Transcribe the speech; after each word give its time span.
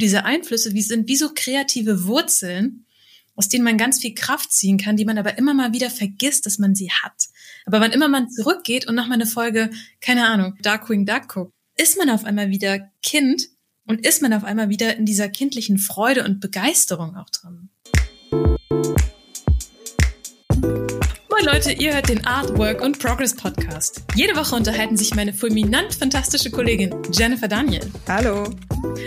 Diese 0.00 0.24
Einflüsse, 0.24 0.74
wie 0.74 0.82
sind 0.82 1.08
wie 1.08 1.16
so 1.16 1.30
kreative 1.34 2.04
Wurzeln, 2.04 2.84
aus 3.34 3.48
denen 3.48 3.64
man 3.64 3.76
ganz 3.76 3.98
viel 3.98 4.14
Kraft 4.14 4.52
ziehen 4.52 4.78
kann, 4.78 4.96
die 4.96 5.04
man 5.04 5.18
aber 5.18 5.38
immer 5.38 5.54
mal 5.54 5.72
wieder 5.72 5.90
vergisst, 5.90 6.46
dass 6.46 6.60
man 6.60 6.76
sie 6.76 6.92
hat. 6.92 7.24
Aber 7.66 7.80
wann 7.80 7.90
immer 7.90 8.06
man 8.06 8.30
zurückgeht 8.30 8.86
und 8.86 8.94
nochmal 8.94 9.14
eine 9.14 9.26
Folge, 9.26 9.70
keine 10.00 10.28
Ahnung, 10.28 10.54
Darkwing 10.62 11.04
Duck 11.04 11.26
guckt, 11.28 11.52
ist 11.76 11.98
man 11.98 12.10
auf 12.10 12.24
einmal 12.24 12.50
wieder 12.50 12.78
Kind 13.02 13.48
und 13.86 14.06
ist 14.06 14.22
man 14.22 14.32
auf 14.32 14.44
einmal 14.44 14.68
wieder 14.68 14.96
in 14.96 15.04
dieser 15.04 15.28
kindlichen 15.28 15.78
Freude 15.78 16.22
und 16.22 16.38
Begeisterung 16.38 17.16
auch 17.16 17.30
drin. 17.30 17.68
Moin 21.28 21.44
Leute, 21.44 21.72
ihr 21.72 21.94
hört 21.94 22.08
den 22.08 22.24
Artwork 22.24 22.82
und 22.82 23.00
Progress 23.00 23.34
Podcast. 23.34 24.02
Jede 24.14 24.36
Woche 24.36 24.54
unterhalten 24.54 24.96
sich 24.96 25.16
meine 25.16 25.34
fulminant 25.34 25.92
fantastische 25.92 26.52
Kollegin 26.52 26.94
Jennifer 27.12 27.48
Daniel. 27.48 27.90
Hallo. 28.06 28.48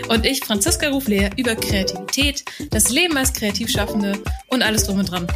Und 0.08 0.26
ich, 0.26 0.44
Franziska 0.44 0.88
Ruflehr, 0.88 1.30
über 1.36 1.54
Kreativität, 1.54 2.44
das 2.70 2.90
Leben 2.90 3.16
als 3.16 3.32
Kreativschaffende 3.32 4.22
und 4.48 4.62
alles 4.62 4.84
drum 4.84 4.98
und 4.98 5.10
dran. 5.10 5.26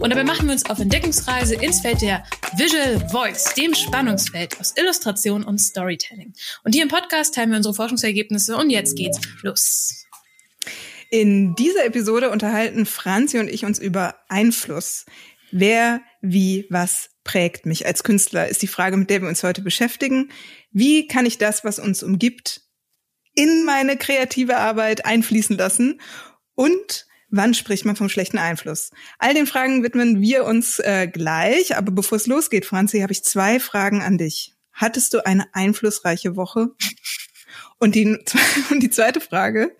Und 0.00 0.10
dabei 0.10 0.24
machen 0.24 0.46
wir 0.46 0.52
uns 0.52 0.68
auf 0.68 0.78
Entdeckungsreise 0.78 1.54
ins 1.54 1.80
Feld 1.80 2.02
der 2.02 2.24
Visual 2.56 3.08
Voice, 3.10 3.54
dem 3.54 3.74
Spannungsfeld 3.74 4.60
aus 4.60 4.74
Illustration 4.76 5.44
und 5.44 5.58
Storytelling. 5.58 6.32
Und 6.64 6.74
hier 6.74 6.82
im 6.82 6.88
Podcast 6.88 7.34
teilen 7.34 7.50
wir 7.50 7.56
unsere 7.56 7.74
Forschungsergebnisse 7.74 8.56
und 8.56 8.70
jetzt 8.70 8.96
geht's 8.96 9.18
los. 9.42 10.06
In 11.10 11.54
dieser 11.56 11.84
Episode 11.86 12.30
unterhalten 12.30 12.86
Franzi 12.86 13.38
und 13.38 13.48
ich 13.48 13.64
uns 13.64 13.78
über 13.78 14.16
Einfluss. 14.28 15.06
Wer, 15.50 16.02
wie, 16.20 16.66
was 16.70 17.10
prägt 17.24 17.66
mich 17.66 17.86
als 17.86 18.04
Künstler, 18.04 18.48
ist 18.48 18.62
die 18.62 18.68
Frage, 18.68 18.96
mit 18.96 19.10
der 19.10 19.20
wir 19.22 19.28
uns 19.28 19.42
heute 19.42 19.62
beschäftigen. 19.62 20.30
Wie 20.70 21.08
kann 21.08 21.26
ich 21.26 21.38
das, 21.38 21.64
was 21.64 21.78
uns 21.78 22.02
umgibt, 22.02 22.62
in 23.34 23.64
meine 23.64 23.96
kreative 23.96 24.56
Arbeit 24.56 25.04
einfließen 25.04 25.56
lassen? 25.56 26.00
Und 26.54 27.06
wann 27.28 27.54
spricht 27.54 27.84
man 27.84 27.96
vom 27.96 28.08
schlechten 28.08 28.38
Einfluss? 28.38 28.90
All 29.18 29.34
den 29.34 29.46
Fragen 29.46 29.82
widmen 29.82 30.20
wir 30.20 30.44
uns 30.44 30.78
äh, 30.78 31.08
gleich. 31.08 31.76
Aber 31.76 31.92
bevor 31.92 32.16
es 32.16 32.26
losgeht, 32.26 32.66
Franzi, 32.66 33.00
habe 33.00 33.12
ich 33.12 33.24
zwei 33.24 33.60
Fragen 33.60 34.02
an 34.02 34.18
dich. 34.18 34.54
Hattest 34.72 35.14
du 35.14 35.24
eine 35.24 35.46
einflussreiche 35.54 36.36
Woche? 36.36 36.68
Und 37.78 37.94
die, 37.94 38.06
und 38.70 38.80
die 38.80 38.90
zweite 38.90 39.20
Frage, 39.20 39.76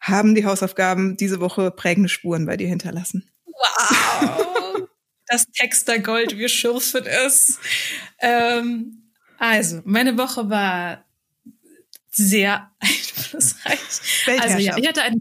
haben 0.00 0.34
die 0.34 0.44
Hausaufgaben 0.44 1.16
diese 1.16 1.40
Woche 1.40 1.70
prägende 1.70 2.08
Spuren 2.08 2.46
bei 2.46 2.56
dir 2.56 2.68
hinterlassen? 2.68 3.30
Wow! 3.44 4.88
das 5.28 5.46
Textergold, 5.46 6.36
wir 6.36 6.48
schürfen 6.48 7.06
es. 7.06 7.58
Ähm, 8.18 9.12
also, 9.38 9.80
meine 9.84 10.18
Woche 10.18 10.50
war 10.50 11.04
sehr 12.12 12.70
einflussreich. 12.80 13.78
Also 14.40 14.58
ja, 14.58 14.76
ich 14.76 14.86
hatte 14.86 15.02
eine 15.02 15.20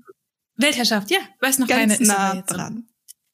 Weltherrschaft, 0.58 1.10
ja, 1.12 1.20
weiß 1.40 1.60
noch 1.60 1.68
Ganz 1.68 1.98
keine. 1.98 2.08
Nah 2.08 2.34
ist 2.34 2.46
dran. 2.46 2.88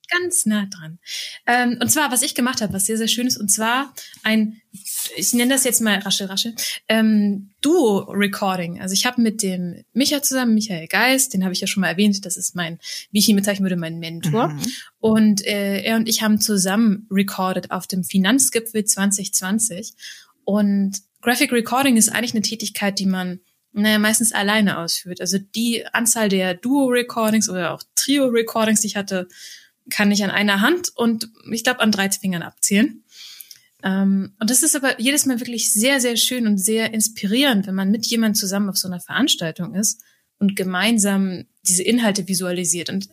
Ganz 0.09 0.45
nah 0.45 0.65
dran. 0.67 0.99
Ähm, 1.45 1.77
und 1.81 1.89
zwar, 1.89 2.11
was 2.11 2.21
ich 2.21 2.33
gemacht 2.33 2.61
habe, 2.61 2.71
was 2.71 2.85
sehr, 2.85 2.97
sehr 2.97 3.09
schön 3.09 3.27
ist, 3.27 3.37
und 3.37 3.49
zwar 3.49 3.93
ein, 4.23 4.61
ich 5.17 5.33
nenne 5.33 5.53
das 5.53 5.65
jetzt 5.65 5.81
mal 5.81 5.99
rasche, 5.99 6.29
rasche, 6.29 6.53
ähm, 6.87 7.49
Duo-Recording. 7.59 8.79
Also 8.79 8.93
ich 8.93 9.05
habe 9.05 9.21
mit 9.21 9.43
dem 9.43 9.83
Micha 9.91 10.21
zusammen, 10.21 10.53
Michael 10.53 10.87
Geist, 10.87 11.33
den 11.33 11.43
habe 11.43 11.53
ich 11.53 11.59
ja 11.59 11.67
schon 11.67 11.81
mal 11.81 11.89
erwähnt, 11.89 12.25
das 12.25 12.37
ist 12.37 12.55
mein, 12.55 12.79
wie 13.11 13.19
ich 13.19 13.27
ihn 13.27 13.35
bezeichnen 13.35 13.65
würde, 13.65 13.75
mein 13.75 13.99
Mentor. 13.99 14.49
Mhm. 14.49 14.61
Und 14.99 15.45
äh, 15.45 15.81
er 15.81 15.97
und 15.97 16.07
ich 16.07 16.21
haben 16.21 16.39
zusammen 16.39 17.05
recorded 17.11 17.71
auf 17.71 17.85
dem 17.85 18.05
Finanzgipfel 18.05 18.85
2020. 18.85 19.93
Und 20.45 21.01
Graphic 21.21 21.51
Recording 21.51 21.97
ist 21.97 22.09
eigentlich 22.09 22.33
eine 22.33 22.43
Tätigkeit, 22.43 22.99
die 22.99 23.07
man 23.07 23.41
naja, 23.77 23.99
meistens 23.99 24.31
alleine 24.31 24.79
ausführt. 24.79 25.21
Also 25.21 25.37
die 25.37 25.85
Anzahl 25.93 26.29
der 26.29 26.53
Duo-Recordings 26.53 27.49
oder 27.49 27.73
auch 27.73 27.83
Trio-Recordings, 27.95 28.81
die 28.81 28.87
ich 28.87 28.95
hatte, 28.95 29.27
kann 29.89 30.11
ich 30.11 30.23
an 30.23 30.31
einer 30.31 30.61
Hand 30.61 30.91
und 30.95 31.29
ich 31.51 31.63
glaube 31.63 31.79
an 31.79 31.91
drei 31.91 32.09
Fingern 32.09 32.41
abzählen. 32.41 33.03
Ähm, 33.83 34.33
und 34.39 34.49
das 34.49 34.63
ist 34.63 34.75
aber 34.75 34.99
jedes 34.99 35.25
Mal 35.25 35.39
wirklich 35.39 35.71
sehr, 35.71 36.01
sehr 36.01 36.17
schön 36.17 36.47
und 36.47 36.57
sehr 36.57 36.93
inspirierend, 36.93 37.67
wenn 37.67 37.75
man 37.75 37.91
mit 37.91 38.05
jemandem 38.07 38.35
zusammen 38.35 38.69
auf 38.69 38.77
so 38.77 38.87
einer 38.87 38.99
Veranstaltung 38.99 39.75
ist 39.75 40.01
und 40.39 40.55
gemeinsam 40.55 41.45
diese 41.61 41.83
Inhalte 41.83 42.27
visualisiert. 42.27 42.89
Und 42.89 43.09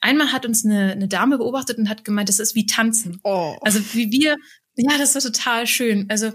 einmal 0.00 0.32
hat 0.32 0.46
uns 0.46 0.64
eine, 0.64 0.92
eine 0.92 1.08
Dame 1.08 1.38
beobachtet 1.38 1.78
und 1.78 1.88
hat 1.88 2.04
gemeint, 2.04 2.28
das 2.28 2.38
ist 2.38 2.54
wie 2.54 2.66
Tanzen. 2.66 3.20
Oh. 3.24 3.56
Also 3.62 3.80
wie 3.92 4.10
wir, 4.12 4.36
ja, 4.76 4.96
das 4.98 5.14
war 5.14 5.22
total 5.22 5.66
schön. 5.66 6.06
Also 6.08 6.32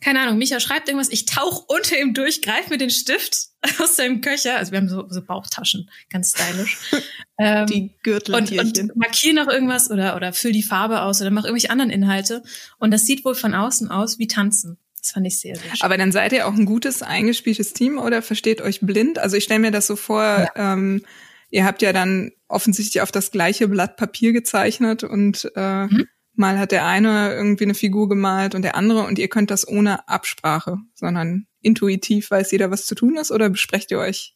keine 0.00 0.20
Ahnung, 0.20 0.38
Micha 0.38 0.60
schreibt 0.60 0.88
irgendwas, 0.88 1.10
ich 1.10 1.24
tauch 1.24 1.64
unter 1.68 1.98
ihm 1.98 2.14
durch, 2.14 2.42
greif 2.42 2.68
mir 2.68 2.78
den 2.78 2.90
Stift 2.90 3.48
aus 3.78 3.96
seinem 3.96 4.20
Köcher, 4.20 4.56
also 4.56 4.72
wir 4.72 4.78
haben 4.78 4.88
so, 4.88 5.06
so 5.08 5.22
Bauchtaschen, 5.22 5.90
ganz 6.10 6.30
stylisch. 6.30 6.78
ähm, 7.38 7.66
die 7.66 7.94
Gürteltierchen. 8.02 8.66
Und, 8.66 8.80
und 8.92 8.96
markier 8.96 9.34
noch 9.34 9.48
irgendwas 9.48 9.90
oder, 9.90 10.16
oder 10.16 10.32
füll 10.32 10.52
die 10.52 10.62
Farbe 10.62 11.02
aus 11.02 11.20
oder 11.20 11.30
mach 11.30 11.44
irgendwelche 11.44 11.70
anderen 11.70 11.90
Inhalte. 11.90 12.42
Und 12.78 12.92
das 12.92 13.04
sieht 13.04 13.24
wohl 13.24 13.34
von 13.34 13.54
außen 13.54 13.90
aus 13.90 14.18
wie 14.18 14.26
Tanzen. 14.26 14.78
Das 15.00 15.12
fand 15.12 15.26
ich 15.26 15.40
sehr, 15.40 15.56
sehr 15.56 15.70
schön. 15.70 15.82
Aber 15.82 15.96
dann 15.96 16.12
seid 16.12 16.32
ihr 16.32 16.46
auch 16.46 16.54
ein 16.54 16.66
gutes, 16.66 17.02
eingespieltes 17.02 17.72
Team 17.72 17.98
oder 17.98 18.22
versteht 18.22 18.60
euch 18.60 18.80
blind? 18.80 19.18
Also 19.18 19.36
ich 19.36 19.44
stelle 19.44 19.60
mir 19.60 19.70
das 19.70 19.86
so 19.86 19.96
vor, 19.96 20.22
ja. 20.22 20.72
ähm, 20.72 21.04
ihr 21.50 21.64
habt 21.64 21.82
ja 21.82 21.92
dann 21.92 22.32
offensichtlich 22.48 23.00
auf 23.00 23.12
das 23.12 23.30
gleiche 23.30 23.68
Blatt 23.68 23.96
Papier 23.96 24.32
gezeichnet 24.32 25.04
und 25.04 25.50
äh, 25.54 25.86
mhm 25.86 26.08
Mal 26.38 26.58
hat 26.58 26.72
der 26.72 26.86
eine 26.86 27.32
irgendwie 27.34 27.64
eine 27.64 27.74
Figur 27.74 28.08
gemalt 28.08 28.54
und 28.54 28.62
der 28.62 28.76
andere 28.76 29.04
und 29.04 29.18
ihr 29.18 29.28
könnt 29.28 29.50
das 29.50 29.66
ohne 29.66 30.08
Absprache, 30.08 30.78
sondern 30.94 31.46
intuitiv 31.60 32.30
weiß 32.30 32.52
jeder, 32.52 32.70
was 32.70 32.86
zu 32.86 32.94
tun 32.94 33.16
ist 33.16 33.30
oder 33.30 33.50
besprecht 33.50 33.90
ihr 33.90 33.98
euch, 33.98 34.34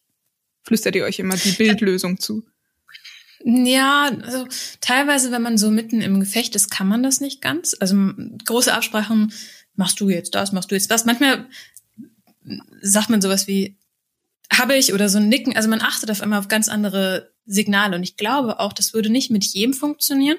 flüstert 0.63 0.97
ihr 0.97 1.05
euch 1.05 1.19
immer 1.19 1.37
die 1.37 1.53
Bildlösung 1.53 2.19
zu? 2.19 2.45
Ja, 3.45 4.11
also 4.23 4.47
teilweise, 4.81 5.33
wenn 5.33 5.43
man 5.43 5.59
so 5.59 5.71
mitten 5.71 6.01
im 6.01 6.21
Gefecht 6.21 6.55
ist, 6.55 6.71
kann 6.71 6.87
man 6.87 7.03
das 7.03 7.21
nicht 7.21 7.41
ganz. 7.41 7.77
Also 7.79 7.97
große 8.45 8.73
Absprachen, 8.73 9.33
machst 9.75 10.01
du 10.01 10.09
jetzt 10.09 10.35
das, 10.35 10.53
machst 10.53 10.71
du 10.71 10.75
jetzt 10.75 10.91
das. 10.91 11.05
Manchmal 11.05 11.49
sagt 12.81 13.11
man 13.11 13.21
sowas 13.21 13.47
wie, 13.47 13.79
habe 14.53 14.77
ich 14.77 14.93
oder 14.93 15.09
so 15.09 15.19
ein 15.19 15.29
Nicken. 15.29 15.57
Also 15.57 15.69
man 15.69 15.81
achtet 15.81 16.11
auf 16.11 16.21
einmal 16.21 16.39
auf 16.39 16.49
ganz 16.49 16.69
andere 16.69 17.33
Signale. 17.47 17.97
Und 17.97 18.03
ich 18.03 18.17
glaube 18.17 18.61
auch, 18.61 18.73
das 18.73 18.95
würde 18.95 19.11
nicht 19.11 19.31
mit 19.31 19.45
jedem 19.45 19.75
funktionieren. 19.75 20.39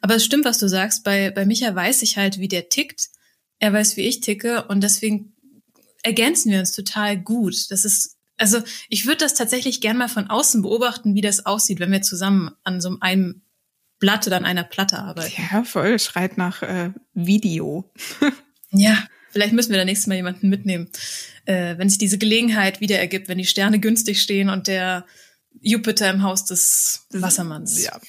Aber 0.00 0.16
es 0.16 0.24
stimmt, 0.24 0.44
was 0.44 0.58
du 0.58 0.68
sagst. 0.68 1.04
Bei, 1.04 1.30
bei 1.30 1.46
Micha 1.46 1.74
weiß 1.74 2.02
ich 2.02 2.16
halt, 2.16 2.38
wie 2.38 2.48
der 2.48 2.68
tickt. 2.68 3.08
Er 3.58 3.72
weiß, 3.72 3.96
wie 3.96 4.02
ich 4.02 4.20
ticke. 4.20 4.64
Und 4.64 4.82
deswegen 4.82 5.34
ergänzen 6.02 6.52
wir 6.52 6.60
uns 6.60 6.72
total 6.72 7.16
gut. 7.16 7.70
Das 7.70 7.84
ist, 7.84 8.16
also 8.36 8.60
ich 8.88 9.06
würde 9.06 9.18
das 9.18 9.34
tatsächlich 9.34 9.80
gern 9.80 9.96
mal 9.96 10.08
von 10.08 10.28
außen 10.28 10.62
beobachten, 10.62 11.14
wie 11.14 11.20
das 11.20 11.46
aussieht, 11.46 11.80
wenn 11.80 11.92
wir 11.92 12.02
zusammen 12.02 12.50
an 12.64 12.80
so 12.80 12.96
einem 13.00 13.42
Blatt 13.98 14.26
oder 14.26 14.36
an 14.36 14.44
einer 14.44 14.64
Platte 14.64 14.98
arbeiten. 14.98 15.42
Ja, 15.50 15.64
voll. 15.64 15.98
Schreit 15.98 16.38
nach 16.38 16.62
äh, 16.62 16.90
Video. 17.14 17.92
ja, 18.70 18.96
vielleicht 19.30 19.52
müssen 19.52 19.70
wir 19.70 19.78
da 19.78 19.84
nächstes 19.84 20.06
Mal 20.06 20.14
jemanden 20.14 20.48
mitnehmen. 20.48 20.88
Äh, 21.46 21.76
wenn 21.78 21.88
sich 21.88 21.98
diese 21.98 22.18
Gelegenheit 22.18 22.80
wieder 22.80 22.98
ergibt, 22.98 23.28
wenn 23.28 23.38
die 23.38 23.46
Sterne 23.46 23.80
günstig 23.80 24.20
stehen 24.20 24.50
und 24.50 24.68
der 24.68 25.04
Jupiter 25.60 26.10
im 26.10 26.22
Haus 26.22 26.44
des 26.44 27.06
Wassermanns. 27.10 27.82
Ja. 27.82 28.00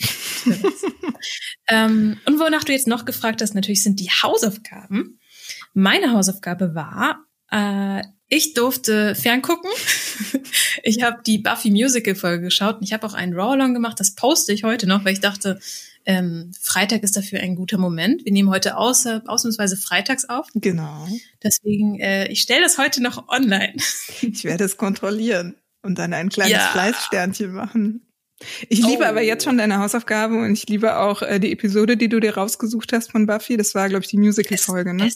ähm, 1.69 2.19
und 2.25 2.39
wonach 2.39 2.63
du 2.63 2.71
jetzt 2.71 2.87
noch 2.87 3.05
gefragt 3.05 3.41
hast, 3.41 3.55
natürlich 3.55 3.83
sind 3.83 3.99
die 3.99 4.09
Hausaufgaben. 4.09 5.19
Meine 5.73 6.11
Hausaufgabe 6.11 6.75
war, 6.75 7.25
äh, 7.51 8.03
ich 8.27 8.53
durfte 8.53 9.15
ferngucken. 9.15 9.69
ich 10.83 11.01
habe 11.01 11.21
die 11.25 11.39
Buffy 11.39 11.71
Musical 11.71 12.15
Folge 12.15 12.45
geschaut 12.45 12.77
und 12.77 12.83
ich 12.83 12.93
habe 12.93 13.05
auch 13.05 13.13
einen 13.13 13.33
Raw-Along 13.33 13.73
gemacht. 13.73 13.99
Das 13.99 14.15
poste 14.15 14.53
ich 14.53 14.63
heute 14.63 14.87
noch, 14.87 15.03
weil 15.03 15.13
ich 15.13 15.19
dachte, 15.19 15.59
ähm, 16.05 16.51
Freitag 16.59 17.03
ist 17.03 17.17
dafür 17.17 17.39
ein 17.39 17.55
guter 17.55 17.77
Moment. 17.77 18.23
Wir 18.25 18.31
nehmen 18.31 18.49
heute 18.49 18.77
außer, 18.77 19.23
ausnahmsweise 19.25 19.77
freitags 19.77 20.25
auf. 20.25 20.47
Genau. 20.53 21.07
Deswegen, 21.43 21.99
äh, 21.99 22.27
ich 22.27 22.41
stelle 22.41 22.61
das 22.61 22.77
heute 22.77 23.01
noch 23.01 23.27
online. 23.29 23.75
ich 24.21 24.43
werde 24.43 24.63
es 24.63 24.77
kontrollieren 24.77 25.55
und 25.81 25.97
dann 25.97 26.13
ein 26.13 26.29
kleines 26.29 26.53
ja. 26.53 26.69
Fleißsternchen 26.71 27.51
machen. 27.51 28.05
Ich 28.69 28.79
liebe 28.79 29.03
oh. 29.03 29.07
aber 29.07 29.21
jetzt 29.21 29.43
schon 29.43 29.57
deine 29.57 29.79
Hausaufgabe 29.79 30.35
und 30.35 30.53
ich 30.53 30.67
liebe 30.67 30.97
auch 30.97 31.21
äh, 31.21 31.39
die 31.39 31.51
Episode, 31.51 31.97
die 31.97 32.07
du 32.07 32.19
dir 32.19 32.35
rausgesucht 32.35 32.93
hast 32.93 33.11
von 33.11 33.25
Buffy. 33.25 33.57
Das 33.57 33.75
war, 33.75 33.89
glaube 33.89 34.03
ich, 34.03 34.09
die 34.09 34.17
Musical-Folge, 34.17 34.93
ne? 34.93 35.11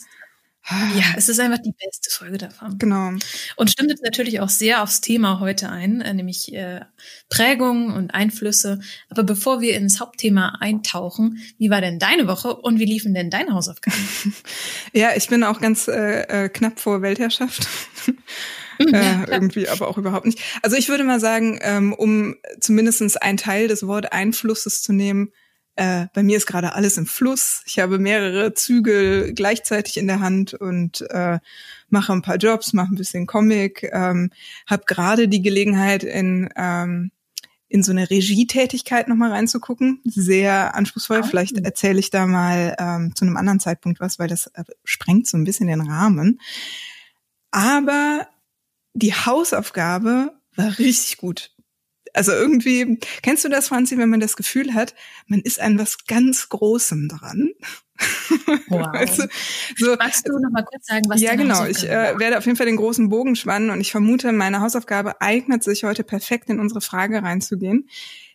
Ja, 0.70 1.04
es 1.18 1.28
ist 1.28 1.42
einfach 1.42 1.60
die 1.60 1.74
beste 1.74 2.10
Folge 2.10 2.38
davon. 2.38 2.78
Genau. 2.78 3.12
Und 3.58 3.70
stimmt 3.70 3.90
jetzt 3.90 4.04
natürlich 4.04 4.40
auch 4.40 4.48
sehr 4.48 4.82
aufs 4.82 5.02
Thema 5.02 5.42
heute 5.42 5.70
ein, 5.70 6.00
äh, 6.00 6.14
nämlich 6.14 6.54
äh, 6.54 6.80
Prägung 7.28 7.94
und 7.94 8.12
Einflüsse. 8.14 8.80
Aber 9.10 9.24
bevor 9.24 9.60
wir 9.60 9.76
ins 9.76 10.00
Hauptthema 10.00 10.58
eintauchen, 10.62 11.40
wie 11.58 11.70
war 11.70 11.82
denn 11.82 12.00
deine 12.00 12.28
Woche 12.28 12.56
und 12.56 12.80
wie 12.80 12.86
liefen 12.86 13.14
denn 13.14 13.30
deine 13.30 13.54
Hausaufgaben? 13.54 13.98
ja, 14.94 15.10
ich 15.18 15.28
bin 15.28 15.44
auch 15.44 15.60
ganz 15.60 15.90
äh, 15.90 16.46
äh 16.46 16.50
knapp 16.50 16.80
vor 16.80 17.02
Weltherrschaft. 17.02 17.68
Mhm, 18.80 18.94
äh, 18.94 19.24
irgendwie 19.30 19.68
aber 19.68 19.88
auch 19.88 19.98
überhaupt 19.98 20.26
nicht. 20.26 20.40
Also 20.62 20.76
ich 20.76 20.90
würde 20.90 21.04
mal 21.04 21.20
sagen, 21.20 21.60
ähm, 21.62 21.94
um 21.94 22.36
zumindestens 22.60 23.18
einen 23.18 23.38
Teil 23.38 23.68
des 23.68 23.86
Wort 23.88 24.14
Einflusses 24.14 24.82
zu 24.82 24.94
nehmen, 24.94 25.32
äh, 25.76 26.06
bei 26.14 26.22
mir 26.22 26.38
ist 26.38 26.46
gerade 26.46 26.76
alles 26.76 26.98
im 26.98 27.08
Fluss. 27.08 27.64
Ich 27.66 27.80
habe 27.80 27.98
mehrere 27.98 28.54
Zügel 28.54 29.34
gleichzeitig 29.34 29.98
in 29.98 30.08
der 30.08 30.20
Hand 30.20 30.54
und 30.54 31.02
äh, 31.10 31.40
mache 31.90 32.14
ein 32.14 32.22
paar 32.22 32.38
Jobs, 32.38 32.74
mache 32.74 32.94
ein 32.94 32.98
bisschen 32.98 33.26
Comic, 33.26 33.90
ähm, 33.92 34.30
habe 34.68 34.84
gerade 34.86 35.28
die 35.28 35.42
Gelegenheit 35.42 36.04
in 36.04 36.50
ähm, 36.56 37.12
in 37.74 37.82
so 37.82 37.92
eine 37.92 38.08
Regietätigkeit 38.08 39.08
nochmal 39.08 39.32
reinzugucken. 39.32 40.00
Sehr 40.06 40.76
anspruchsvoll. 40.76 41.22
Oh. 41.24 41.28
Vielleicht 41.28 41.58
erzähle 41.58 42.00
ich 42.00 42.12
da 42.12 42.28
mal 42.28 42.76
ähm, 42.78 43.16
zu 43.16 43.26
einem 43.26 43.36
anderen 43.36 43.60
Zeitpunkt 43.60 44.00
was, 44.00 44.20
weil 44.20 44.28
das 44.28 44.46
äh, 44.54 44.64
sprengt 44.84 45.26
so 45.26 45.38
ein 45.38 45.44
bisschen 45.44 45.66
den 45.66 45.82
Rahmen. 45.82 46.40
Aber 47.50 48.28
die 48.94 49.14
Hausaufgabe 49.14 50.34
war 50.56 50.80
richtig 50.80 51.18
gut 51.18 51.54
also 52.14 52.32
irgendwie, 52.32 53.00
kennst 53.22 53.44
du 53.44 53.50
das, 53.50 53.68
Franzi, 53.68 53.98
wenn 53.98 54.10
man 54.10 54.20
das 54.20 54.38
Gefühl 54.38 54.74
hat, 54.74 54.94
man 55.28 55.42
ist 55.42 55.60
an 55.60 55.80
was 55.80 56.06
ganz 56.06 56.50
Großem 56.50 57.10
dran? 57.10 57.52
Wow. 58.68 58.88
also, 58.92 59.24
so, 59.78 59.96
Magst 59.96 60.28
du 60.28 60.38
noch 60.40 60.50
mal 60.50 60.64
kurz 60.64 60.88
sagen, 60.88 61.04
was 61.08 61.22
Ja, 61.22 61.36
genau. 61.36 61.64
Ich 61.66 61.88
äh, 61.88 62.18
werde 62.18 62.40
auf 62.40 62.46
jeden 62.46 62.58
Fall 62.58 62.66
den 62.66 62.76
großen 62.76 63.08
Bogen 63.08 63.36
spannen 63.36 63.70
und 63.70 63.80
ich 63.80 63.92
vermute, 63.92 64.32
meine 64.32 64.62
Hausaufgabe 64.62 65.22
eignet 65.22 65.64
sich 65.64 65.84
heute 65.84 66.04
perfekt 66.04 66.50
in 66.50 66.60
unsere 66.60 66.82
Frage 66.82 67.22
reinzugehen. 67.22 67.88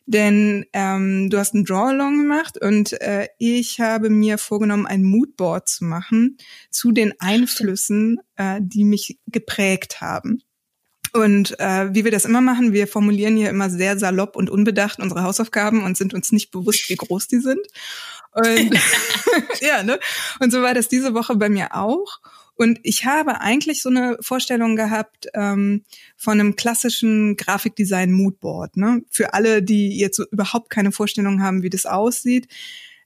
Denn 0.07 0.65
ähm, 0.73 1.29
du 1.29 1.39
hast 1.39 1.55
ein 1.55 1.65
Draw-Along 1.65 2.23
gemacht 2.23 2.57
und 2.57 2.99
äh, 3.03 3.27
ich 3.39 3.81
habe 3.81 4.11
mir 4.11 4.39
vorgenommen, 4.39 4.87
ein 4.87 5.03
Moodboard 5.03 5.69
zu 5.69 5.85
machen 5.85 6.39
zu 6.71 6.93
den 6.93 7.13
Einflüssen, 7.21 8.19
äh, 8.37 8.61
die 8.63 8.85
mich 8.85 9.19
geprägt 9.27 10.01
haben. 10.01 10.41
Und 11.13 11.59
äh, 11.59 11.95
wie 11.95 12.05
wir 12.05 12.11
das 12.11 12.25
immer 12.25 12.41
machen, 12.41 12.73
wir 12.73 12.87
formulieren 12.87 13.37
hier 13.37 13.51
immer 13.51 13.71
sehr 13.71 13.99
salopp 13.99 14.37
und 14.37 14.51
unbedacht 14.51 14.99
unsere 15.01 15.23
Hausaufgaben 15.23 15.83
und 15.83 15.97
sind 15.97 16.15
uns 16.15 16.33
nicht 16.33 16.51
bewusst, 16.51 16.89
wie 16.89 16.97
groß 16.97 17.29
die 17.29 17.41
sind. 17.41 17.61
Und 18.33 18.75
ja, 19.61 19.83
ne? 19.83 19.99
Und 20.41 20.53
so 20.53 20.63
war 20.63 20.75
das 20.75 20.89
diese 20.89 21.15
Woche 21.15 21.37
bei 21.37 21.49
mir 21.49 21.75
auch. 21.75 22.21
Und 22.59 22.81
ich 22.83 23.05
habe 23.05 23.41
eigentlich 23.41 23.83
so 23.83 23.89
eine 23.89 24.17
Vorstellung 24.21 24.75
gehabt 24.75 25.29
ähm, 25.35 25.85
von 26.17 26.41
einem 26.41 26.57
klassischen 26.57 27.37
Grafikdesign 27.37 28.11
Moodboard. 28.11 28.77
Ne? 28.77 29.03
Für 29.11 29.33
alle, 29.33 29.63
die 29.63 29.97
jetzt 29.97 30.17
so 30.17 30.25
überhaupt 30.33 30.69
keine 30.69 30.91
Vorstellung 30.91 31.41
haben, 31.41 31.63
wie 31.63 31.71
das 31.71 31.87
aussieht. 31.87 32.49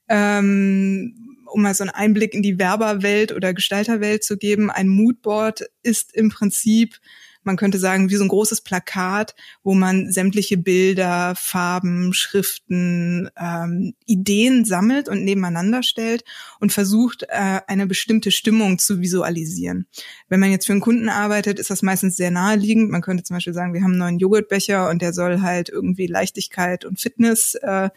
Ähm, 0.09 1.37
um 1.45 1.61
mal 1.61 1.75
so 1.75 1.83
einen 1.83 1.91
Einblick 1.91 2.33
in 2.33 2.41
die 2.41 2.57
Werberwelt 2.57 3.31
oder 3.31 3.53
Gestalterwelt 3.53 4.23
zu 4.23 4.37
geben, 4.37 4.71
ein 4.71 4.87
Moodboard 4.87 5.65
ist 5.83 6.15
im 6.15 6.29
Prinzip 6.29 6.97
man 7.45 7.57
könnte 7.57 7.79
sagen, 7.79 8.09
wie 8.09 8.15
so 8.15 8.23
ein 8.23 8.29
großes 8.29 8.61
Plakat, 8.61 9.35
wo 9.63 9.73
man 9.73 10.11
sämtliche 10.11 10.57
Bilder, 10.57 11.33
Farben, 11.35 12.13
Schriften, 12.13 13.29
ähm, 13.37 13.93
Ideen 14.05 14.65
sammelt 14.65 15.09
und 15.09 15.23
nebeneinander 15.23 15.83
stellt 15.83 16.23
und 16.59 16.71
versucht, 16.71 17.23
äh, 17.29 17.61
eine 17.67 17.87
bestimmte 17.87 18.31
Stimmung 18.31 18.79
zu 18.79 18.99
visualisieren. 18.99 19.87
Wenn 20.29 20.39
man 20.39 20.51
jetzt 20.51 20.65
für 20.65 20.73
einen 20.73 20.81
Kunden 20.81 21.09
arbeitet, 21.09 21.59
ist 21.59 21.69
das 21.69 21.81
meistens 21.81 22.15
sehr 22.15 22.31
naheliegend. 22.31 22.89
Man 22.89 23.01
könnte 23.01 23.23
zum 23.23 23.35
Beispiel 23.35 23.53
sagen, 23.53 23.73
wir 23.73 23.81
haben 23.81 23.91
einen 23.91 23.99
neuen 23.99 24.19
Joghurtbecher 24.19 24.89
und 24.89 25.01
der 25.01 25.13
soll 25.13 25.41
halt 25.41 25.69
irgendwie 25.69 26.07
Leichtigkeit 26.07 26.85
und 26.85 26.99
Fitness 26.99 27.55
äh, 27.55 27.89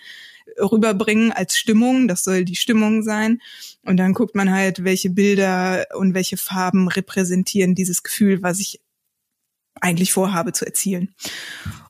rüberbringen 0.59 1.33
als 1.33 1.57
Stimmung. 1.57 2.09
Das 2.09 2.25
soll 2.25 2.45
die 2.45 2.57
Stimmung 2.57 3.03
sein. 3.03 3.41
Und 3.85 3.99
dann 3.99 4.15
guckt 4.15 4.35
man 4.35 4.53
halt, 4.53 4.85
welche 4.85 5.11
Bilder 5.11 5.87
und 5.95 6.15
welche 6.15 6.37
Farben 6.37 6.89
repräsentieren 6.89 7.75
dieses 7.75 8.03
Gefühl, 8.03 8.43
was 8.43 8.61
ich 8.61 8.81
eigentlich 9.81 10.13
vorhabe 10.13 10.53
zu 10.53 10.65
erzielen. 10.65 11.15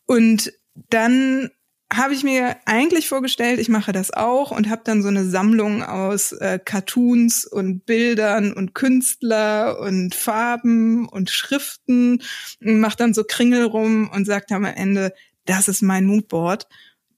Und 0.06 0.52
dann 0.90 1.50
habe 1.92 2.14
ich 2.14 2.24
mir 2.24 2.56
eigentlich 2.64 3.08
vorgestellt, 3.08 3.60
ich 3.60 3.68
mache 3.68 3.92
das 3.92 4.12
auch 4.12 4.50
und 4.50 4.68
habe 4.68 4.82
dann 4.84 5.02
so 5.02 5.08
eine 5.08 5.24
Sammlung 5.24 5.84
aus 5.84 6.32
äh, 6.32 6.58
Cartoons 6.62 7.44
und 7.44 7.86
Bildern 7.86 8.52
und 8.52 8.74
Künstler 8.74 9.78
und 9.78 10.14
Farben 10.14 11.08
und 11.08 11.30
Schriften 11.30 12.22
und 12.60 12.80
mache 12.80 12.96
dann 12.96 13.14
so 13.14 13.22
Kringel 13.22 13.64
rum 13.64 14.10
und 14.12 14.24
sagt 14.24 14.50
am 14.50 14.64
Ende, 14.64 15.12
das 15.44 15.68
ist 15.68 15.82
mein 15.82 16.06
Moodboard, 16.06 16.66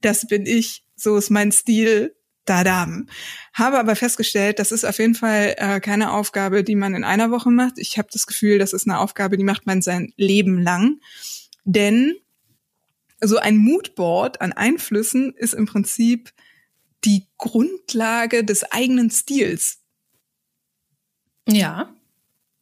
das 0.03 0.27
bin 0.27 0.45
ich, 0.45 0.85
so 0.97 1.17
ist 1.17 1.31
mein 1.31 1.51
Stil, 1.51 2.15
Dadam. 2.49 3.09
Habe 3.53 3.79
aber 3.79 3.97
festgestellt, 3.97 4.59
das 4.59 4.73
ist 4.73 4.85
auf 4.85 4.99
jeden 4.99 5.15
Fall 5.15 5.55
äh, 5.59 5.81
keine 5.81 6.13
Aufgabe, 6.13 6.65
die 6.65 6.77
man 6.77 6.95
in 6.95 7.05
einer 7.05 7.31
Woche 7.31 7.51
macht. 7.51 7.79
Ich 7.79 7.99
habe 7.99 8.09
das 8.13 8.27
Gefühl, 8.27 8.59
das 8.59 8.73
ist 8.73 8.87
eine 8.87 8.99
Aufgabe, 8.99 9.37
die 9.37 9.45
macht 9.45 9.67
man 9.67 9.83
sein 9.83 10.13
Leben 10.17 10.63
lang. 10.63 11.01
Denn 11.65 12.15
so 13.21 13.39
ein 13.39 13.57
Moodboard 13.57 14.41
an 14.41 14.53
Einflüssen 14.53 15.35
ist 15.35 15.55
im 15.55 15.67
Prinzip 15.67 16.33
die 17.05 17.27
Grundlage 17.37 18.45
des 18.45 18.65
eigenen 18.65 19.11
Stils. 19.11 19.79
Ja. 21.49 21.95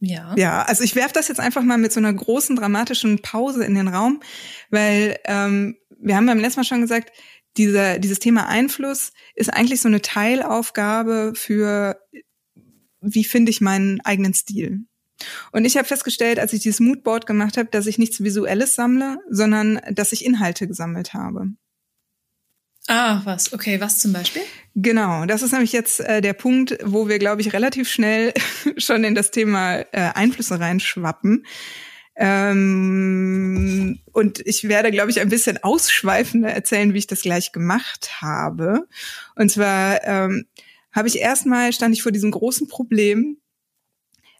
Ja. 0.00 0.34
Ja, 0.36 0.62
also 0.62 0.84
ich 0.84 0.94
werfe 0.94 1.14
das 1.14 1.28
jetzt 1.28 1.40
einfach 1.40 1.62
mal 1.62 1.78
mit 1.78 1.92
so 1.92 2.00
einer 2.00 2.12
großen 2.12 2.54
dramatischen 2.56 3.22
Pause 3.22 3.64
in 3.64 3.74
den 3.74 3.88
Raum, 3.88 4.20
weil 4.70 5.18
ähm, 5.24 5.76
wir 5.98 6.16
haben 6.16 6.26
beim 6.26 6.38
letzten 6.38 6.60
Mal 6.60 6.64
schon 6.64 6.82
gesagt, 6.82 7.12
dieser, 7.56 7.98
dieses 7.98 8.18
Thema 8.18 8.46
Einfluss 8.46 9.12
ist 9.34 9.52
eigentlich 9.52 9.80
so 9.80 9.88
eine 9.88 10.02
Teilaufgabe 10.02 11.32
für, 11.34 11.98
wie 13.00 13.24
finde 13.24 13.50
ich 13.50 13.60
meinen 13.60 14.00
eigenen 14.02 14.34
Stil. 14.34 14.86
Und 15.52 15.64
ich 15.64 15.76
habe 15.76 15.88
festgestellt, 15.88 16.38
als 16.38 16.52
ich 16.52 16.60
dieses 16.60 16.80
Moodboard 16.80 17.26
gemacht 17.26 17.56
habe, 17.56 17.68
dass 17.70 17.86
ich 17.86 17.98
nichts 17.98 18.22
Visuelles 18.22 18.74
sammle, 18.74 19.18
sondern 19.30 19.80
dass 19.90 20.12
ich 20.12 20.24
Inhalte 20.24 20.68
gesammelt 20.68 21.14
habe. 21.14 21.48
Ah, 22.88 23.20
was? 23.24 23.52
Okay, 23.52 23.80
was 23.80 23.98
zum 23.98 24.12
Beispiel? 24.12 24.42
Genau, 24.76 25.26
das 25.26 25.42
ist 25.42 25.52
nämlich 25.52 25.72
jetzt 25.72 26.00
äh, 26.00 26.20
der 26.20 26.34
Punkt, 26.34 26.78
wo 26.84 27.08
wir, 27.08 27.18
glaube 27.18 27.40
ich, 27.40 27.52
relativ 27.52 27.90
schnell 27.90 28.32
schon 28.76 29.02
in 29.02 29.14
das 29.14 29.32
Thema 29.32 29.78
äh, 29.78 30.12
Einflüsse 30.14 30.60
reinschwappen. 30.60 31.44
Ähm, 32.16 34.00
und 34.12 34.40
ich 34.46 34.68
werde, 34.68 34.90
glaube 34.90 35.10
ich, 35.10 35.20
ein 35.20 35.28
bisschen 35.28 35.62
ausschweifender 35.62 36.48
erzählen, 36.48 36.94
wie 36.94 36.98
ich 36.98 37.06
das 37.06 37.20
gleich 37.20 37.52
gemacht 37.52 38.22
habe. 38.22 38.88
Und 39.34 39.50
zwar 39.50 40.02
ähm, 40.04 40.46
habe 40.92 41.08
ich 41.08 41.18
erstmal, 41.18 41.72
stand 41.72 41.94
ich 41.94 42.02
vor 42.02 42.12
diesem 42.12 42.30
großen 42.30 42.68
Problem, 42.68 43.36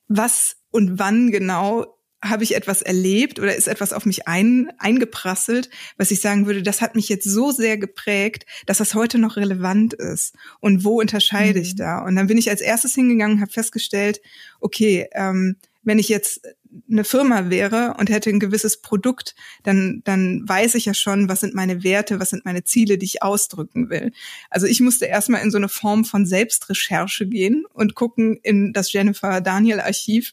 was 0.08 0.56
und 0.70 0.98
wann 0.98 1.30
genau 1.30 1.96
habe 2.24 2.44
ich 2.44 2.54
etwas 2.56 2.82
erlebt 2.82 3.38
oder 3.38 3.54
ist 3.54 3.68
etwas 3.68 3.92
auf 3.92 4.06
mich 4.06 4.26
ein, 4.26 4.72
eingeprasselt, 4.78 5.68
was 5.96 6.10
ich 6.10 6.20
sagen 6.20 6.46
würde, 6.46 6.62
das 6.62 6.80
hat 6.80 6.94
mich 6.96 7.08
jetzt 7.08 7.28
so 7.28 7.50
sehr 7.52 7.76
geprägt, 7.76 8.46
dass 8.64 8.78
das 8.78 8.94
heute 8.94 9.18
noch 9.18 9.36
relevant 9.36 9.94
ist. 9.94 10.34
Und 10.60 10.82
wo 10.82 11.00
unterscheide 11.00 11.58
mhm. 11.58 11.64
ich 11.64 11.76
da? 11.76 11.98
Und 11.98 12.16
dann 12.16 12.26
bin 12.26 12.38
ich 12.38 12.48
als 12.48 12.62
erstes 12.62 12.94
hingegangen, 12.94 13.40
habe 13.40 13.52
festgestellt, 13.52 14.20
okay, 14.60 15.08
ähm, 15.12 15.56
wenn 15.86 15.98
ich 15.98 16.08
jetzt 16.08 16.42
eine 16.90 17.04
Firma 17.04 17.48
wäre 17.48 17.94
und 17.98 18.10
hätte 18.10 18.28
ein 18.28 18.40
gewisses 18.40 18.82
Produkt, 18.82 19.34
dann, 19.62 20.02
dann 20.04 20.46
weiß 20.46 20.74
ich 20.74 20.84
ja 20.84 20.94
schon, 20.94 21.28
was 21.28 21.40
sind 21.40 21.54
meine 21.54 21.84
Werte, 21.84 22.20
was 22.20 22.30
sind 22.30 22.44
meine 22.44 22.64
Ziele, 22.64 22.98
die 22.98 23.06
ich 23.06 23.22
ausdrücken 23.22 23.88
will. 23.88 24.12
Also 24.50 24.66
ich 24.66 24.80
musste 24.80 25.06
erstmal 25.06 25.42
in 25.42 25.50
so 25.50 25.56
eine 25.56 25.68
Form 25.68 26.04
von 26.04 26.26
Selbstrecherche 26.26 27.26
gehen 27.26 27.64
und 27.72 27.94
gucken 27.94 28.38
in 28.42 28.72
das 28.72 28.92
Jennifer 28.92 29.40
Daniel 29.40 29.80
Archiv, 29.80 30.32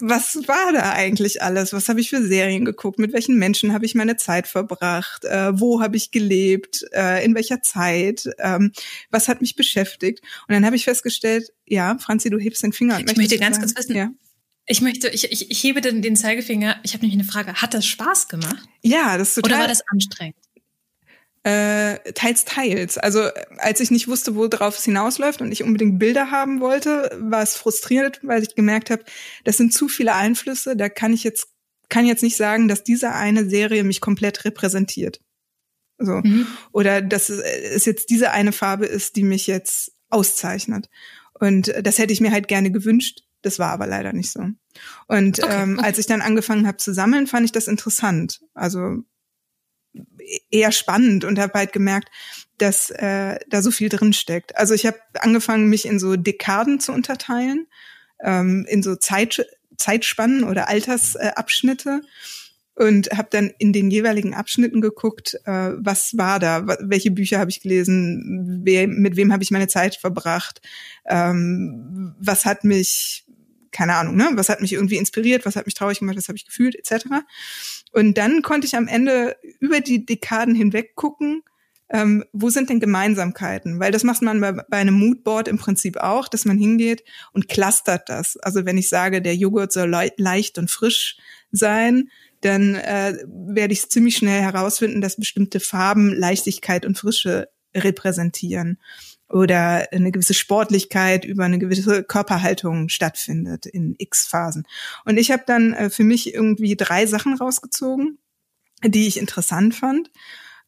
was 0.00 0.36
war 0.46 0.72
da 0.72 0.92
eigentlich 0.92 1.42
alles? 1.42 1.72
Was 1.72 1.88
habe 1.88 2.00
ich 2.00 2.10
für 2.10 2.22
Serien 2.22 2.64
geguckt? 2.64 2.98
Mit 2.98 3.12
welchen 3.12 3.38
Menschen 3.38 3.72
habe 3.72 3.84
ich 3.84 3.94
meine 3.94 4.16
Zeit 4.16 4.46
verbracht? 4.46 5.24
Äh, 5.24 5.58
wo 5.58 5.80
habe 5.80 5.96
ich 5.96 6.10
gelebt? 6.10 6.84
Äh, 6.92 7.24
in 7.24 7.34
welcher 7.34 7.62
Zeit? 7.62 8.28
Ähm, 8.38 8.72
was 9.10 9.28
hat 9.28 9.40
mich 9.40 9.56
beschäftigt? 9.56 10.20
Und 10.48 10.54
dann 10.54 10.64
habe 10.64 10.76
ich 10.76 10.84
festgestellt, 10.84 11.52
ja, 11.66 11.98
Franzi, 11.98 12.30
du 12.30 12.38
hebst 12.38 12.62
den 12.62 12.72
Finger. 12.72 13.00
Ich 13.00 13.16
möchte 13.16 13.38
ganz 13.38 13.58
kurz 13.58 13.76
wissen, 13.76 13.96
ja? 13.96 14.10
Ich 14.66 14.80
möchte, 14.80 15.08
ich, 15.08 15.30
ich, 15.32 15.50
ich 15.50 15.64
hebe 15.64 15.80
den, 15.80 16.00
den 16.00 16.14
Zeigefinger. 16.16 16.76
Ich 16.84 16.94
habe 16.94 17.04
nämlich 17.04 17.20
eine 17.20 17.28
Frage. 17.28 17.54
Hat 17.54 17.74
das 17.74 17.86
Spaß 17.86 18.28
gemacht? 18.28 18.68
Ja, 18.82 19.18
das 19.18 19.30
ist 19.30 19.34
total. 19.36 19.52
Oder 19.52 19.60
war 19.62 19.68
das 19.68 19.82
anstrengend? 19.88 20.36
Äh, 21.42 22.12
teils, 22.12 22.44
teils. 22.44 22.98
Also 22.98 23.22
als 23.58 23.80
ich 23.80 23.90
nicht 23.90 24.08
wusste, 24.08 24.34
worauf 24.34 24.76
es 24.76 24.84
hinausläuft 24.84 25.40
und 25.40 25.52
ich 25.52 25.62
unbedingt 25.62 25.98
Bilder 25.98 26.30
haben 26.30 26.60
wollte, 26.60 27.16
war 27.18 27.42
es 27.42 27.56
frustrierend, 27.56 28.20
weil 28.22 28.42
ich 28.42 28.54
gemerkt 28.54 28.90
habe, 28.90 29.04
das 29.44 29.56
sind 29.56 29.72
zu 29.72 29.88
viele 29.88 30.14
Einflüsse. 30.14 30.76
Da 30.76 30.90
kann 30.90 31.14
ich 31.14 31.24
jetzt 31.24 31.48
kann 31.90 32.06
jetzt 32.06 32.22
nicht 32.22 32.36
sagen, 32.36 32.68
dass 32.68 32.84
diese 32.84 33.12
eine 33.12 33.48
Serie 33.48 33.84
mich 33.84 34.00
komplett 34.00 34.44
repräsentiert. 34.44 35.20
So. 35.98 36.20
Mhm. 36.22 36.46
Oder 36.72 37.02
dass 37.02 37.28
es 37.28 37.84
jetzt 37.84 38.08
diese 38.08 38.30
eine 38.30 38.52
Farbe 38.52 38.86
ist, 38.86 39.16
die 39.16 39.24
mich 39.24 39.46
jetzt 39.46 39.92
auszeichnet. 40.08 40.88
Und 41.34 41.72
das 41.82 41.98
hätte 41.98 42.12
ich 42.12 42.20
mir 42.20 42.32
halt 42.32 42.48
gerne 42.48 42.70
gewünscht. 42.70 43.22
Das 43.42 43.58
war 43.58 43.70
aber 43.70 43.86
leider 43.86 44.12
nicht 44.12 44.30
so. 44.30 44.40
Und 45.08 45.42
okay, 45.42 45.62
ähm, 45.62 45.80
als 45.80 45.98
ich 45.98 46.06
dann 46.06 46.22
angefangen 46.22 46.66
habe 46.66 46.76
zu 46.78 46.94
sammeln, 46.94 47.26
fand 47.26 47.44
ich 47.44 47.52
das 47.52 47.68
interessant. 47.68 48.40
Also 48.54 48.98
eher 50.50 50.72
spannend 50.72 51.24
und 51.24 51.38
habe 51.38 51.58
halt 51.58 51.72
gemerkt, 51.72 52.10
dass 52.58 52.90
äh, 52.90 53.38
da 53.48 53.62
so 53.62 53.70
viel 53.70 53.88
drin 53.88 54.12
steckt. 54.12 54.56
Also 54.56 54.74
ich 54.74 54.86
habe 54.86 54.98
angefangen, 55.14 55.68
mich 55.68 55.86
in 55.86 55.98
so 55.98 56.16
Dekaden 56.16 56.80
zu 56.80 56.92
unterteilen, 56.92 57.66
ähm, 58.22 58.66
in 58.68 58.82
so 58.82 58.96
Zeit, 58.96 59.44
Zeitspannen 59.76 60.44
oder 60.44 60.68
Altersabschnitte. 60.68 62.02
und 62.76 63.10
habe 63.10 63.28
dann 63.30 63.50
in 63.58 63.72
den 63.72 63.90
jeweiligen 63.90 64.32
Abschnitten 64.32 64.80
geguckt, 64.80 65.34
äh, 65.44 65.72
was 65.76 66.16
war 66.16 66.38
da, 66.38 66.66
welche 66.80 67.10
Bücher 67.10 67.38
habe 67.38 67.50
ich 67.50 67.60
gelesen, 67.60 68.62
wer, 68.64 68.86
mit 68.88 69.16
wem 69.16 69.32
habe 69.32 69.42
ich 69.42 69.50
meine 69.50 69.68
Zeit 69.68 69.96
verbracht, 69.96 70.62
ähm, 71.06 72.14
was 72.18 72.46
hat 72.46 72.64
mich 72.64 73.24
keine 73.70 73.94
Ahnung, 73.96 74.16
ne? 74.16 74.30
Was 74.34 74.48
hat 74.48 74.60
mich 74.60 74.72
irgendwie 74.72 74.96
inspiriert, 74.96 75.46
was 75.46 75.56
hat 75.56 75.66
mich 75.66 75.74
traurig 75.74 76.00
gemacht, 76.00 76.16
was 76.16 76.28
habe 76.28 76.36
ich 76.36 76.46
gefühlt, 76.46 76.74
etc. 76.74 77.06
Und 77.92 78.18
dann 78.18 78.42
konnte 78.42 78.66
ich 78.66 78.76
am 78.76 78.88
Ende 78.88 79.36
über 79.58 79.80
die 79.80 80.06
Dekaden 80.06 80.54
hinweg 80.54 80.94
gucken, 80.94 81.42
ähm, 81.92 82.24
wo 82.32 82.50
sind 82.50 82.70
denn 82.70 82.78
Gemeinsamkeiten? 82.78 83.80
Weil 83.80 83.90
das 83.90 84.04
macht 84.04 84.22
man 84.22 84.40
bei, 84.40 84.52
bei 84.52 84.76
einem 84.76 84.94
Moodboard 84.94 85.48
im 85.48 85.58
Prinzip 85.58 85.96
auch, 85.96 86.28
dass 86.28 86.44
man 86.44 86.56
hingeht 86.56 87.02
und 87.32 87.48
clustert 87.48 88.08
das. 88.08 88.36
Also 88.36 88.64
wenn 88.64 88.78
ich 88.78 88.88
sage, 88.88 89.20
der 89.20 89.34
Joghurt 89.34 89.72
soll 89.72 89.90
le 89.90 90.12
leicht 90.16 90.56
und 90.58 90.70
frisch 90.70 91.18
sein, 91.50 92.08
dann 92.42 92.76
äh, 92.76 93.18
werde 93.26 93.72
ich 93.72 93.90
ziemlich 93.90 94.16
schnell 94.16 94.40
herausfinden, 94.40 95.00
dass 95.00 95.16
bestimmte 95.16 95.58
Farben 95.58 96.14
Leichtigkeit 96.14 96.86
und 96.86 96.96
Frische 96.96 97.48
repräsentieren 97.74 98.78
oder 99.30 99.88
eine 99.92 100.10
gewisse 100.10 100.34
Sportlichkeit 100.34 101.24
über 101.24 101.44
eine 101.44 101.58
gewisse 101.58 102.02
Körperhaltung 102.02 102.88
stattfindet 102.88 103.66
in 103.66 103.94
X-Phasen. 103.98 104.66
Und 105.04 105.18
ich 105.18 105.30
habe 105.30 105.44
dann 105.46 105.72
äh, 105.72 105.90
für 105.90 106.04
mich 106.04 106.34
irgendwie 106.34 106.76
drei 106.76 107.06
Sachen 107.06 107.34
rausgezogen, 107.34 108.18
die 108.84 109.06
ich 109.06 109.18
interessant 109.18 109.74
fand. 109.74 110.10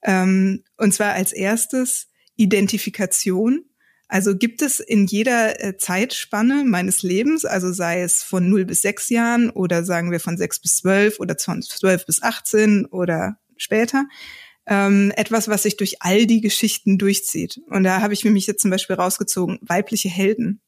Ähm, 0.03 0.63
und 0.77 0.95
zwar 0.95 1.13
als 1.13 1.33
erstes 1.33 2.09
Identifikation. 2.37 3.65
Also 4.09 4.37
gibt 4.37 4.63
es 4.63 4.79
in 4.79 5.07
jeder 5.07 5.63
äh, 5.63 5.77
Zeitspanne 5.77 6.65
meines 6.65 7.03
Lebens, 7.03 7.45
also 7.45 7.73
sei 7.73 8.03
es 8.03 8.23
von 8.23 8.49
0 8.49 8.67
bis 8.67 8.83
6 8.83 9.09
Jahren 9.09 9.51
oder 9.51 9.85
sagen 9.85 10.11
wir 10.11 10.21
von 10.21 10.37
6 10.37 10.61
bis 10.61 10.77
12 10.77 11.19
oder 11.19 11.37
von 11.39 11.63
12 11.63 12.07
bis 12.07 12.23
18 12.23 12.87
oder 12.87 13.39
später, 13.57 14.07
ähm, 14.67 15.13
etwas, 15.17 15.49
was 15.49 15.65
sich 15.65 15.77
durch 15.77 16.03
all 16.03 16.27
die 16.27 16.41
Geschichten 16.41 16.99
durchzieht. 16.99 17.61
Und 17.69 17.85
da 17.85 18.01
habe 18.01 18.15
ich 18.15 18.23
für 18.23 18.31
mich 18.31 18.47
jetzt 18.47 18.63
zum 18.63 18.71
Beispiel 18.71 18.97
rausgezogen, 18.97 19.59
weibliche 19.63 20.09
Helden. 20.09 20.61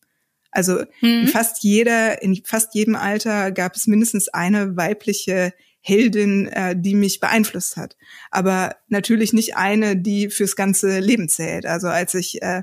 Also 0.50 0.84
mhm. 1.00 1.22
in 1.22 1.28
fast 1.28 1.62
jeder, 1.62 2.22
in 2.22 2.40
fast 2.44 2.74
jedem 2.74 2.96
Alter 2.96 3.52
gab 3.52 3.74
es 3.74 3.86
mindestens 3.86 4.28
eine 4.28 4.76
weibliche 4.76 5.52
Heldin, 5.80 6.46
äh, 6.48 6.74
die 6.76 6.94
mich 6.94 7.20
beeinflusst 7.20 7.76
hat. 7.76 7.96
Aber 8.30 8.76
natürlich 8.88 9.32
nicht 9.32 9.56
eine, 9.56 9.96
die 9.96 10.30
fürs 10.30 10.56
ganze 10.56 10.98
Leben 11.00 11.28
zählt. 11.28 11.66
Also 11.66 11.88
als 11.88 12.14
ich, 12.14 12.40
äh, 12.42 12.62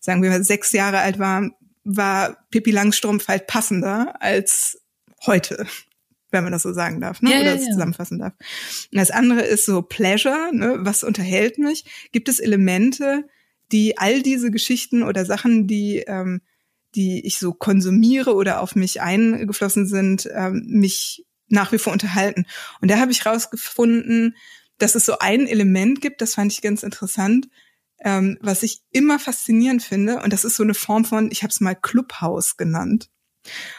sagen 0.00 0.22
wir 0.22 0.30
mal, 0.30 0.42
sechs 0.42 0.72
Jahre 0.72 1.00
alt 1.00 1.18
war, 1.18 1.50
war 1.84 2.38
Pippi 2.50 2.70
Langstrumpf 2.70 3.28
halt 3.28 3.46
passender 3.46 4.14
als 4.20 4.80
heute 5.26 5.66
wenn 6.32 6.44
man 6.44 6.52
das 6.52 6.62
so 6.62 6.72
sagen 6.72 7.00
darf, 7.00 7.22
ne? 7.22 7.30
Ja, 7.30 7.40
oder 7.40 7.54
ja, 7.54 7.60
ja. 7.60 7.70
zusammenfassen 7.70 8.18
darf. 8.18 8.34
Und 8.90 8.98
das 8.98 9.10
andere 9.10 9.42
ist 9.42 9.66
so 9.66 9.82
Pleasure, 9.82 10.50
ne? 10.52 10.76
was 10.80 11.04
unterhält 11.04 11.58
mich? 11.58 11.84
Gibt 12.12 12.28
es 12.28 12.40
Elemente, 12.40 13.24
die 13.70 13.98
all 13.98 14.22
diese 14.22 14.50
Geschichten 14.50 15.02
oder 15.02 15.24
Sachen, 15.24 15.66
die 15.66 15.98
ähm, 16.06 16.40
die 16.94 17.24
ich 17.26 17.38
so 17.38 17.52
konsumiere 17.52 18.34
oder 18.34 18.60
auf 18.60 18.74
mich 18.74 19.00
eingeflossen 19.00 19.86
sind, 19.86 20.28
ähm, 20.32 20.64
mich 20.66 21.24
nach 21.48 21.72
wie 21.72 21.78
vor 21.78 21.92
unterhalten. 21.92 22.46
Und 22.80 22.90
da 22.90 22.98
habe 22.98 23.12
ich 23.12 23.26
rausgefunden, 23.26 24.36
dass 24.78 24.94
es 24.94 25.04
so 25.04 25.18
ein 25.18 25.46
Element 25.46 26.00
gibt, 26.00 26.20
das 26.20 26.34
fand 26.34 26.52
ich 26.52 26.62
ganz 26.62 26.82
interessant, 26.82 27.48
ähm, 28.00 28.38
was 28.40 28.62
ich 28.62 28.82
immer 28.90 29.18
faszinierend 29.18 29.82
finde. 29.82 30.22
Und 30.22 30.32
das 30.32 30.44
ist 30.44 30.56
so 30.56 30.62
eine 30.62 30.74
Form 30.74 31.04
von, 31.04 31.30
ich 31.30 31.42
habe 31.42 31.50
es 31.50 31.60
mal 31.60 31.74
Clubhouse 31.74 32.56
genannt. 32.56 33.10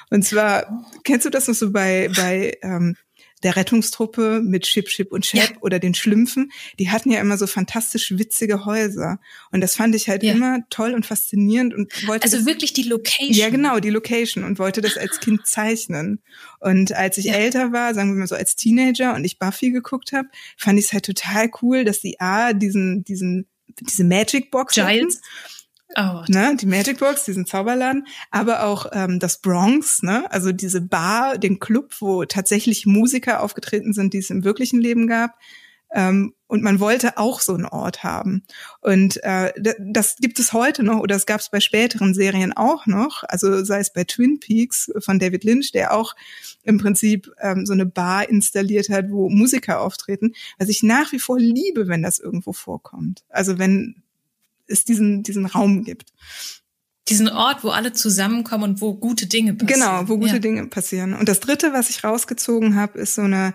Und 0.10 0.24
zwar, 0.24 0.86
kennst 1.04 1.26
du 1.26 1.30
das 1.30 1.48
noch 1.48 1.56
so 1.56 1.72
bei, 1.72 2.10
bei 2.16 2.58
ähm, 2.62 2.96
der 3.44 3.56
Rettungstruppe 3.58 4.42
mit 4.42 4.64
Chip, 4.64 4.88
Chip 4.88 5.12
und 5.12 5.26
Chap 5.26 5.52
ja. 5.52 5.58
oder 5.62 5.80
den 5.80 5.94
Schlümpfen? 5.94 6.52
Die 6.80 6.90
hatten 6.90 7.12
ja 7.12 7.20
immer 7.20 7.38
so 7.38 7.46
fantastisch 7.46 8.12
witzige 8.18 8.66
Häuser. 8.66 9.20
Und 9.52 9.62
das 9.62 9.76
fand 9.76 9.96
ich 9.96 10.08
halt 10.08 10.24
ja. 10.24 10.34
immer 10.34 10.60
toll 10.70 10.94
und 10.94 11.06
faszinierend 11.06 11.74
und 11.74 12.08
wollte. 12.08 12.24
Also 12.24 12.38
das, 12.38 12.46
wirklich 12.46 12.74
die 12.74 12.84
Location. 12.84 13.34
Ja, 13.34 13.50
genau, 13.50 13.80
die 13.80 13.90
Location 13.90 14.44
und 14.44 14.60
wollte 14.60 14.82
das 14.82 14.98
als 14.98 15.20
Kind 15.20 15.46
zeichnen. 15.46 16.22
Und 16.60 16.94
als 16.94 17.18
ich 17.18 17.26
ja. 17.26 17.34
älter 17.34 17.72
war, 17.74 17.94
sagen 17.94 18.14
wir 18.14 18.20
mal 18.20 18.28
so 18.28 18.36
als 18.36 18.56
Teenager 18.56 19.14
und 19.14 19.26
ich 19.26 19.40
Buffy 19.40 19.72
geguckt 19.72 20.14
habe, 20.14 20.30
fand 20.58 20.80
ich 20.80 20.86
es 20.86 20.94
halt 20.94 21.06
total 21.06 21.52
cool, 21.62 21.84
dass 21.84 22.00
die 22.00 22.20
A 22.20 22.54
diesen, 22.54 23.04
diesen, 23.04 23.48
diese 23.82 24.04
Magic 24.04 24.52
Box 24.52 24.76
Giles. 24.76 24.88
Hatten 24.88 25.63
Oh. 25.96 26.24
Ne, 26.28 26.56
die 26.60 26.66
Magic 26.66 27.00
Box, 27.00 27.26
diesen 27.26 27.46
Zauberladen, 27.46 28.08
aber 28.32 28.64
auch 28.64 28.88
ähm, 28.94 29.20
das 29.20 29.40
Bronx, 29.40 30.02
ne, 30.02 30.30
also 30.32 30.52
diese 30.52 30.82
Bar, 30.82 31.38
den 31.38 31.60
Club, 31.60 31.96
wo 32.00 32.26
tatsächlich 32.26 32.86
Musiker 32.86 33.42
aufgetreten 33.42 33.94
sind, 33.94 34.14
die 34.14 34.20
es 34.20 34.30
im 34.30 34.44
wirklichen 34.44 34.82
Leben 34.82 35.08
gab. 35.08 35.38
Ähm, 35.94 36.34
und 36.48 36.64
man 36.64 36.80
wollte 36.80 37.18
auch 37.18 37.40
so 37.40 37.54
einen 37.54 37.66
Ort 37.66 38.04
haben. 38.04 38.44
Und 38.82 39.24
äh, 39.24 39.54
das 39.80 40.18
gibt 40.18 40.40
es 40.40 40.54
heute 40.54 40.84
noch 40.84 41.00
oder 41.00 41.16
es 41.16 41.26
gab 41.26 41.40
es 41.40 41.50
bei 41.50 41.60
späteren 41.60 42.14
Serien 42.14 42.54
auch 42.54 42.86
noch. 42.86 43.24
Also 43.28 43.64
sei 43.64 43.80
es 43.80 43.94
bei 43.94 44.04
Twin 44.04 44.40
Peaks 44.40 44.92
von 45.00 45.20
David 45.20 45.44
Lynch, 45.44 45.72
der 45.72 45.94
auch 45.94 46.16
im 46.64 46.80
Prinzip 46.80 47.32
ähm, 47.40 47.66
so 47.66 47.74
eine 47.74 47.86
Bar 47.86 48.30
installiert 48.30 48.90
hat, 48.90 49.10
wo 49.10 49.30
Musiker 49.30 49.82
auftreten. 49.82 50.34
Was 50.58 50.70
ich 50.70 50.84
nach 50.84 51.12
wie 51.12 51.20
vor 51.20 51.40
liebe, 51.40 51.88
wenn 51.88 52.02
das 52.02 52.20
irgendwo 52.20 52.54
vorkommt. 52.54 53.24
Also 53.30 53.58
wenn 53.60 54.04
es 54.68 54.86
diesen, 54.86 55.24
diesen 55.24 55.46
Raum 55.46 55.84
gibt. 55.84 56.12
Diesen 57.10 57.28
Ort, 57.30 57.64
wo 57.64 57.70
alle 57.70 57.92
zusammenkommen 57.92 58.72
und 58.72 58.82
wo 58.82 58.96
gute 58.96 59.28
Dinge 59.28 59.54
passieren. 59.54 59.82
Genau, 59.82 60.08
wo 60.08 60.18
gute 60.18 60.34
ja. 60.34 60.40
Dinge 60.40 60.68
passieren. 60.68 61.14
Und 61.14 61.28
das 61.28 61.42
Dritte, 61.42 61.74
was 61.74 61.90
ich 61.90 62.04
rausgezogen 62.04 62.76
habe, 62.76 63.00
ist 63.00 63.16
so 63.16 63.24
eine 63.24 63.54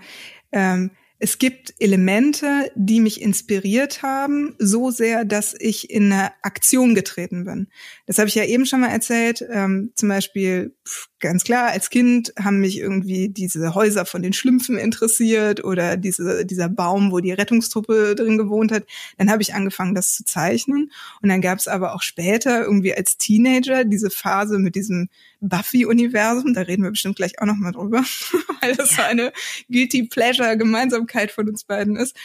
ähm, 0.52 0.90
es 1.20 1.38
gibt 1.38 1.75
Elemente, 1.80 2.70
die 2.76 3.00
mich 3.00 3.20
inspiriert 3.20 4.02
haben, 4.02 4.54
so 4.58 4.90
sehr, 4.90 5.25
dass 5.25 5.54
ich 5.58 5.90
in 5.90 6.12
eine 6.12 6.30
Aktion 6.42 6.94
getreten 6.94 7.44
bin. 7.44 7.66
Das 8.06 8.18
habe 8.18 8.28
ich 8.28 8.37
ja 8.37 8.44
eben 8.44 8.66
schon 8.66 8.80
mal 8.80 8.90
erzählt. 8.90 9.44
Ähm, 9.50 9.90
zum 9.96 10.08
Beispiel, 10.08 10.76
ganz 11.18 11.42
klar, 11.42 11.70
als 11.70 11.90
Kind 11.90 12.32
haben 12.38 12.60
mich 12.60 12.78
irgendwie 12.78 13.28
diese 13.28 13.75
Häuser 13.75 14.06
von 14.06 14.22
den 14.22 14.32
Schlümpfen 14.32 14.78
interessiert 14.78 15.64
oder 15.64 15.96
diese, 15.96 16.46
dieser 16.46 16.68
Baum, 16.68 17.10
wo 17.10 17.18
die 17.18 17.32
Rettungstruppe 17.32 18.14
drin 18.14 18.38
gewohnt 18.38 18.70
hat. 18.70 18.84
Dann 19.16 19.30
habe 19.30 19.42
ich 19.42 19.54
angefangen, 19.54 19.96
das 19.96 20.14
zu 20.14 20.25
zeichnen. 20.25 20.92
Und 21.20 21.28
dann 21.28 21.40
gab 21.40 21.58
es 21.58 21.66
aber 21.66 21.94
auch 21.94 22.02
später 22.02 22.62
irgendwie 22.62 22.94
als 22.94 23.18
Teenager 23.18 23.84
diese 23.84 24.10
Phase 24.10 24.60
mit 24.60 24.76
diesem 24.76 25.08
Buffy-Universum. 25.40 26.54
Da 26.54 26.62
reden 26.62 26.84
wir 26.84 26.90
bestimmt 26.90 27.16
gleich 27.16 27.40
auch 27.40 27.46
noch 27.46 27.56
mal 27.56 27.72
drüber, 27.72 28.04
weil 28.60 28.76
das 28.76 28.90
ja. 28.90 28.96
so 28.96 29.02
eine 29.02 29.32
Guilty 29.68 30.04
Pleasure 30.04 30.56
Gemeinsamkeit 31.08 31.30
von 31.30 31.48
uns 31.48 31.64
beiden 31.64 31.96
ist. 31.96 32.16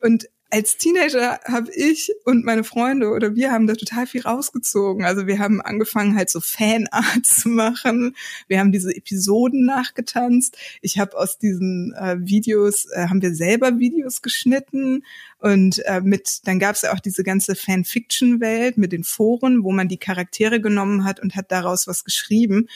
Und 0.00 0.28
als 0.50 0.76
Teenager 0.76 1.40
habe 1.46 1.72
ich 1.74 2.12
und 2.24 2.44
meine 2.44 2.62
Freunde 2.62 3.08
oder 3.08 3.34
wir 3.34 3.50
haben 3.50 3.66
da 3.66 3.74
total 3.74 4.06
viel 4.06 4.20
rausgezogen. 4.20 5.04
Also 5.04 5.26
wir 5.26 5.40
haben 5.40 5.60
angefangen 5.60 6.14
halt 6.14 6.30
so 6.30 6.40
Fanart 6.40 7.24
zu 7.24 7.48
machen. 7.48 8.14
Wir 8.46 8.60
haben 8.60 8.70
diese 8.70 8.94
Episoden 8.94 9.64
nachgetanzt. 9.64 10.56
Ich 10.80 10.98
habe 11.00 11.16
aus 11.16 11.38
diesen 11.38 11.92
äh, 11.94 12.18
Videos 12.20 12.86
äh, 12.92 13.08
haben 13.08 13.20
wir 13.20 13.34
selber 13.34 13.80
Videos 13.80 14.22
geschnitten 14.22 15.02
und 15.38 15.84
äh, 15.86 16.00
mit 16.02 16.46
dann 16.46 16.60
gab 16.60 16.76
es 16.76 16.82
ja 16.82 16.92
auch 16.92 17.00
diese 17.00 17.24
ganze 17.24 17.56
Fanfiction-Welt 17.56 18.78
mit 18.78 18.92
den 18.92 19.02
Foren, 19.02 19.64
wo 19.64 19.72
man 19.72 19.88
die 19.88 19.98
Charaktere 19.98 20.60
genommen 20.60 21.04
hat 21.04 21.18
und 21.18 21.34
hat 21.34 21.50
daraus 21.50 21.88
was 21.88 22.04
geschrieben. 22.04 22.68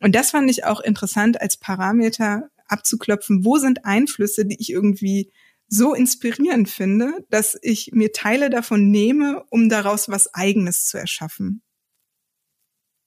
Und 0.00 0.14
das 0.14 0.32
fand 0.32 0.50
ich 0.50 0.64
auch 0.64 0.80
interessant 0.80 1.40
als 1.40 1.56
Parameter 1.56 2.50
abzuklopfen. 2.74 3.44
Wo 3.44 3.56
sind 3.56 3.84
Einflüsse, 3.84 4.44
die 4.44 4.60
ich 4.60 4.70
irgendwie 4.70 5.32
so 5.68 5.94
inspirierend 5.94 6.68
finde, 6.68 7.24
dass 7.30 7.58
ich 7.62 7.90
mir 7.92 8.12
Teile 8.12 8.50
davon 8.50 8.90
nehme, 8.90 9.44
um 9.50 9.68
daraus 9.68 10.08
was 10.08 10.32
Eigenes 10.34 10.84
zu 10.84 10.98
erschaffen. 10.98 11.62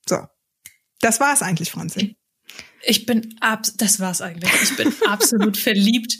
So, 0.08 0.26
das 1.00 1.20
war 1.20 1.32
es 1.32 1.42
eigentlich, 1.42 1.70
Franzi. 1.70 2.16
Ich 2.82 3.06
bin 3.06 3.36
ab, 3.40 3.66
das 3.76 4.00
war's 4.00 4.20
eigentlich. 4.20 4.52
Ich 4.62 4.76
bin 4.76 4.92
absolut 5.06 5.56
verliebt 5.56 6.18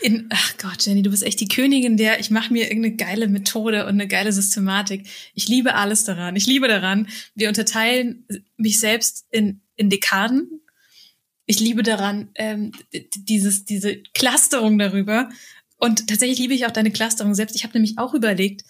in, 0.00 0.28
ach 0.30 0.56
Gott, 0.58 0.86
Jenny, 0.86 1.02
du 1.02 1.10
bist 1.10 1.22
echt 1.22 1.40
die 1.40 1.48
Königin 1.48 1.96
der, 1.96 2.20
ich 2.20 2.30
mache 2.30 2.52
mir 2.52 2.64
irgendeine 2.64 2.96
geile 2.96 3.28
Methode 3.28 3.84
und 3.84 3.90
eine 3.90 4.06
geile 4.06 4.32
Systematik. 4.32 5.08
Ich 5.34 5.48
liebe 5.48 5.74
alles 5.74 6.04
daran. 6.04 6.36
Ich 6.36 6.46
liebe 6.46 6.68
daran, 6.68 7.08
wir 7.34 7.48
unterteilen 7.48 8.24
mich 8.56 8.78
selbst 8.80 9.26
in, 9.30 9.60
in 9.76 9.90
Dekaden 9.90 10.60
ich 11.48 11.60
liebe 11.60 11.82
daran, 11.82 12.28
ähm, 12.34 12.72
dieses, 13.16 13.64
diese 13.64 14.02
Clusterung 14.14 14.78
darüber. 14.78 15.30
Und 15.78 16.06
tatsächlich 16.06 16.38
liebe 16.38 16.52
ich 16.52 16.66
auch 16.66 16.70
deine 16.70 16.90
Clusterung 16.90 17.34
selbst. 17.34 17.56
Ich 17.56 17.64
habe 17.64 17.72
nämlich 17.72 17.96
auch 17.96 18.12
überlegt, 18.12 18.64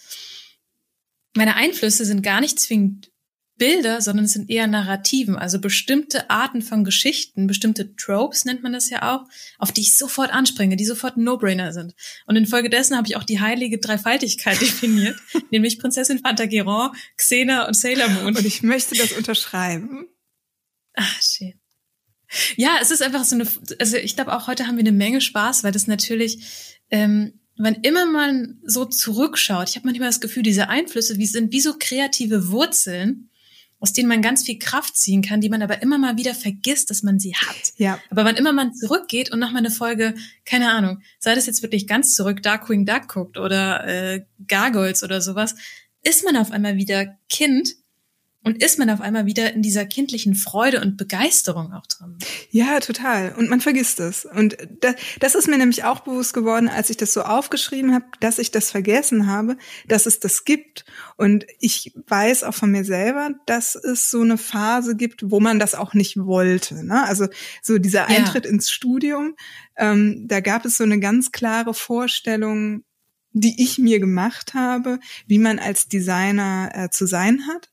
meine 1.35 1.55
Einflüsse 1.55 2.05
sind 2.05 2.23
gar 2.23 2.39
nicht 2.39 2.57
zwingend 2.57 3.11
Bilder, 3.57 3.99
sondern 3.99 4.23
es 4.23 4.31
sind 4.31 4.49
eher 4.49 4.67
Narrativen, 4.67 5.35
also 5.35 5.59
bestimmte 5.59 6.29
Arten 6.29 6.61
von 6.61 6.85
Geschichten, 6.85 7.47
bestimmte 7.47 7.97
Tropes 7.97 8.45
nennt 8.45 8.63
man 8.63 8.71
das 8.71 8.89
ja 8.89 9.13
auch, 9.13 9.27
auf 9.57 9.73
die 9.73 9.81
ich 9.81 9.97
sofort 9.97 10.31
anspringe, 10.31 10.77
die 10.77 10.85
sofort 10.85 11.17
No-Brainer 11.17 11.73
sind. 11.73 11.93
Und 12.27 12.37
infolgedessen 12.37 12.95
habe 12.95 13.09
ich 13.09 13.17
auch 13.17 13.25
die 13.25 13.41
heilige 13.41 13.79
Dreifaltigkeit 13.79 14.61
definiert, 14.61 15.19
nämlich 15.51 15.79
Prinzessin 15.79 16.21
Pantagruel, 16.21 16.91
Xena 17.17 17.67
und 17.67 17.73
Sailor 17.73 18.07
Moon. 18.07 18.37
Und 18.37 18.45
ich 18.45 18.63
möchte 18.63 18.95
das 18.95 19.11
unterschreiben. 19.11 20.07
Ach, 20.93 21.21
shit. 21.21 21.58
Ja, 22.55 22.77
es 22.81 22.91
ist 22.91 23.01
einfach 23.01 23.23
so 23.23 23.35
eine, 23.35 23.47
also 23.79 23.97
ich 23.97 24.15
glaube 24.15 24.35
auch 24.35 24.47
heute 24.47 24.67
haben 24.67 24.77
wir 24.77 24.83
eine 24.83 24.91
Menge 24.91 25.21
Spaß, 25.21 25.63
weil 25.63 25.71
das 25.71 25.87
natürlich, 25.87 26.77
ähm, 26.89 27.39
wann 27.57 27.75
immer 27.75 28.05
man 28.05 28.59
so 28.63 28.85
zurückschaut, 28.85 29.69
ich 29.69 29.75
habe 29.75 29.87
manchmal 29.87 30.09
das 30.09 30.21
Gefühl, 30.21 30.43
diese 30.43 30.69
Einflüsse, 30.69 31.17
wie 31.17 31.25
sind 31.25 31.51
wie 31.51 31.61
so 31.61 31.75
kreative 31.77 32.49
Wurzeln, 32.49 33.29
aus 33.79 33.93
denen 33.93 34.09
man 34.09 34.21
ganz 34.21 34.43
viel 34.43 34.59
Kraft 34.59 34.97
ziehen 34.97 35.21
kann, 35.21 35.41
die 35.41 35.49
man 35.49 35.61
aber 35.61 35.81
immer 35.81 35.97
mal 35.97 36.17
wieder 36.17 36.35
vergisst, 36.35 36.89
dass 36.89 37.01
man 37.01 37.17
sie 37.17 37.33
hat. 37.35 37.73
Ja. 37.77 37.99
Aber 38.09 38.25
wann 38.25 38.35
immer 38.35 38.51
man 38.51 38.73
zurückgeht 38.73 39.31
und 39.31 39.39
nochmal 39.39 39.59
eine 39.59 39.71
Folge, 39.71 40.15
keine 40.45 40.71
Ahnung, 40.71 41.01
sei 41.17 41.33
das 41.33 41.45
jetzt 41.45 41.61
wirklich 41.61 41.87
ganz 41.87 42.13
zurück, 42.15 42.43
Darkwing 42.43 42.85
Duck 42.85 43.07
guckt 43.07 43.37
oder 43.37 43.87
äh, 43.87 44.25
Gargoyles 44.47 45.03
oder 45.03 45.21
sowas, 45.21 45.55
ist 46.03 46.25
man 46.25 46.35
auf 46.35 46.51
einmal 46.51 46.75
wieder 46.75 47.17
Kind 47.29 47.75
und 48.41 48.63
ist 48.63 48.79
man 48.79 48.89
auf 48.89 49.01
einmal 49.01 49.25
wieder 49.25 49.53
in 49.53 49.61
dieser 49.61 49.85
kindlichen 49.85 50.33
Freude 50.33 50.79
und 50.81 50.95
Begeisterung 50.95 51.73
auch 51.73 51.85
drin. 51.85 52.17
Ja, 52.51 52.79
total. 52.79 53.35
Und 53.37 53.49
man 53.49 53.59
vergisst 53.59 53.99
es. 53.99 54.23
Und 54.23 54.57
das, 54.79 54.95
das 55.19 55.35
ist 55.35 55.49
mir 55.49 55.57
nämlich 55.57 55.83
auch 55.83 55.99
bewusst 55.99 56.33
geworden, 56.33 56.69
als 56.69 56.89
ich 56.89 56.95
das 56.95 57.13
so 57.13 57.23
aufgeschrieben 57.23 57.93
habe, 57.93 58.05
dass 58.21 58.39
ich 58.39 58.49
das 58.51 58.71
vergessen 58.71 59.27
habe, 59.27 59.57
dass 59.89 60.05
es 60.05 60.21
das 60.21 60.45
gibt. 60.45 60.85
Und 61.17 61.45
ich 61.59 61.93
weiß 62.07 62.43
auch 62.45 62.53
von 62.53 62.71
mir 62.71 62.85
selber, 62.85 63.31
dass 63.45 63.75
es 63.75 64.09
so 64.09 64.21
eine 64.21 64.37
Phase 64.37 64.95
gibt, 64.95 65.29
wo 65.29 65.41
man 65.41 65.59
das 65.59 65.75
auch 65.75 65.93
nicht 65.93 66.15
wollte. 66.15 66.85
Ne? 66.85 67.03
Also 67.03 67.27
so 67.61 67.77
dieser 67.77 68.07
Eintritt 68.07 68.45
ja. 68.45 68.51
ins 68.51 68.71
Studium, 68.71 69.35
ähm, 69.75 70.27
da 70.29 70.39
gab 70.39 70.63
es 70.63 70.77
so 70.77 70.85
eine 70.85 71.01
ganz 71.01 71.33
klare 71.33 71.73
Vorstellung, 71.73 72.85
die 73.33 73.61
ich 73.61 73.77
mir 73.79 73.99
gemacht 73.99 74.53
habe, 74.53 74.99
wie 75.27 75.39
man 75.39 75.59
als 75.59 75.89
Designer 75.89 76.71
äh, 76.73 76.89
zu 76.89 77.05
sein 77.05 77.41
hat 77.47 77.69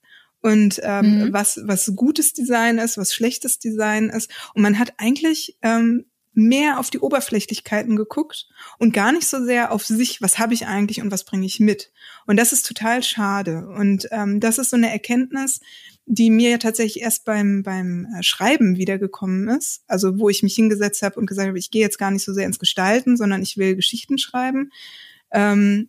und 0.47 0.81
ähm, 0.85 1.19
mhm. 1.19 1.33
was, 1.33 1.61
was 1.65 1.93
gutes 1.97 2.33
Design 2.33 2.79
ist, 2.79 2.97
was 2.97 3.12
schlechtes 3.12 3.59
Design 3.59 4.11
ist. 4.11 4.31
Und 4.55 4.62
man 4.62 4.79
hat 4.79 4.95
eigentlich 4.99 5.59
ähm, 5.61 6.05
mehr 6.35 6.79
auf 6.79 6.88
die 6.88 7.00
Oberflächlichkeiten 7.00 7.97
geguckt 7.97 8.47
und 8.79 8.95
gar 8.95 9.11
nicht 9.11 9.26
so 9.26 9.45
sehr 9.45 9.73
auf 9.73 9.85
sich, 9.85 10.23
was 10.23 10.38
habe 10.38 10.55
ich 10.55 10.67
eigentlich 10.69 11.03
und 11.03 11.11
was 11.11 11.25
bringe 11.25 11.47
ich 11.47 11.59
mit. 11.59 11.91
Und 12.29 12.37
das 12.37 12.53
ist 12.53 12.65
total 12.65 13.03
schade. 13.03 13.67
Und 13.76 14.07
ähm, 14.12 14.38
das 14.38 14.59
ist 14.59 14.71
so 14.71 14.76
eine 14.76 14.93
Erkenntnis, 14.93 15.59
die 16.05 16.31
mir 16.31 16.50
ja 16.50 16.59
tatsächlich 16.59 17.03
erst 17.03 17.25
beim, 17.25 17.65
beim 17.65 18.07
äh, 18.17 18.23
Schreiben 18.23 18.76
wiedergekommen 18.76 19.49
ist. 19.49 19.83
Also 19.88 20.21
wo 20.21 20.29
ich 20.29 20.45
mich 20.45 20.55
hingesetzt 20.55 21.03
habe 21.03 21.19
und 21.19 21.26
gesagt 21.26 21.49
habe, 21.49 21.59
ich 21.59 21.73
gehe 21.73 21.83
jetzt 21.83 21.99
gar 21.99 22.12
nicht 22.12 22.25
so 22.25 22.33
sehr 22.33 22.47
ins 22.47 22.61
Gestalten, 22.61 23.17
sondern 23.17 23.43
ich 23.43 23.57
will 23.57 23.75
Geschichten 23.75 24.17
schreiben. 24.17 24.71
Ähm, 25.33 25.88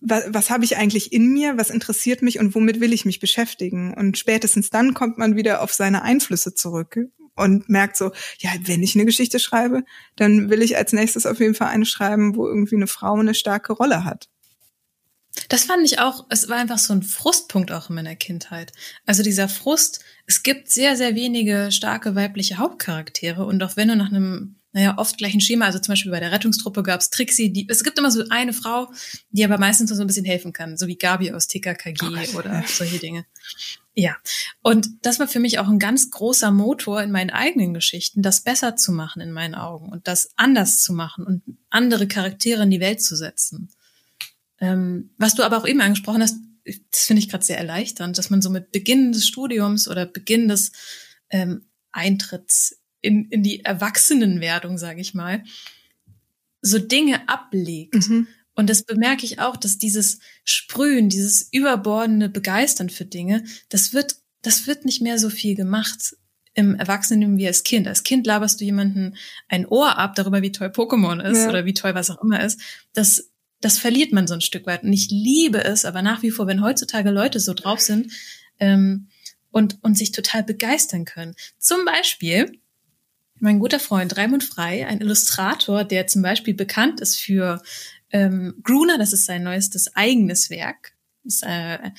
was, 0.00 0.24
was 0.28 0.50
habe 0.50 0.64
ich 0.64 0.76
eigentlich 0.76 1.12
in 1.12 1.32
mir, 1.32 1.56
was 1.56 1.70
interessiert 1.70 2.22
mich 2.22 2.38
und 2.38 2.54
womit 2.54 2.80
will 2.80 2.92
ich 2.92 3.04
mich 3.04 3.20
beschäftigen? 3.20 3.94
Und 3.94 4.18
spätestens 4.18 4.70
dann 4.70 4.94
kommt 4.94 5.18
man 5.18 5.36
wieder 5.36 5.62
auf 5.62 5.72
seine 5.72 6.02
Einflüsse 6.02 6.54
zurück 6.54 6.98
und 7.34 7.68
merkt 7.68 7.96
so, 7.96 8.12
ja, 8.38 8.50
wenn 8.62 8.82
ich 8.82 8.94
eine 8.94 9.04
Geschichte 9.04 9.38
schreibe, 9.38 9.84
dann 10.16 10.50
will 10.50 10.62
ich 10.62 10.76
als 10.76 10.92
nächstes 10.92 11.26
auf 11.26 11.40
jeden 11.40 11.54
Fall 11.54 11.68
eine 11.68 11.86
schreiben, 11.86 12.36
wo 12.36 12.46
irgendwie 12.46 12.76
eine 12.76 12.86
Frau 12.86 13.14
eine 13.14 13.34
starke 13.34 13.72
Rolle 13.72 14.04
hat. 14.04 14.28
Das 15.48 15.64
fand 15.64 15.84
ich 15.84 15.98
auch, 15.98 16.26
es 16.30 16.48
war 16.48 16.56
einfach 16.56 16.78
so 16.78 16.94
ein 16.94 17.02
Frustpunkt 17.02 17.70
auch 17.70 17.90
in 17.90 17.96
meiner 17.96 18.16
Kindheit. 18.16 18.72
Also 19.04 19.22
dieser 19.22 19.48
Frust, 19.48 20.02
es 20.26 20.42
gibt 20.42 20.70
sehr, 20.70 20.96
sehr 20.96 21.14
wenige 21.14 21.70
starke 21.72 22.14
weibliche 22.14 22.56
Hauptcharaktere 22.56 23.44
und 23.44 23.62
auch 23.62 23.76
wenn 23.76 23.88
du 23.88 23.96
nach 23.96 24.10
einem 24.10 24.55
naja, 24.76 24.98
oft 24.98 25.16
gleich 25.16 25.32
ein 25.32 25.40
Schema. 25.40 25.64
Also 25.64 25.78
zum 25.78 25.92
Beispiel 25.92 26.12
bei 26.12 26.20
der 26.20 26.32
Rettungstruppe 26.32 26.82
gab 26.82 27.00
es 27.00 27.08
Trixie, 27.08 27.50
die, 27.50 27.66
es 27.66 27.82
gibt 27.82 27.98
immer 27.98 28.10
so 28.10 28.22
eine 28.28 28.52
Frau, 28.52 28.92
die 29.30 29.42
aber 29.42 29.56
meistens 29.56 29.88
so 29.88 29.98
ein 29.98 30.06
bisschen 30.06 30.26
helfen 30.26 30.52
kann, 30.52 30.76
so 30.76 30.86
wie 30.86 30.98
Gabi 30.98 31.32
aus 31.32 31.46
TKKG 31.46 32.04
oh, 32.34 32.38
oder 32.38 32.62
solche 32.66 32.98
Dinge. 32.98 33.24
Ja, 33.94 34.18
und 34.60 34.86
das 35.00 35.18
war 35.18 35.28
für 35.28 35.40
mich 35.40 35.58
auch 35.58 35.68
ein 35.68 35.78
ganz 35.78 36.10
großer 36.10 36.50
Motor 36.50 37.02
in 37.02 37.10
meinen 37.10 37.30
eigenen 37.30 37.72
Geschichten, 37.72 38.20
das 38.20 38.42
besser 38.42 38.76
zu 38.76 38.92
machen 38.92 39.22
in 39.22 39.32
meinen 39.32 39.54
Augen 39.54 39.88
und 39.88 40.06
das 40.08 40.28
anders 40.36 40.82
zu 40.82 40.92
machen 40.92 41.24
und 41.24 41.42
andere 41.70 42.06
Charaktere 42.06 42.62
in 42.64 42.70
die 42.70 42.80
Welt 42.80 43.00
zu 43.00 43.16
setzen. 43.16 43.70
Ähm, 44.60 45.08
was 45.16 45.34
du 45.34 45.42
aber 45.42 45.56
auch 45.56 45.66
eben 45.66 45.80
angesprochen 45.80 46.20
hast, 46.20 46.36
das 46.90 47.04
finde 47.06 47.22
ich 47.22 47.30
gerade 47.30 47.46
sehr 47.46 47.56
erleichternd, 47.56 48.18
dass 48.18 48.28
man 48.28 48.42
so 48.42 48.50
mit 48.50 48.72
Beginn 48.72 49.12
des 49.12 49.26
Studiums 49.26 49.88
oder 49.88 50.04
Beginn 50.04 50.48
des 50.48 50.72
ähm, 51.30 51.64
Eintritts 51.92 52.76
in, 53.06 53.28
in 53.30 53.42
die 53.42 53.64
Erwachsenenwerdung, 53.64 54.76
sage 54.76 55.00
ich 55.00 55.14
mal, 55.14 55.44
so 56.60 56.78
Dinge 56.78 57.28
ablegt. 57.28 58.08
Mhm. 58.08 58.26
Und 58.54 58.70
das 58.70 58.82
bemerke 58.82 59.24
ich 59.24 59.38
auch, 59.38 59.56
dass 59.56 59.78
dieses 59.78 60.18
Sprühen, 60.44 61.08
dieses 61.08 61.48
überbordende 61.52 62.28
Begeistern 62.28 62.90
für 62.90 63.04
Dinge, 63.04 63.44
das 63.68 63.92
wird, 63.92 64.16
das 64.42 64.66
wird 64.66 64.84
nicht 64.84 65.02
mehr 65.02 65.18
so 65.18 65.30
viel 65.30 65.54
gemacht 65.54 66.16
im 66.54 66.74
Erwachsenen 66.74 67.36
wie 67.36 67.46
als 67.46 67.64
Kind. 67.64 67.86
Als 67.86 68.02
Kind 68.02 68.26
laberst 68.26 68.60
du 68.60 68.64
jemanden 68.64 69.14
ein 69.48 69.66
Ohr 69.66 69.98
ab 69.98 70.14
darüber, 70.14 70.40
wie 70.40 70.52
toll 70.52 70.68
Pokémon 70.68 71.22
ist 71.22 71.42
ja. 71.42 71.48
oder 71.50 71.66
wie 71.66 71.74
toll 71.74 71.94
was 71.94 72.10
auch 72.10 72.22
immer 72.22 72.42
ist. 72.42 72.58
Das, 72.94 73.30
das 73.60 73.78
verliert 73.78 74.12
man 74.12 74.26
so 74.26 74.32
ein 74.32 74.40
Stück 74.40 74.66
weit. 74.66 74.82
Und 74.82 74.92
ich 74.92 75.10
liebe 75.10 75.62
es, 75.62 75.84
aber 75.84 76.00
nach 76.00 76.22
wie 76.22 76.30
vor, 76.30 76.46
wenn 76.46 76.62
heutzutage 76.62 77.10
Leute 77.10 77.40
so 77.40 77.52
drauf 77.52 77.80
sind 77.80 78.10
ähm, 78.58 79.08
und, 79.50 79.78
und 79.82 79.98
sich 79.98 80.12
total 80.12 80.42
begeistern 80.44 81.04
können. 81.04 81.34
Zum 81.58 81.84
Beispiel 81.84 82.58
mein 83.38 83.58
guter 83.58 83.80
Freund 83.80 84.16
Raimund 84.16 84.44
Frei, 84.44 84.86
ein 84.86 85.00
Illustrator, 85.00 85.84
der 85.84 86.06
zum 86.06 86.22
Beispiel 86.22 86.54
bekannt 86.54 87.00
ist 87.00 87.20
für 87.20 87.62
ähm, 88.10 88.54
Gruner, 88.62 88.98
das 88.98 89.12
ist 89.12 89.26
sein 89.26 89.42
neuestes 89.42 89.94
eigenes 89.96 90.50
Werk. 90.50 90.92
Das, 91.24 91.42
äh, 91.42 91.90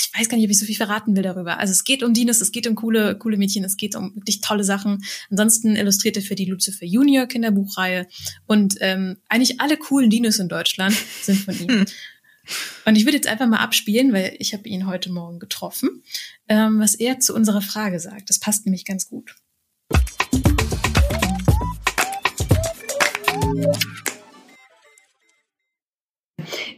ich 0.00 0.18
weiß 0.18 0.28
gar 0.28 0.36
nicht, 0.36 0.46
ob 0.46 0.50
ich 0.50 0.58
so 0.58 0.64
viel 0.64 0.76
verraten 0.76 1.14
will 1.16 1.22
darüber. 1.22 1.58
Also 1.58 1.72
es 1.72 1.84
geht 1.84 2.02
um 2.02 2.14
Dinos, 2.14 2.40
es 2.40 2.52
geht 2.52 2.66
um 2.66 2.74
coole, 2.74 3.16
coole 3.18 3.36
Mädchen, 3.36 3.64
es 3.64 3.76
geht 3.76 3.94
um 3.94 4.14
wirklich 4.14 4.40
tolle 4.40 4.64
Sachen. 4.64 5.04
Ansonsten 5.30 5.76
illustriert 5.76 6.16
er 6.16 6.22
für 6.22 6.34
die 6.34 6.46
Lucifer 6.46 6.86
Junior 6.86 7.26
Kinderbuchreihe. 7.26 8.06
Und 8.46 8.76
ähm, 8.80 9.18
eigentlich 9.28 9.60
alle 9.60 9.76
coolen 9.76 10.08
Dinos 10.08 10.38
in 10.38 10.48
Deutschland 10.48 10.96
sind 11.22 11.40
von 11.40 11.58
ihm. 11.58 11.68
Hm. 11.68 11.86
Und 12.86 12.96
ich 12.96 13.04
würde 13.04 13.16
jetzt 13.16 13.28
einfach 13.28 13.46
mal 13.46 13.58
abspielen, 13.58 14.12
weil 14.12 14.34
ich 14.38 14.52
habe 14.52 14.68
ihn 14.68 14.86
heute 14.86 15.12
Morgen 15.12 15.38
getroffen, 15.38 16.02
ähm, 16.48 16.80
was 16.80 16.96
er 16.96 17.20
zu 17.20 17.34
unserer 17.34 17.62
Frage 17.62 18.00
sagt. 18.00 18.30
Das 18.30 18.40
passt 18.40 18.66
nämlich 18.66 18.84
ganz 18.84 19.08
gut. 19.08 19.36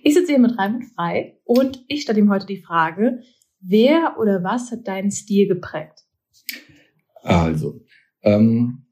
Ich 0.07 0.13
sitze 0.13 0.33
hier 0.33 0.39
mit 0.39 0.59
Raimund 0.59 0.85
Frei 0.95 1.39
und 1.45 1.83
ich 1.89 2.03
stelle 2.03 2.19
ihm 2.19 2.31
heute 2.31 2.45
die 2.45 2.61
Frage, 2.61 3.23
wer 3.61 4.17
oder 4.21 4.45
was 4.45 4.71
hat 4.71 4.87
deinen 4.87 5.11
Stil 5.11 5.49
geprägt? 5.49 6.05
Also, 7.23 7.87
ähm, 8.23 8.85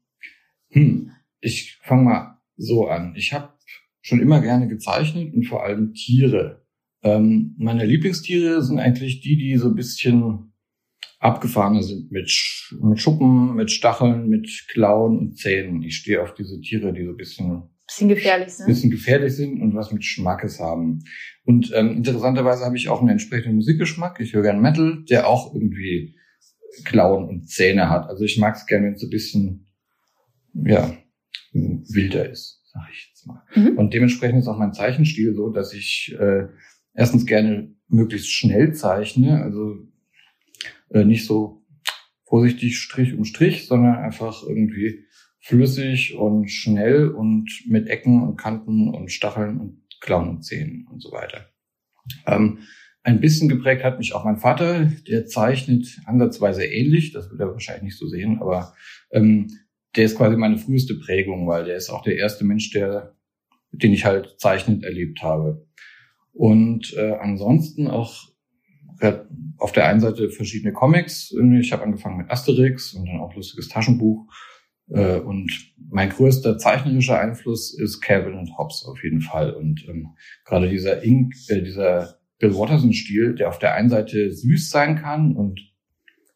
hm, 0.69 1.11
ich 1.39 1.77
fange 1.83 2.03
mal 2.03 2.41
so 2.57 2.87
an. 2.87 3.13
Ich 3.15 3.31
habe 3.31 3.53
schon 4.01 4.21
immer 4.21 4.41
gerne 4.41 4.67
gezeichnet 4.67 5.35
und 5.35 5.45
vor 5.45 5.63
allem 5.63 5.93
Tiere. 5.93 6.65
Ähm, 7.03 7.55
meine 7.59 7.85
Lieblingstiere 7.85 8.63
sind 8.63 8.79
eigentlich 8.79 9.21
die, 9.21 9.37
die 9.37 9.55
so 9.57 9.67
ein 9.67 9.75
bisschen 9.75 10.51
abgefahrener 11.19 11.83
sind 11.83 12.11
mit, 12.11 12.25
mit 12.81 12.99
Schuppen, 12.99 13.53
mit 13.53 13.69
Stacheln, 13.69 14.29
mit 14.29 14.65
Klauen 14.69 15.19
und 15.19 15.37
Zähnen. 15.37 15.83
Ich 15.83 15.97
stehe 15.97 16.23
auf 16.23 16.33
diese 16.33 16.59
Tiere, 16.59 16.91
die 16.91 17.05
so 17.05 17.11
ein 17.11 17.17
bisschen 17.17 17.69
bisschen 17.93 18.09
gefährlich 18.09 18.53
sind. 18.53 18.67
Bisschen 18.67 18.91
gefährlich 18.91 19.35
sind 19.35 19.61
und 19.61 19.75
was 19.75 19.91
mit 19.91 20.03
Schmackes 20.03 20.59
haben. 20.59 21.03
Und 21.45 21.71
ähm, 21.75 21.91
interessanterweise 21.97 22.65
habe 22.65 22.77
ich 22.77 22.89
auch 22.89 22.99
einen 22.99 23.09
entsprechenden 23.09 23.55
Musikgeschmack. 23.55 24.19
Ich 24.19 24.33
höre 24.33 24.43
gern 24.43 24.61
Metal, 24.61 25.03
der 25.09 25.27
auch 25.27 25.53
irgendwie 25.53 26.15
Klauen 26.83 27.27
und 27.27 27.49
Zähne 27.49 27.89
hat. 27.89 28.07
Also 28.07 28.23
ich 28.23 28.37
mag 28.39 28.55
es 28.55 28.65
gerne, 28.65 28.87
wenn 28.87 28.93
es 28.93 29.01
so 29.01 29.07
ein 29.07 29.11
bisschen 29.11 29.67
ja 30.53 30.97
wilder 31.53 32.29
ist, 32.29 32.63
sag 32.71 32.83
ich 32.91 33.09
jetzt 33.09 33.27
mal. 33.27 33.43
Mhm. 33.55 33.77
Und 33.77 33.93
dementsprechend 33.93 34.39
ist 34.39 34.47
auch 34.47 34.57
mein 34.57 34.73
Zeichenstil 34.73 35.35
so, 35.35 35.49
dass 35.49 35.73
ich 35.73 36.15
äh, 36.19 36.47
erstens 36.93 37.25
gerne 37.25 37.75
möglichst 37.87 38.31
schnell 38.31 38.73
zeichne, 38.73 39.43
also 39.43 39.75
äh, 40.89 41.05
nicht 41.05 41.25
so 41.25 41.63
vorsichtig 42.25 42.79
Strich 42.79 43.13
um 43.13 43.25
Strich, 43.25 43.67
sondern 43.67 43.97
einfach 43.97 44.43
irgendwie 44.43 45.05
flüssig 45.43 46.15
und 46.15 46.47
schnell 46.47 47.09
und 47.09 47.49
mit 47.67 47.89
Ecken 47.89 48.23
und 48.23 48.37
Kanten 48.37 48.87
und 48.87 49.11
Stacheln 49.11 49.59
und 49.59 49.83
Klauen 49.99 50.29
und 50.29 50.43
Zähnen 50.43 50.87
und 50.89 51.01
so 51.01 51.11
weiter. 51.11 51.49
Ähm, 52.25 52.59
ein 53.03 53.19
bisschen 53.19 53.49
geprägt 53.49 53.83
hat 53.83 53.97
mich 53.97 54.13
auch 54.13 54.23
mein 54.23 54.37
Vater, 54.37 54.89
der 55.05 55.25
zeichnet 55.25 55.99
ansatzweise 56.05 56.63
ähnlich, 56.63 57.11
das 57.11 57.29
wird 57.29 57.41
er 57.41 57.51
wahrscheinlich 57.51 57.83
nicht 57.83 57.97
so 57.97 58.07
sehen, 58.07 58.39
aber 58.39 58.73
ähm, 59.11 59.47
der 59.97 60.05
ist 60.05 60.15
quasi 60.15 60.37
meine 60.37 60.57
früheste 60.57 60.95
Prägung, 60.95 61.45
weil 61.45 61.65
der 61.65 61.75
ist 61.75 61.89
auch 61.89 62.03
der 62.03 62.15
erste 62.15 62.45
Mensch, 62.45 62.71
der, 62.71 63.17
den 63.73 63.91
ich 63.91 64.05
halt 64.05 64.35
zeichnend 64.39 64.85
erlebt 64.85 65.21
habe. 65.21 65.67
Und 66.31 66.93
äh, 66.95 67.17
ansonsten 67.19 67.87
auch 67.87 68.31
auf 69.57 69.73
der 69.73 69.87
einen 69.87 69.99
Seite 69.99 70.29
verschiedene 70.29 70.71
Comics. 70.71 71.35
Ich 71.59 71.73
habe 71.73 71.83
angefangen 71.83 72.17
mit 72.17 72.31
Asterix 72.31 72.93
und 72.93 73.05
dann 73.05 73.19
auch 73.19 73.35
lustiges 73.35 73.67
Taschenbuch 73.67 74.25
äh, 74.89 75.19
und 75.19 75.73
mein 75.89 76.09
größter 76.09 76.57
zeichnerischer 76.57 77.19
Einfluss 77.19 77.77
ist 77.77 78.01
Calvin 78.01 78.33
und 78.33 78.57
Hobbes 78.57 78.85
auf 78.85 79.03
jeden 79.03 79.21
Fall. 79.21 79.53
Und 79.53 79.87
ähm, 79.87 80.15
gerade 80.45 80.69
dieser 80.69 81.03
Ink, 81.03 81.33
äh, 81.49 81.61
dieser 81.61 82.19
Bill 82.39 82.55
Watterson-Stil, 82.55 83.35
der 83.35 83.49
auf 83.49 83.59
der 83.59 83.75
einen 83.75 83.89
Seite 83.89 84.31
süß 84.31 84.69
sein 84.69 84.95
kann 84.97 85.35
und 85.35 85.61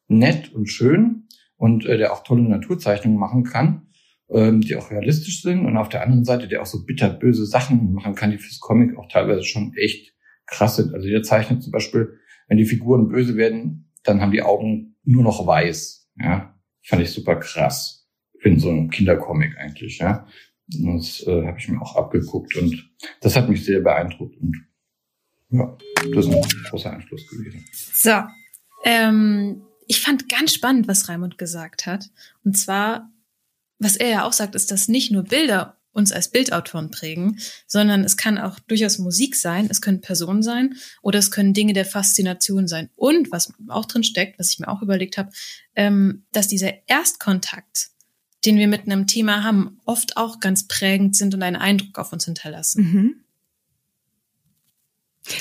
nett 0.08 0.54
und 0.54 0.68
schön 0.68 1.28
und 1.58 1.86
äh, 1.86 1.98
der 1.98 2.14
auch 2.14 2.24
tolle 2.24 2.44
Naturzeichnungen 2.44 3.20
machen 3.20 3.44
kann, 3.44 3.88
ähm, 4.30 4.62
die 4.62 4.76
auch 4.76 4.92
realistisch 4.92 5.42
sind 5.42 5.66
und 5.66 5.78
auf 5.78 5.90
der 5.90 6.04
anderen 6.04 6.24
Seite 6.24 6.48
der 6.48 6.62
auch 6.62 6.66
so 6.66 6.86
bitterböse 6.86 7.46
Sachen 7.46 7.94
machen 7.94 8.16
kann, 8.16 8.32
die 8.32 8.38
fürs 8.38 8.60
Comic 8.60 8.98
auch 8.98 9.08
teilweise 9.10 9.44
schon 9.44 9.74
echt 9.76 10.14
krass 10.46 10.78
sind. 10.78 10.94
Also 10.94 11.08
der 11.08 11.24
zeichnet 11.24 11.64
zum 11.64 11.72
Beispiel, 11.72 12.20
wenn 12.48 12.58
die 12.58 12.66
Figuren 12.66 13.10
böse 13.10 13.36
werden, 13.36 13.92
dann 14.04 14.22
haben 14.22 14.32
die 14.32 14.42
Augen 14.44 14.96
nur 15.04 15.24
noch 15.24 15.46
weiß. 15.46 16.10
Ja, 16.20 16.56
fand 16.84 17.02
ich 17.02 17.12
super 17.12 17.36
krass. 17.36 17.97
In 18.44 18.60
so 18.60 18.70
einem 18.70 18.90
Kindercomic 18.90 19.58
eigentlich. 19.58 20.00
Ja, 20.00 20.28
das 20.68 21.24
äh, 21.28 21.46
habe 21.46 21.58
ich 21.60 21.68
mir 21.70 21.82
auch 21.82 21.96
abgeguckt 21.96 22.56
und 22.56 22.90
das 23.22 23.36
hat 23.36 23.50
mich 23.50 23.64
sehr 23.64 23.82
beeindruckt 23.82 24.36
und 24.42 24.68
ja, 25.50 25.78
das 26.14 26.26
ist 26.26 26.34
ein 26.34 26.64
großer 26.70 26.92
Einfluss 26.92 27.26
gewesen. 27.28 27.66
So, 27.72 28.24
ähm, 28.84 29.62
ich 29.88 30.02
fand 30.02 30.28
ganz 30.28 30.54
spannend, 30.54 30.88
was 30.88 31.08
Raimund 31.08 31.38
gesagt 31.38 31.86
hat. 31.86 32.10
Und 32.44 32.58
zwar, 32.58 33.10
was 33.80 33.96
er 33.96 34.10
ja 34.10 34.24
auch 34.26 34.34
sagt, 34.34 34.56
ist, 34.56 34.72
dass 34.72 34.90
nicht 34.90 35.12
nur 35.12 35.24
Bilder 35.24 35.78
uns 35.94 36.12
als 36.12 36.30
Bildautoren 36.30 36.92
prägen, 36.92 37.40
sondern 37.66 38.04
es 38.04 38.18
kann 38.18 38.38
auch 38.38 38.60
durchaus 38.60 39.00
Musik 39.00 39.36
sein, 39.36 39.68
es 39.70 39.82
können 39.82 40.02
Personen 40.02 40.44
sein 40.44 40.76
oder 41.02 41.18
es 41.18 41.32
können 41.32 41.54
Dinge 41.54 41.74
der 41.74 41.86
Faszination 41.86 42.68
sein. 42.68 42.90
Und 42.96 43.32
was 43.32 43.52
auch 43.70 43.86
drin 43.86 44.04
steckt, 44.04 44.38
was 44.38 44.52
ich 44.52 44.60
mir 44.60 44.68
auch 44.68 44.84
überlegt 44.84 45.18
habe, 45.18 45.32
ähm, 45.76 46.26
dass 46.34 46.48
dieser 46.48 46.88
Erstkontakt, 46.88 47.90
den 48.46 48.58
wir 48.58 48.68
mit 48.68 48.86
einem 48.86 49.08
Thema 49.08 49.44
haben, 49.44 49.80
oft 49.86 50.18
auch 50.18 50.40
ganz 50.40 50.68
prägend 50.68 51.16
sind 51.16 51.34
und 51.34 51.44
einen 51.44 51.56
Eindruck 51.56 51.98
auf 52.00 52.14
uns 52.14 52.26
hinterlassen. 52.26 52.84
Mhm. 52.84 53.16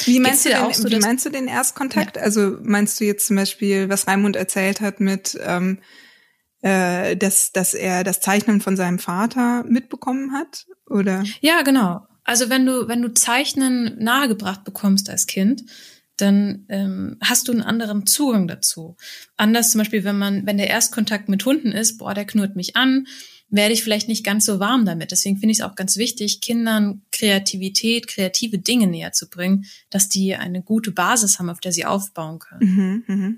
Wie 0.05 0.19
meinst, 0.19 0.45
du 0.45 0.49
den, 0.49 0.73
so, 0.73 0.91
wie 0.91 0.99
meinst 0.99 1.27
du 1.27 1.31
den 1.31 1.47
Erstkontakt? 1.47 2.17
Ja. 2.17 2.23
Also 2.23 2.59
meinst 2.63 2.99
du 2.99 3.05
jetzt 3.05 3.27
zum 3.27 3.37
Beispiel, 3.37 3.89
was 3.89 4.09
Raimund 4.09 4.35
erzählt 4.35 4.81
hat 4.81 4.99
mit, 4.99 5.39
ähm, 5.41 5.79
äh, 6.63 7.17
dass, 7.17 7.53
dass 7.53 7.75
er 7.75 8.03
das 8.03 8.21
Zeichnen 8.21 8.61
von 8.61 8.77
seinem 8.77 8.99
Vater 8.99 9.65
mitbekommen 9.65 10.33
hat? 10.33 10.67
Oder? 10.89 11.25
Ja, 11.41 11.63
genau. 11.63 12.07
Also 12.25 12.51
wenn 12.51 12.67
du, 12.67 12.89
wenn 12.89 13.03
du 13.03 13.15
Zeichnen 13.15 14.03
nahegebracht 14.03 14.65
bekommst 14.65 15.09
als 15.09 15.27
Kind, 15.27 15.63
dann 16.17 16.65
ähm, 16.69 17.19
hast 17.21 17.49
du 17.49 17.53
einen 17.53 17.63
anderen 17.63 18.07
Zugang 18.07 18.49
dazu. 18.49 18.97
Anders 19.37 19.71
zum 19.71 19.81
Beispiel, 19.81 20.05
wenn 20.05 20.19
man, 20.19 20.47
wenn 20.47 20.59
der 20.59 20.69
Erstkontakt 20.69 21.29
mit 21.29 21.45
Hunden 21.45 21.73
ist, 21.73 21.99
boah, 21.99 22.15
der 22.15 22.25
knurrt 22.25 22.57
mich 22.57 22.77
an, 22.77 23.07
werde 23.49 23.75
ich 23.75 23.83
vielleicht 23.83 24.09
nicht 24.09 24.25
ganz 24.25 24.45
so 24.45 24.59
warm 24.59 24.85
damit. 24.85 25.13
Deswegen 25.13 25.39
finde 25.39 25.53
ich 25.53 25.59
es 25.59 25.65
auch 25.65 25.77
ganz 25.77 25.97
wichtig, 25.97 26.41
Kindern 26.41 27.03
Kreativität, 27.13 28.09
kreative 28.09 28.59
Dinge 28.59 28.87
näher 28.87 29.13
zu 29.13 29.29
bringen, 29.29 29.67
dass 29.91 30.09
die 30.09 30.35
eine 30.35 30.63
gute 30.63 30.91
Basis 30.91 31.39
haben, 31.39 31.51
auf 31.51 31.61
der 31.61 31.73
sie 31.73 31.85
aufbauen 31.85 32.39
können. 32.39 32.75
Mhm, 32.75 33.05
mh. 33.07 33.35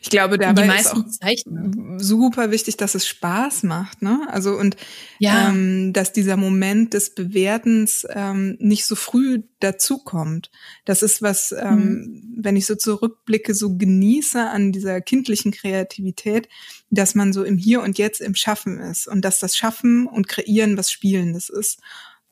Ich 0.00 0.10
glaube, 0.10 0.38
dabei 0.38 0.78
ist 0.78 0.92
auch 0.92 1.06
Zeichnen. 1.06 1.98
super 1.98 2.50
wichtig, 2.50 2.76
dass 2.76 2.94
es 2.94 3.06
Spaß 3.06 3.62
macht, 3.62 4.02
ne? 4.02 4.26
Also 4.30 4.52
und 4.52 4.76
ja. 5.18 5.48
ähm, 5.48 5.92
dass 5.92 6.12
dieser 6.12 6.36
Moment 6.36 6.94
des 6.94 7.14
Bewertens 7.14 8.06
ähm, 8.10 8.56
nicht 8.58 8.84
so 8.84 8.94
früh 8.94 9.42
dazukommt. 9.60 10.50
Das 10.84 11.02
ist 11.02 11.22
was, 11.22 11.52
ähm, 11.52 11.76
mhm. 11.76 12.34
wenn 12.36 12.56
ich 12.56 12.66
so 12.66 12.74
zurückblicke, 12.74 13.54
so 13.54 13.76
genieße 13.76 14.40
an 14.40 14.72
dieser 14.72 15.00
kindlichen 15.00 15.52
Kreativität, 15.52 16.48
dass 16.90 17.14
man 17.14 17.32
so 17.32 17.44
im 17.44 17.56
Hier 17.56 17.82
und 17.82 17.98
Jetzt 17.98 18.20
im 18.20 18.34
Schaffen 18.34 18.78
ist 18.78 19.06
und 19.06 19.24
dass 19.24 19.38
das 19.38 19.56
Schaffen 19.56 20.06
und 20.06 20.28
Kreieren 20.28 20.76
was 20.76 20.90
Spielendes 20.90 21.48
ist. 21.48 21.80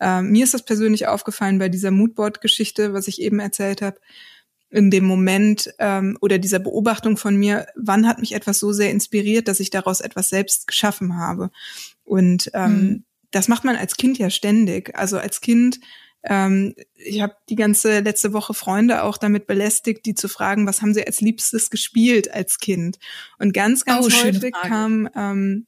Ähm, 0.00 0.30
mir 0.30 0.44
ist 0.44 0.54
das 0.54 0.64
persönlich 0.64 1.06
aufgefallen 1.06 1.58
bei 1.58 1.68
dieser 1.68 1.90
Moodboard-Geschichte, 1.90 2.92
was 2.94 3.08
ich 3.08 3.20
eben 3.20 3.38
erzählt 3.38 3.82
habe 3.82 4.00
in 4.70 4.90
dem 4.90 5.04
Moment 5.04 5.72
ähm, 5.78 6.16
oder 6.20 6.38
dieser 6.38 6.60
Beobachtung 6.60 7.16
von 7.16 7.36
mir, 7.36 7.66
wann 7.74 8.06
hat 8.06 8.20
mich 8.20 8.32
etwas 8.32 8.58
so 8.60 8.72
sehr 8.72 8.90
inspiriert, 8.90 9.48
dass 9.48 9.60
ich 9.60 9.70
daraus 9.70 10.00
etwas 10.00 10.28
selbst 10.28 10.66
geschaffen 10.66 11.16
habe. 11.16 11.50
Und 12.04 12.50
ähm, 12.54 12.72
mhm. 12.72 13.04
das 13.32 13.48
macht 13.48 13.64
man 13.64 13.76
als 13.76 13.96
Kind 13.96 14.18
ja 14.18 14.30
ständig. 14.30 14.96
Also 14.96 15.18
als 15.18 15.40
Kind, 15.40 15.80
ähm, 16.22 16.74
ich 16.94 17.20
habe 17.20 17.34
die 17.48 17.56
ganze 17.56 18.00
letzte 18.00 18.32
Woche 18.32 18.54
Freunde 18.54 19.02
auch 19.02 19.18
damit 19.18 19.48
belästigt, 19.48 20.06
die 20.06 20.14
zu 20.14 20.28
fragen, 20.28 20.66
was 20.66 20.82
haben 20.82 20.94
sie 20.94 21.06
als 21.06 21.20
Liebstes 21.20 21.70
gespielt 21.70 22.32
als 22.32 22.58
Kind. 22.58 22.98
Und 23.38 23.52
ganz, 23.52 23.84
ganz 23.84 24.06
oh, 24.06 24.24
häufig 24.24 24.52
kam 24.52 25.08
ähm, 25.16 25.66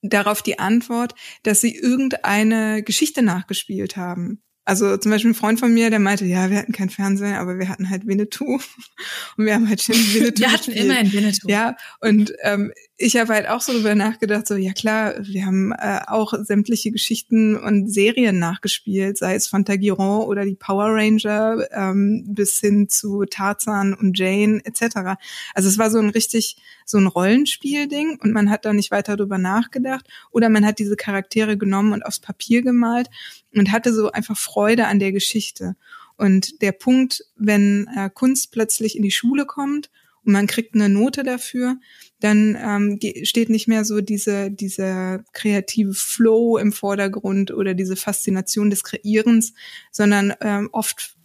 darauf 0.00 0.40
die 0.40 0.58
Antwort, 0.58 1.14
dass 1.42 1.60
sie 1.60 1.76
irgendeine 1.76 2.82
Geschichte 2.82 3.20
nachgespielt 3.20 3.98
haben. 3.98 4.42
Also 4.70 4.96
zum 4.98 5.10
Beispiel 5.10 5.32
ein 5.32 5.34
Freund 5.34 5.58
von 5.58 5.74
mir, 5.74 5.90
der 5.90 5.98
meinte, 5.98 6.24
ja, 6.26 6.48
wir 6.48 6.58
hatten 6.58 6.70
kein 6.70 6.90
Fernsehen, 6.90 7.34
aber 7.34 7.58
wir 7.58 7.68
hatten 7.68 7.90
halt 7.90 8.06
Winnetou. 8.06 8.60
Und 9.36 9.44
wir 9.44 9.52
haben 9.52 9.68
halt 9.68 9.82
ständig 9.82 10.14
Winnetou 10.14 10.42
Wir 10.42 10.52
hatten 10.52 10.66
gespielt. 10.66 10.84
immer 10.84 10.96
ein 10.96 11.12
Winnetou. 11.12 11.48
Ja, 11.48 11.76
und 12.00 12.32
ähm, 12.44 12.72
ich 13.02 13.16
habe 13.16 13.32
halt 13.32 13.48
auch 13.48 13.62
so 13.62 13.72
darüber 13.72 13.94
nachgedacht, 13.94 14.46
so 14.46 14.56
ja 14.56 14.74
klar, 14.74 15.14
wir 15.22 15.46
haben 15.46 15.72
äh, 15.72 16.00
auch 16.06 16.34
sämtliche 16.42 16.92
Geschichten 16.92 17.56
und 17.56 17.88
Serien 17.90 18.38
nachgespielt, 18.38 19.16
sei 19.16 19.36
es 19.36 19.46
von 19.46 19.64
Tagiron 19.64 20.26
oder 20.26 20.44
die 20.44 20.54
Power 20.54 20.88
Ranger 20.94 21.66
ähm, 21.72 22.24
bis 22.28 22.58
hin 22.60 22.90
zu 22.90 23.24
Tarzan 23.24 23.94
und 23.94 24.18
Jane 24.18 24.60
etc. 24.64 25.18
Also 25.54 25.70
es 25.70 25.78
war 25.78 25.90
so 25.90 25.98
ein 25.98 26.10
richtig 26.10 26.58
so 26.84 26.98
ein 26.98 27.06
Rollenspielding 27.06 28.18
und 28.20 28.34
man 28.34 28.50
hat 28.50 28.66
da 28.66 28.74
nicht 28.74 28.90
weiter 28.90 29.16
drüber 29.16 29.38
nachgedacht 29.38 30.06
oder 30.30 30.50
man 30.50 30.66
hat 30.66 30.78
diese 30.78 30.96
Charaktere 30.96 31.56
genommen 31.56 31.94
und 31.94 32.04
aufs 32.04 32.20
Papier 32.20 32.60
gemalt 32.60 33.08
und 33.54 33.72
hatte 33.72 33.94
so 33.94 34.12
einfach 34.12 34.36
Freude 34.36 34.88
an 34.88 34.98
der 34.98 35.12
Geschichte. 35.12 35.74
Und 36.18 36.60
der 36.60 36.72
Punkt, 36.72 37.24
wenn 37.36 37.88
äh, 37.96 38.10
Kunst 38.12 38.52
plötzlich 38.52 38.94
in 38.94 39.02
die 39.02 39.10
Schule 39.10 39.46
kommt 39.46 39.88
und 40.30 40.34
man 40.34 40.46
kriegt 40.46 40.76
eine 40.76 40.88
Note 40.88 41.24
dafür, 41.24 41.80
dann 42.20 42.56
ähm, 42.56 43.00
steht 43.24 43.50
nicht 43.50 43.66
mehr 43.66 43.84
so 43.84 44.00
diese, 44.00 44.48
diese 44.52 45.24
kreative 45.32 45.92
Flow 45.92 46.56
im 46.56 46.72
Vordergrund 46.72 47.50
oder 47.50 47.74
diese 47.74 47.96
Faszination 47.96 48.70
des 48.70 48.84
Kreierens, 48.84 49.54
sondern 49.90 50.32
ähm, 50.40 50.68
oft 50.70 51.16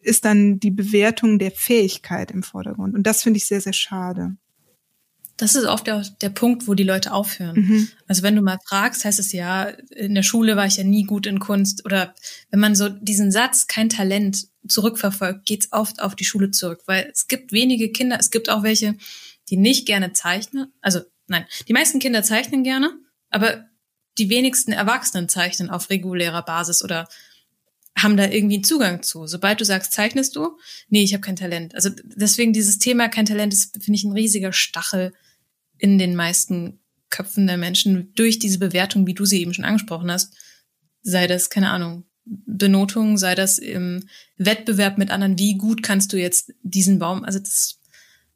ist 0.00 0.24
dann 0.24 0.60
die 0.60 0.70
Bewertung 0.70 1.38
der 1.38 1.50
Fähigkeit 1.50 2.30
im 2.30 2.42
Vordergrund. 2.42 2.94
Und 2.94 3.06
das 3.06 3.22
finde 3.22 3.36
ich 3.36 3.44
sehr, 3.44 3.60
sehr 3.60 3.74
schade. 3.74 4.34
Das 5.36 5.56
ist 5.56 5.66
oft 5.66 5.86
der, 5.86 6.02
der 6.22 6.30
Punkt, 6.30 6.66
wo 6.66 6.72
die 6.72 6.84
Leute 6.84 7.12
aufhören. 7.12 7.56
Mhm. 7.56 7.88
Also 8.08 8.22
wenn 8.22 8.34
du 8.34 8.40
mal 8.40 8.58
fragst, 8.66 9.04
heißt 9.04 9.18
es 9.18 9.32
ja, 9.32 9.64
in 9.64 10.14
der 10.14 10.22
Schule 10.22 10.56
war 10.56 10.64
ich 10.64 10.78
ja 10.78 10.84
nie 10.84 11.04
gut 11.04 11.26
in 11.26 11.38
Kunst. 11.38 11.84
Oder 11.84 12.14
wenn 12.50 12.60
man 12.60 12.74
so 12.74 12.88
diesen 12.88 13.30
Satz, 13.30 13.66
kein 13.66 13.90
Talent, 13.90 14.46
zurückverfolgt, 14.68 15.46
geht's 15.46 15.72
oft 15.72 16.00
auf 16.00 16.14
die 16.14 16.24
Schule 16.24 16.50
zurück. 16.50 16.82
Weil 16.86 17.10
es 17.12 17.28
gibt 17.28 17.52
wenige 17.52 17.90
Kinder, 17.90 18.18
es 18.18 18.30
gibt 18.30 18.48
auch 18.50 18.62
welche, 18.62 18.96
die 19.50 19.56
nicht 19.56 19.86
gerne 19.86 20.12
zeichnen. 20.12 20.72
Also 20.80 21.00
nein, 21.26 21.46
die 21.68 21.72
meisten 21.72 21.98
Kinder 21.98 22.22
zeichnen 22.22 22.64
gerne, 22.64 22.98
aber 23.30 23.66
die 24.18 24.30
wenigsten 24.30 24.72
Erwachsenen 24.72 25.28
zeichnen 25.28 25.70
auf 25.70 25.90
regulärer 25.90 26.42
Basis 26.42 26.84
oder 26.84 27.08
haben 27.96 28.16
da 28.16 28.28
irgendwie 28.28 28.56
einen 28.56 28.64
Zugang 28.64 29.02
zu. 29.02 29.26
Sobald 29.26 29.60
du 29.60 29.64
sagst, 29.64 29.92
zeichnest 29.92 30.36
du? 30.36 30.58
Nee, 30.88 31.04
ich 31.04 31.12
habe 31.12 31.20
kein 31.20 31.36
Talent. 31.36 31.74
Also 31.74 31.90
deswegen 32.04 32.52
dieses 32.52 32.78
Thema 32.78 33.08
kein 33.08 33.26
Talent 33.26 33.52
ist, 33.52 33.72
finde 33.82 33.96
ich, 33.96 34.04
ein 34.04 34.12
riesiger 34.12 34.52
Stachel 34.52 35.12
in 35.78 35.98
den 35.98 36.16
meisten 36.16 36.80
Köpfen 37.10 37.46
der 37.46 37.56
Menschen 37.56 38.12
durch 38.14 38.38
diese 38.38 38.58
Bewertung, 38.58 39.06
wie 39.06 39.14
du 39.14 39.24
sie 39.24 39.40
eben 39.40 39.54
schon 39.54 39.64
angesprochen 39.64 40.10
hast. 40.10 40.34
Sei 41.02 41.26
das, 41.26 41.50
keine 41.50 41.70
Ahnung, 41.70 42.04
Benotung, 42.24 43.18
sei 43.18 43.34
das 43.34 43.58
im 43.58 44.08
Wettbewerb 44.36 44.98
mit 44.98 45.10
anderen, 45.10 45.38
wie 45.38 45.56
gut 45.56 45.82
kannst 45.82 46.12
du 46.12 46.16
jetzt 46.16 46.52
diesen 46.62 46.98
Baum, 46.98 47.24
also 47.24 47.38
das, 47.38 47.80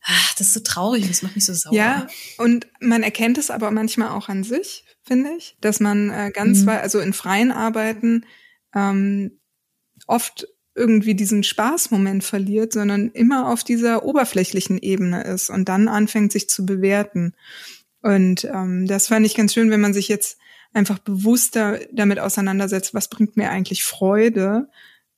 ach, 0.02 0.34
das 0.34 0.48
ist 0.48 0.54
so 0.54 0.60
traurig, 0.60 1.08
das 1.08 1.22
macht 1.22 1.34
mich 1.34 1.46
so 1.46 1.54
sauer. 1.54 1.72
Ja, 1.72 2.06
und 2.36 2.66
man 2.80 3.02
erkennt 3.02 3.38
es 3.38 3.50
aber 3.50 3.70
manchmal 3.70 4.10
auch 4.10 4.28
an 4.28 4.44
sich, 4.44 4.84
finde 5.02 5.30
ich, 5.38 5.56
dass 5.60 5.80
man 5.80 6.10
äh, 6.10 6.30
ganz, 6.32 6.62
mhm. 6.62 6.68
also 6.70 7.00
in 7.00 7.12
freien 7.12 7.50
Arbeiten 7.50 8.26
ähm, 8.74 9.38
oft 10.06 10.46
irgendwie 10.74 11.14
diesen 11.14 11.42
Spaßmoment 11.42 12.22
verliert, 12.22 12.72
sondern 12.72 13.10
immer 13.10 13.48
auf 13.48 13.64
dieser 13.64 14.04
oberflächlichen 14.04 14.78
Ebene 14.78 15.24
ist 15.24 15.50
und 15.50 15.68
dann 15.68 15.88
anfängt, 15.88 16.30
sich 16.30 16.48
zu 16.48 16.64
bewerten. 16.64 17.34
Und 18.00 18.44
ähm, 18.44 18.86
das 18.86 19.08
fand 19.08 19.26
ich 19.26 19.34
ganz 19.34 19.54
schön, 19.54 19.70
wenn 19.70 19.80
man 19.80 19.92
sich 19.92 20.08
jetzt 20.08 20.38
einfach 20.72 20.98
bewusster 20.98 21.80
damit 21.92 22.18
auseinandersetzt, 22.18 22.94
was 22.94 23.08
bringt 23.08 23.36
mir 23.36 23.50
eigentlich 23.50 23.84
Freude, 23.84 24.68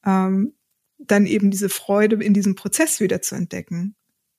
ähm, 0.04 0.54
dann 0.98 1.26
eben 1.26 1.50
diese 1.50 1.68
Freude 1.68 2.22
in 2.22 2.34
diesem 2.34 2.54
Prozess 2.54 3.00
wieder 3.00 3.22
zu 3.22 3.34
entdecken. 3.34 3.94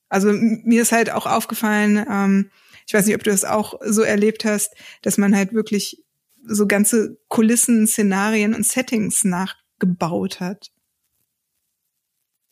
Also 0.09 0.31
mir 0.31 0.81
ist 0.81 0.91
halt 0.91 1.11
auch 1.11 1.25
aufgefallen, 1.25 2.05
ähm, 2.09 2.51
ich 2.87 2.93
weiß 2.93 3.05
nicht, 3.05 3.15
ob 3.15 3.23
du 3.23 3.31
das 3.31 3.45
auch 3.45 3.79
so 3.85 4.01
erlebt 4.01 4.45
hast, 4.45 4.73
dass 5.01 5.17
man 5.17 5.35
halt 5.35 5.53
wirklich 5.53 6.03
so 6.43 6.67
ganze 6.67 7.17
Kulissen, 7.27 7.87
Szenarien 7.87 8.53
und 8.53 8.65
Settings 8.65 9.23
nachgebaut 9.23 10.39
hat. 10.39 10.71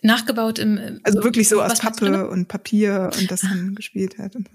Nachgebaut 0.02 0.60
im 0.60 1.00
also 1.04 1.24
wirklich 1.24 1.50
so 1.50 1.62
aus 1.62 1.80
Pappe 1.80 2.30
und 2.30 2.48
Papier 2.48 3.12
und 3.20 3.30
das 3.30 3.42
dann 3.42 3.76
gespielt 3.76 4.18
hat. 4.18 4.36
Und 4.36 4.50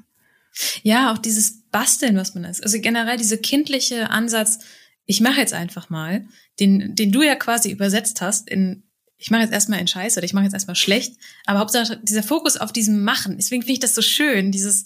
Ja, 0.83 1.13
auch 1.13 1.19
dieses 1.19 1.63
Basteln, 1.71 2.17
was 2.17 2.35
man 2.35 2.45
ist. 2.45 2.63
Also 2.63 2.81
generell 2.81 3.17
dieser 3.17 3.37
kindliche 3.37 4.11
Ansatz, 4.11 4.61
ich 5.07 5.21
mache 5.21 5.41
jetzt 5.41 5.53
einfach 5.53 5.91
mal, 5.91 6.27
den, 6.61 6.95
den 6.95 7.13
du 7.13 7.23
ja 7.23 7.35
quasi 7.35 7.71
übersetzt 7.71 8.21
hast 8.21 8.49
in, 8.49 8.85
ich 9.17 9.31
mache 9.31 9.43
jetzt 9.43 9.53
erstmal 9.53 9.81
in 9.81 9.89
Scheiß 9.89 10.17
oder 10.17 10.25
ich 10.25 10.33
mache 10.33 10.45
jetzt 10.45 10.55
erstmal 10.55 10.77
schlecht, 10.77 11.17
aber 11.47 11.59
Hauptsache 11.59 11.99
dieser 12.03 12.23
Fokus 12.23 12.57
auf 12.57 12.73
diesem 12.73 13.03
Machen. 13.05 13.37
Deswegen 13.37 13.63
finde 13.63 13.75
ich 13.75 13.81
das 13.81 13.95
so 13.95 14.03
schön, 14.03 14.53
dieses, 14.53 14.85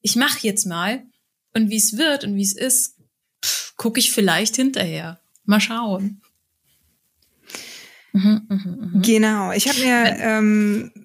ich 0.00 0.16
mache 0.16 0.38
jetzt 0.42 0.66
mal 0.66 1.02
und 1.54 1.70
wie 1.70 1.76
es 1.76 1.96
wird 1.96 2.24
und 2.24 2.36
wie 2.36 2.42
es 2.42 2.54
ist, 2.54 2.96
gucke 3.76 3.98
ich 3.98 4.12
vielleicht 4.12 4.56
hinterher. 4.56 5.20
Mal 5.44 5.60
schauen. 5.60 6.20
Mhm, 8.12 8.46
mh, 8.48 8.56
mh. 8.56 9.02
Genau. 9.02 9.52
Ich 9.52 9.68
habe 9.68 9.78
mir 9.78 10.16
ähm, 10.18 10.97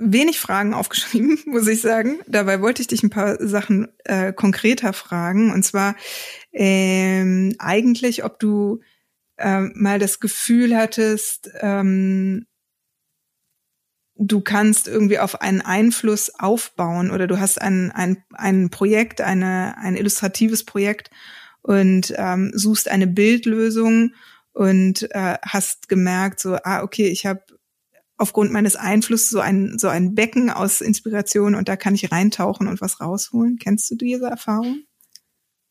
wenig 0.00 0.40
Fragen 0.40 0.74
aufgeschrieben, 0.74 1.38
muss 1.46 1.66
ich 1.66 1.80
sagen. 1.80 2.18
Dabei 2.26 2.60
wollte 2.60 2.82
ich 2.82 2.88
dich 2.88 3.02
ein 3.02 3.10
paar 3.10 3.36
Sachen 3.46 3.88
äh, 4.04 4.32
konkreter 4.32 4.92
fragen. 4.92 5.52
Und 5.52 5.64
zwar 5.64 5.96
ähm, 6.52 7.54
eigentlich, 7.58 8.24
ob 8.24 8.38
du 8.38 8.80
ähm, 9.38 9.72
mal 9.74 9.98
das 9.98 10.20
Gefühl 10.20 10.76
hattest, 10.76 11.50
ähm, 11.60 12.46
du 14.16 14.40
kannst 14.40 14.86
irgendwie 14.86 15.18
auf 15.18 15.40
einen 15.40 15.60
Einfluss 15.60 16.32
aufbauen 16.38 17.10
oder 17.10 17.26
du 17.26 17.40
hast 17.40 17.60
ein, 17.60 17.90
ein, 17.90 18.22
ein 18.32 18.70
Projekt, 18.70 19.20
eine, 19.20 19.76
ein 19.78 19.96
illustratives 19.96 20.64
Projekt 20.64 21.10
und 21.62 22.14
ähm, 22.16 22.52
suchst 22.54 22.88
eine 22.88 23.06
Bildlösung 23.06 24.14
und 24.52 25.10
äh, 25.10 25.36
hast 25.42 25.88
gemerkt, 25.88 26.38
so, 26.38 26.56
ah, 26.62 26.82
okay, 26.82 27.08
ich 27.08 27.26
habe 27.26 27.42
aufgrund 28.16 28.52
meines 28.52 28.76
Einflusses 28.76 29.30
so 29.30 29.40
ein, 29.40 29.78
so 29.78 29.88
ein 29.88 30.14
Becken 30.14 30.50
aus 30.50 30.80
Inspiration 30.80 31.54
und 31.54 31.68
da 31.68 31.76
kann 31.76 31.94
ich 31.94 32.12
reintauchen 32.12 32.68
und 32.68 32.80
was 32.80 33.00
rausholen. 33.00 33.58
Kennst 33.58 33.90
du 33.90 33.96
diese 33.96 34.26
Erfahrung? 34.26 34.84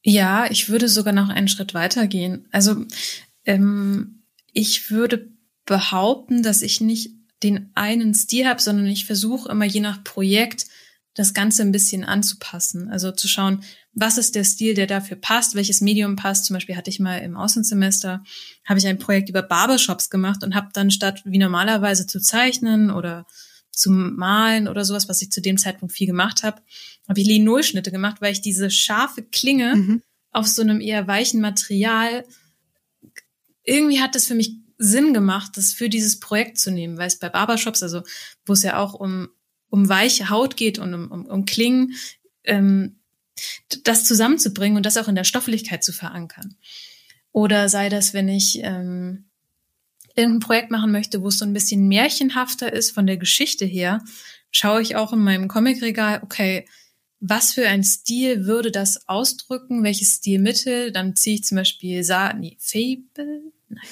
Ja, 0.03 0.49
ich 0.51 0.69
würde 0.69 0.89
sogar 0.89 1.13
noch 1.13 1.29
einen 1.29 1.47
Schritt 1.47 1.73
weiter 1.73 2.07
gehen. 2.07 2.47
Also 2.51 2.85
ähm, 3.45 4.25
ich 4.51 4.91
würde 4.91 5.31
behaupten, 5.65 6.43
dass 6.43 6.61
ich 6.61 6.81
nicht 6.81 7.11
den 7.41 7.71
einen 7.73 8.13
Stil 8.13 8.45
habe, 8.45 8.61
sondern 8.61 8.87
ich 8.87 9.05
versuche 9.05 9.49
immer 9.49 9.65
je 9.65 9.79
nach 9.79 10.03
Projekt 10.03 10.65
das 11.13 11.33
Ganze 11.33 11.61
ein 11.61 11.71
bisschen 11.71 12.03
anzupassen. 12.03 12.89
Also 12.89 13.11
zu 13.11 13.27
schauen, 13.27 13.63
was 13.95 14.17
ist 14.17 14.35
der 14.35 14.43
Stil, 14.43 14.73
der 14.73 14.87
dafür 14.87 15.17
passt, 15.17 15.55
welches 15.55 15.81
Medium 15.81 16.15
passt. 16.15 16.45
Zum 16.45 16.55
Beispiel 16.55 16.75
hatte 16.75 16.89
ich 16.89 16.99
mal 16.99 17.17
im 17.17 17.37
Auslandssemester, 17.37 18.23
habe 18.65 18.79
ich 18.79 18.87
ein 18.87 18.97
Projekt 18.97 19.29
über 19.29 19.43
Barbershops 19.43 20.09
gemacht 20.09 20.43
und 20.43 20.55
habe 20.55 20.69
dann 20.73 20.89
statt 20.89 21.21
wie 21.25 21.37
normalerweise 21.37 22.07
zu 22.07 22.19
zeichnen 22.19 22.89
oder 22.89 23.27
zu 23.71 23.91
malen 23.91 24.67
oder 24.67 24.85
sowas, 24.85 25.09
was 25.09 25.21
ich 25.21 25.31
zu 25.31 25.41
dem 25.41 25.57
Zeitpunkt 25.57 25.93
viel 25.93 26.07
gemacht 26.07 26.43
habe, 26.43 26.61
habe 27.07 27.19
ich 27.19 27.27
Linolschnitte 27.27 27.91
gemacht, 27.91 28.17
weil 28.21 28.31
ich 28.31 28.41
diese 28.41 28.69
scharfe 28.69 29.23
Klinge 29.23 29.75
mhm. 29.75 30.01
auf 30.31 30.47
so 30.47 30.61
einem 30.61 30.79
eher 30.79 31.07
weichen 31.07 31.41
Material, 31.41 32.23
irgendwie 33.63 34.01
hat 34.01 34.15
das 34.15 34.27
für 34.27 34.35
mich 34.35 34.57
Sinn 34.77 35.13
gemacht, 35.13 35.53
das 35.55 35.73
für 35.73 35.89
dieses 35.89 36.19
Projekt 36.19 36.59
zu 36.59 36.71
nehmen, 36.71 36.97
weil 36.97 37.07
es 37.07 37.19
bei 37.19 37.29
Barbershops, 37.29 37.81
also 37.81 38.03
wo 38.45 38.53
es 38.53 38.63
ja 38.63 38.77
auch 38.77 38.93
um, 38.93 39.29
um 39.69 39.87
weiche 39.89 40.29
Haut 40.29 40.57
geht 40.57 40.77
und 40.77 40.93
um, 40.93 41.11
um, 41.11 41.25
um 41.25 41.45
Klingen, 41.45 41.93
ähm, 42.43 42.99
das 43.83 44.05
zusammenzubringen 44.05 44.77
und 44.77 44.85
das 44.85 44.97
auch 44.97 45.07
in 45.07 45.15
der 45.15 45.23
Stofflichkeit 45.23 45.83
zu 45.83 45.93
verankern. 45.93 46.55
Oder 47.31 47.69
sei 47.69 47.89
das, 47.89 48.13
wenn 48.13 48.29
ich 48.29 48.59
ähm, 48.63 49.25
irgendein 50.15 50.39
Projekt 50.39 50.71
machen 50.71 50.91
möchte, 50.91 51.21
wo 51.21 51.29
es 51.29 51.39
so 51.39 51.45
ein 51.45 51.53
bisschen 51.53 51.87
märchenhafter 51.87 52.71
ist 52.71 52.91
von 52.91 53.07
der 53.07 53.17
Geschichte 53.17 53.65
her, 53.65 54.03
schaue 54.51 54.81
ich 54.81 54.95
auch 54.95 55.13
in 55.13 55.19
meinem 55.19 55.47
Comicregal, 55.47 56.21
okay, 56.23 56.65
was 57.19 57.53
für 57.53 57.67
ein 57.67 57.83
Stil 57.83 58.45
würde 58.45 58.69
das 58.69 59.07
ausdrücken, 59.07 59.83
welches 59.83 60.15
Stilmittel, 60.15 60.91
dann 60.91 61.15
ziehe 61.15 61.37
ich 61.37 61.43
zum 61.43 61.55
Beispiel 61.55 62.03
Sa 62.03 62.33
nee, 62.33 62.57
Fable? 62.59 63.41
Nein. 63.69 63.83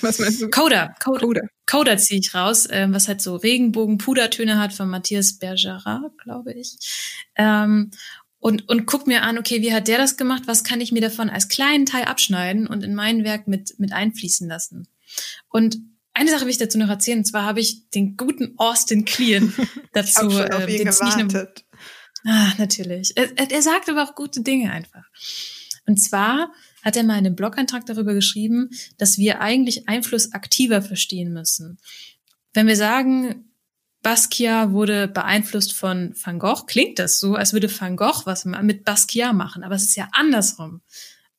Was 0.00 0.18
meinst 0.18 0.42
du? 0.42 0.50
Coda. 0.50 0.94
Coda, 1.02 1.20
Coda. 1.20 1.40
Coda 1.66 1.96
ziehe 1.96 2.20
ich 2.20 2.34
raus, 2.34 2.68
ähm, 2.70 2.92
was 2.92 3.08
halt 3.08 3.22
so 3.22 3.36
Regenbogen-Pudertöne 3.36 4.58
hat 4.58 4.72
von 4.72 4.88
Matthias 4.88 5.38
Bergerat, 5.38 6.18
glaube 6.18 6.52
ich. 6.52 6.76
Ähm, 7.36 7.90
und, 8.44 8.68
und 8.68 8.84
guck 8.84 9.06
mir 9.06 9.22
an, 9.22 9.38
okay, 9.38 9.62
wie 9.62 9.72
hat 9.72 9.88
der 9.88 9.96
das 9.96 10.18
gemacht? 10.18 10.42
Was 10.44 10.64
kann 10.64 10.82
ich 10.82 10.92
mir 10.92 11.00
davon 11.00 11.30
als 11.30 11.48
kleinen 11.48 11.86
Teil 11.86 12.04
abschneiden 12.04 12.66
und 12.66 12.84
in 12.84 12.94
mein 12.94 13.24
Werk 13.24 13.48
mit, 13.48 13.78
mit 13.78 13.94
einfließen 13.94 14.46
lassen? 14.46 14.86
Und 15.48 15.78
eine 16.12 16.28
Sache 16.28 16.42
will 16.42 16.50
ich 16.50 16.58
dazu 16.58 16.76
noch 16.76 16.90
erzählen, 16.90 17.20
und 17.20 17.24
zwar 17.24 17.44
habe 17.44 17.60
ich 17.60 17.88
den 17.88 18.18
guten 18.18 18.52
Austin 18.58 19.06
Kleon 19.06 19.54
dazu. 19.94 20.28
ich 20.28 20.52
auf 20.52 20.68
äh, 20.68 20.76
ihn 20.76 20.84
gewartet. 20.84 21.64
Ah, 22.26 22.52
natürlich. 22.58 23.16
Er, 23.16 23.30
er 23.34 23.62
sagt 23.62 23.88
aber 23.88 24.04
auch 24.04 24.14
gute 24.14 24.42
Dinge 24.42 24.70
einfach. 24.70 25.04
Und 25.86 25.96
zwar 25.96 26.52
hat 26.82 26.98
er 26.98 27.04
mal 27.04 27.14
einen 27.14 27.36
Blogantrag 27.36 27.86
darüber 27.86 28.12
geschrieben, 28.12 28.68
dass 28.98 29.16
wir 29.16 29.40
eigentlich 29.40 29.88
Einfluss 29.88 30.32
aktiver 30.32 30.82
verstehen 30.82 31.32
müssen. 31.32 31.78
Wenn 32.52 32.66
wir 32.66 32.76
sagen, 32.76 33.53
Basquiat 34.04 34.70
wurde 34.70 35.08
beeinflusst 35.08 35.72
von 35.72 36.14
Van 36.22 36.38
Gogh, 36.38 36.66
klingt 36.66 37.00
das 37.00 37.18
so, 37.18 37.34
als 37.34 37.52
würde 37.52 37.68
Van 37.68 37.96
Gogh 37.96 38.22
was 38.26 38.44
mit 38.44 38.84
Basquiat 38.84 39.34
machen, 39.34 39.64
aber 39.64 39.74
es 39.74 39.82
ist 39.82 39.96
ja 39.96 40.08
andersrum. 40.12 40.82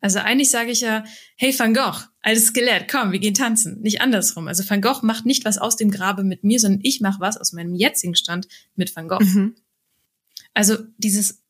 Also 0.02 0.20
eigentlich 0.20 0.52
sage 0.52 0.72
ich 0.72 0.82
ja, 0.82 1.06
hey 1.38 1.58
Van 1.58 1.74
Gogh, 1.74 2.02
altes 2.22 2.48
Skelett, 2.48 2.92
komm, 2.92 3.12
wir 3.12 3.20
gehen 3.20 3.34
tanzen. 3.34 3.82
Nicht 3.82 4.02
andersrum. 4.02 4.48
Also 4.48 4.70
Van 4.70 4.82
Gogh 4.82 5.00
macht 5.04 5.26
nicht 5.26 5.46
was 5.46 5.58
aus 5.58 5.78
dem 5.78 5.90
Grabe 5.90 6.24
mit 6.24 6.44
mir, 6.44 6.60
sondern 6.60 6.82
ich 6.84 7.00
mache 7.02 7.22
was 7.22 7.38
aus 7.38 7.54
meinem 7.54 7.74
jetzigen 7.74 8.16
Stand 8.16 8.48
mit 8.76 8.96
Van 8.96 9.08
Gogh. 9.08 9.24
Mhm. 9.24 9.56
Also 10.54 10.78
dieses 10.98 11.42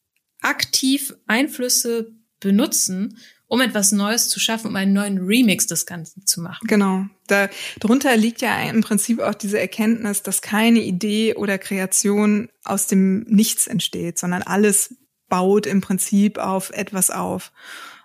aktiv 0.41 1.15
Einflüsse 1.27 2.13
benutzen 2.39 3.17
um 3.47 3.61
etwas 3.61 3.91
Neues 3.91 4.29
zu 4.29 4.39
schaffen, 4.39 4.67
um 4.67 4.75
einen 4.75 4.93
neuen 4.93 5.19
Remix 5.19 5.67
des 5.67 5.85
Ganzen 5.85 6.25
zu 6.25 6.41
machen. 6.41 6.67
Genau. 6.67 7.05
Da, 7.27 7.49
darunter 7.79 8.15
liegt 8.17 8.41
ja 8.41 8.69
im 8.69 8.81
Prinzip 8.81 9.19
auch 9.19 9.35
diese 9.35 9.59
Erkenntnis, 9.59 10.23
dass 10.23 10.41
keine 10.41 10.79
Idee 10.79 11.35
oder 11.35 11.57
Kreation 11.57 12.49
aus 12.63 12.87
dem 12.87 13.21
Nichts 13.23 13.67
entsteht, 13.67 14.17
sondern 14.17 14.41
alles 14.43 14.95
baut 15.29 15.65
im 15.65 15.81
Prinzip 15.81 16.37
auf 16.37 16.71
etwas 16.71 17.11
auf. 17.11 17.51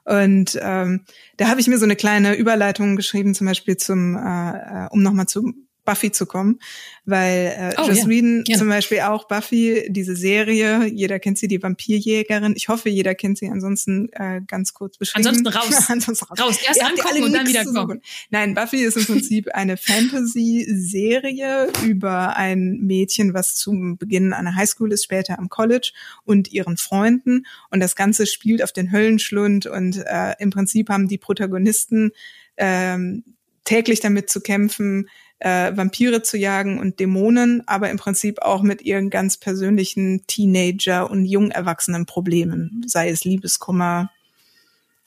Und 0.05 0.59
ähm, 0.61 1.05
da 1.37 1.48
habe 1.48 1.61
ich 1.61 1.68
mir 1.68 1.79
so 1.79 1.85
eine 1.85 1.96
kleine 1.96 2.35
Überleitung 2.35 2.96
geschrieben, 2.96 3.35
zum 3.35 3.46
Beispiel 3.46 3.76
zum, 3.76 4.16
äh, 4.16 4.87
äh 4.87 4.88
um 4.90 5.03
nochmal 5.03 5.26
zum 5.26 5.68
Buffy 5.85 6.12
zu 6.12 6.27
kommen, 6.27 6.61
weil 7.05 7.55
äh, 7.57 7.75
oh, 7.79 7.87
Joss 7.88 7.99
ja. 7.99 8.09
Whedon 8.09 8.45
ja. 8.47 8.59
zum 8.59 8.69
Beispiel 8.69 9.01
auch 9.01 9.27
Buffy, 9.29 9.87
diese 9.88 10.14
Serie, 10.16 10.87
jeder 10.87 11.19
kennt 11.19 11.38
sie, 11.38 11.49
die 11.49 11.62
Vampirjägerin. 11.62 12.55
Ich 12.57 12.69
hoffe, 12.69 12.88
jeder 12.88 13.14
kennt 13.14 13.38
sie. 13.38 13.49
Ansonsten 13.49 14.09
äh, 14.12 14.40
ganz 14.47 14.75
kurz 14.75 14.99
beschrieben. 14.99 15.27
Ansonsten 15.27 15.49
raus. 15.59 15.88
ansonsten 15.88 16.27
raus. 16.27 16.38
raus. 16.40 16.59
Erst 16.66 16.83
angucken 16.83 17.25
und 17.25 17.33
dann 17.33 17.47
wieder 17.47 17.64
kommen. 17.64 18.03
Nein, 18.31 18.55
Buffy 18.55 18.79
ist 18.79 18.97
im 18.97 19.07
Prinzip 19.07 19.49
eine 19.55 19.77
Fantasy-Serie 19.77 21.69
über 21.85 22.37
ein 22.37 22.79
Mädchen, 22.81 23.35
was 23.35 23.57
zum 23.57 23.97
Beginn 23.99 24.33
einer 24.33 24.55
Highschool 24.55 24.93
ist, 24.93 25.05
später 25.05 25.38
am 25.38 25.49
College 25.49 25.93
und 26.25 26.53
ihren 26.53 26.77
Freunden. 26.77 27.47
Und 27.71 27.81
das 27.81 27.97
Ganze 27.97 28.27
spielt 28.27 28.62
auf 28.62 28.73
den 28.73 28.93
Höllenschlund 28.93 29.66
und 29.66 29.97
äh, 30.07 30.35
im 30.38 30.51
Prinzip 30.51 30.88
haben 30.90 31.09
die 31.09 31.19
Protagonisten 31.19 32.12
ähm, 32.57 33.25
täglich 33.64 34.01
damit 34.01 34.31
zu 34.31 34.40
kämpfen, 34.40 35.09
äh, 35.40 35.76
Vampire 35.76 36.22
zu 36.22 36.37
jagen 36.37 36.79
und 36.79 37.00
Dämonen, 37.00 37.62
aber 37.66 37.90
im 37.90 37.96
Prinzip 37.96 38.42
auch 38.42 38.62
mit 38.62 38.83
ihren 38.83 39.11
ganz 39.11 39.38
persönlichen 39.38 40.26
Teenager- 40.26 41.11
und 41.11 41.24
jungerwachsenen 41.24 42.07
Problemen, 42.07 42.85
sei 42.87 43.09
es 43.09 43.24
Liebeskummer, 43.24 44.11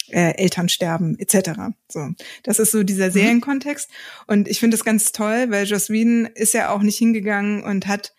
äh, 0.10 0.36
Elternsterben 0.36 1.18
etc. 1.20 1.52
So, 1.88 2.10
das 2.44 2.60
ist 2.60 2.72
so 2.72 2.84
dieser 2.84 3.08
mhm. 3.08 3.14
Serienkontext 3.14 3.90
und 4.28 4.48
ich 4.48 4.60
finde 4.60 4.76
es 4.76 4.84
ganz 4.84 5.12
toll, 5.12 5.46
weil 5.50 5.66
Joss 5.66 5.90
ist 5.90 6.54
ja 6.54 6.70
auch 6.70 6.82
nicht 6.82 6.98
hingegangen 6.98 7.64
und 7.64 7.88
hat 7.88 8.14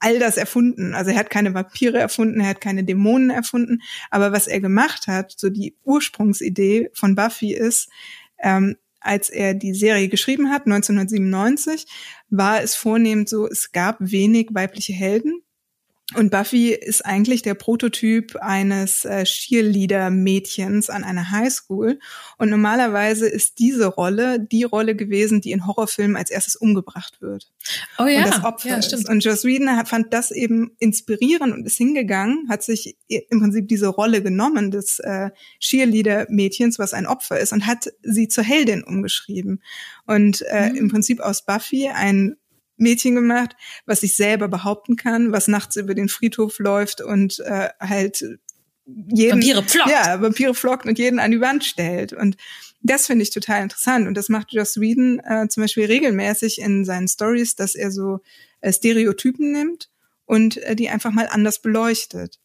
all 0.00 0.18
das 0.18 0.36
erfunden. 0.36 0.94
Also 0.94 1.10
er 1.10 1.18
hat 1.18 1.30
keine 1.30 1.54
Vampire 1.54 1.98
erfunden, 1.98 2.40
er 2.40 2.48
hat 2.48 2.60
keine 2.60 2.84
Dämonen 2.84 3.30
erfunden, 3.30 3.82
aber 4.10 4.32
was 4.32 4.46
er 4.46 4.60
gemacht 4.60 5.06
hat, 5.06 5.34
so 5.36 5.50
die 5.50 5.76
Ursprungsidee 5.84 6.90
von 6.94 7.14
Buffy 7.14 7.52
ist, 7.52 7.88
ähm, 8.38 8.76
als 9.00 9.30
er 9.30 9.54
die 9.54 9.74
Serie 9.74 10.08
geschrieben 10.08 10.50
hat, 10.50 10.66
1997, 10.66 11.86
war 12.28 12.62
es 12.62 12.74
vornehmend 12.74 13.28
so, 13.28 13.46
es 13.46 13.72
gab 13.72 13.96
wenig 14.00 14.48
weibliche 14.52 14.92
Helden. 14.92 15.42
Und 16.14 16.30
Buffy 16.30 16.72
ist 16.72 17.04
eigentlich 17.04 17.42
der 17.42 17.52
Prototyp 17.52 18.36
eines 18.40 19.04
äh, 19.04 19.24
Cheerleader-Mädchens 19.24 20.88
an 20.88 21.04
einer 21.04 21.30
Highschool. 21.30 21.98
Und 22.38 22.48
normalerweise 22.48 23.28
ist 23.28 23.58
diese 23.58 23.86
Rolle 23.86 24.40
die 24.40 24.64
Rolle 24.64 24.96
gewesen, 24.96 25.42
die 25.42 25.52
in 25.52 25.66
Horrorfilmen 25.66 26.16
als 26.16 26.30
erstes 26.30 26.56
umgebracht 26.56 27.20
wird. 27.20 27.52
Oh 27.98 28.06
ja, 28.06 28.24
und 28.24 28.28
das 28.28 28.42
Opfer 28.42 28.70
ja, 28.70 28.82
stimmt. 28.82 29.02
Ist. 29.02 29.10
Und 29.10 29.22
Joss 29.22 29.44
Whedon 29.44 29.76
hat, 29.76 29.90
fand 29.90 30.14
das 30.14 30.30
eben 30.30 30.70
inspirierend 30.78 31.52
und 31.52 31.66
ist 31.66 31.76
hingegangen, 31.76 32.48
hat 32.48 32.62
sich 32.62 32.96
im 33.08 33.40
Prinzip 33.40 33.68
diese 33.68 33.88
Rolle 33.88 34.22
genommen 34.22 34.70
des 34.70 35.00
äh, 35.00 35.28
Cheerleader-Mädchens, 35.60 36.78
was 36.78 36.94
ein 36.94 37.06
Opfer 37.06 37.38
ist, 37.38 37.52
und 37.52 37.66
hat 37.66 37.92
sie 38.02 38.28
zur 38.28 38.44
Heldin 38.44 38.82
umgeschrieben. 38.82 39.62
Und 40.06 40.42
äh, 40.48 40.70
mhm. 40.70 40.76
im 40.76 40.88
Prinzip 40.88 41.20
aus 41.20 41.44
Buffy 41.44 41.88
ein 41.88 42.36
Mädchen 42.78 43.14
gemacht, 43.14 43.56
was 43.86 44.00
sich 44.00 44.16
selber 44.16 44.48
behaupten 44.48 44.96
kann, 44.96 45.32
was 45.32 45.48
nachts 45.48 45.76
über 45.76 45.94
den 45.94 46.08
Friedhof 46.08 46.58
läuft 46.58 47.00
und 47.00 47.40
äh, 47.40 47.68
halt 47.80 48.24
jeden 48.86 49.32
Vampire 49.42 49.62
flockt. 49.62 49.90
Ja, 49.90 50.20
Vampire 50.20 50.54
flockt 50.54 50.86
und 50.86 50.98
jeden 50.98 51.18
an 51.18 51.30
die 51.30 51.40
Wand 51.40 51.64
stellt. 51.64 52.12
Und 52.12 52.36
das 52.80 53.06
finde 53.06 53.22
ich 53.22 53.30
total 53.30 53.62
interessant. 53.62 54.06
Und 54.06 54.14
das 54.14 54.28
macht 54.28 54.52
Joss 54.52 54.80
Whedon 54.80 55.20
äh, 55.20 55.48
zum 55.48 55.62
Beispiel 55.62 55.84
regelmäßig 55.84 56.60
in 56.60 56.84
seinen 56.84 57.08
Stories, 57.08 57.54
dass 57.54 57.74
er 57.74 57.90
so 57.90 58.20
äh, 58.60 58.72
Stereotypen 58.72 59.52
nimmt 59.52 59.90
und 60.24 60.56
äh, 60.58 60.74
die 60.74 60.88
einfach 60.88 61.10
mal 61.10 61.28
anders 61.30 61.60
beleuchtet. 61.60 62.38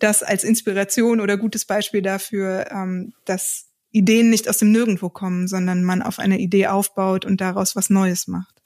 das 0.00 0.22
als 0.22 0.44
Inspiration 0.44 1.20
oder 1.20 1.36
gutes 1.36 1.64
Beispiel 1.64 2.02
dafür, 2.02 2.68
ähm, 2.70 3.12
dass 3.24 3.66
Ideen 3.92 4.30
nicht 4.30 4.48
aus 4.48 4.58
dem 4.58 4.72
Nirgendwo 4.72 5.10
kommen, 5.10 5.46
sondern 5.46 5.84
man 5.84 6.02
auf 6.02 6.18
einer 6.18 6.38
Idee 6.38 6.68
aufbaut 6.68 7.24
und 7.24 7.40
daraus 7.40 7.76
was 7.76 7.90
Neues 7.90 8.26
macht. 8.26 8.59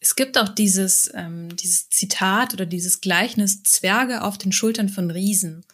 Es 0.00 0.16
gibt 0.16 0.38
auch 0.38 0.48
dieses, 0.48 1.10
ähm, 1.14 1.54
dieses 1.56 1.88
Zitat 1.90 2.52
oder 2.54 2.66
dieses 2.66 3.00
Gleichnis 3.00 3.62
Zwerge 3.62 4.22
auf 4.22 4.38
den 4.38 4.52
Schultern 4.52 4.88
von 4.88 5.10
Riesen. 5.10 5.64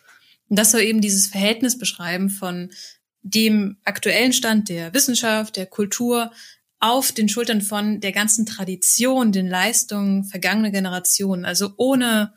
Und 0.48 0.58
das 0.58 0.70
soll 0.70 0.82
eben 0.82 1.00
dieses 1.00 1.26
Verhältnis 1.26 1.78
beschreiben 1.78 2.30
von 2.30 2.70
dem 3.22 3.78
aktuellen 3.84 4.32
Stand 4.32 4.68
der 4.68 4.92
Wissenschaft, 4.92 5.56
der 5.56 5.66
Kultur 5.66 6.32
auf 6.80 7.12
den 7.12 7.28
Schultern 7.30 7.62
von 7.62 8.00
der 8.00 8.12
ganzen 8.12 8.44
Tradition, 8.44 9.32
den 9.32 9.48
Leistungen 9.48 10.24
vergangener 10.24 10.70
Generationen. 10.70 11.46
Also 11.46 11.72
ohne 11.78 12.34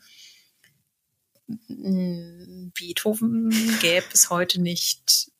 hm, 1.66 2.72
Beethoven 2.74 3.50
gäbe 3.80 4.06
es 4.12 4.30
heute 4.30 4.60
nicht 4.60 5.30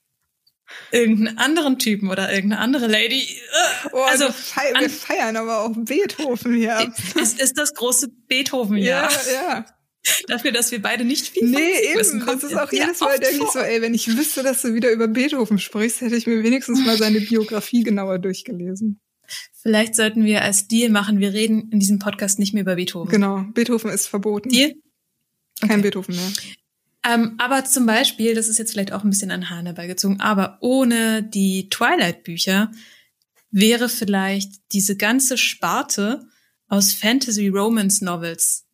irgendeinen 0.92 1.38
anderen 1.38 1.78
Typen 1.78 2.10
oder 2.10 2.32
irgendeine 2.32 2.60
andere 2.60 2.86
Lady. 2.86 3.26
Oh, 3.92 3.98
also 3.98 4.24
wir, 4.24 4.80
wir 4.80 4.90
feiern 4.90 5.36
aber 5.36 5.60
auch 5.60 5.72
Beethoven 5.76 6.54
hier. 6.54 6.92
Es 7.20 7.34
ist 7.34 7.58
das 7.58 7.74
große 7.74 8.08
Beethoven-Jahr. 8.28 9.10
Ja, 9.10 9.32
ja. 9.32 9.66
Dafür, 10.26 10.52
dass 10.52 10.70
wir 10.70 10.80
beide 10.80 11.04
nicht 11.04 11.28
viel 11.28 11.48
Nee, 11.48 11.90
eben. 11.90 12.00
Wissen, 12.00 12.24
das 12.24 12.42
ist 12.42 12.56
auch 12.56 12.72
jedes 12.72 13.00
Mal, 13.00 13.18
denke 13.18 13.44
ich 13.44 13.50
so, 13.50 13.58
ey, 13.58 13.82
wenn 13.82 13.94
ich 13.94 14.16
wüsste, 14.16 14.42
dass 14.42 14.62
du 14.62 14.74
wieder 14.74 14.90
über 14.90 15.08
Beethoven 15.08 15.58
sprichst, 15.58 16.00
hätte 16.00 16.16
ich 16.16 16.26
mir 16.26 16.42
wenigstens 16.42 16.84
mal 16.84 16.96
seine 16.96 17.20
Biografie 17.20 17.82
genauer 17.82 18.18
durchgelesen. 18.18 19.00
Vielleicht 19.60 19.94
sollten 19.94 20.24
wir 20.24 20.42
als 20.42 20.68
Deal 20.68 20.90
machen, 20.90 21.18
wir 21.18 21.32
reden 21.32 21.68
in 21.70 21.80
diesem 21.80 21.98
Podcast 21.98 22.38
nicht 22.38 22.54
mehr 22.54 22.62
über 22.62 22.76
Beethoven. 22.76 23.10
Genau, 23.10 23.44
Beethoven 23.52 23.90
ist 23.90 24.06
verboten. 24.06 24.48
Deal? 24.48 24.74
Kein 25.60 25.70
okay. 25.70 25.82
Beethoven 25.82 26.16
mehr. 26.16 26.32
Ähm, 27.04 27.34
aber 27.38 27.64
zum 27.64 27.86
Beispiel, 27.86 28.34
das 28.34 28.48
ist 28.48 28.58
jetzt 28.58 28.72
vielleicht 28.72 28.92
auch 28.92 29.04
ein 29.04 29.10
bisschen 29.10 29.30
an 29.30 29.50
Hahn 29.50 29.66
herbeigezogen, 29.66 30.20
aber 30.20 30.58
ohne 30.60 31.22
die 31.22 31.68
Twilight-Bücher 31.68 32.70
wäre 33.50 33.88
vielleicht 33.88 34.72
diese 34.72 34.96
ganze 34.96 35.38
Sparte 35.38 36.26
aus 36.68 36.92
Fantasy-Romance-Novels 36.92 38.66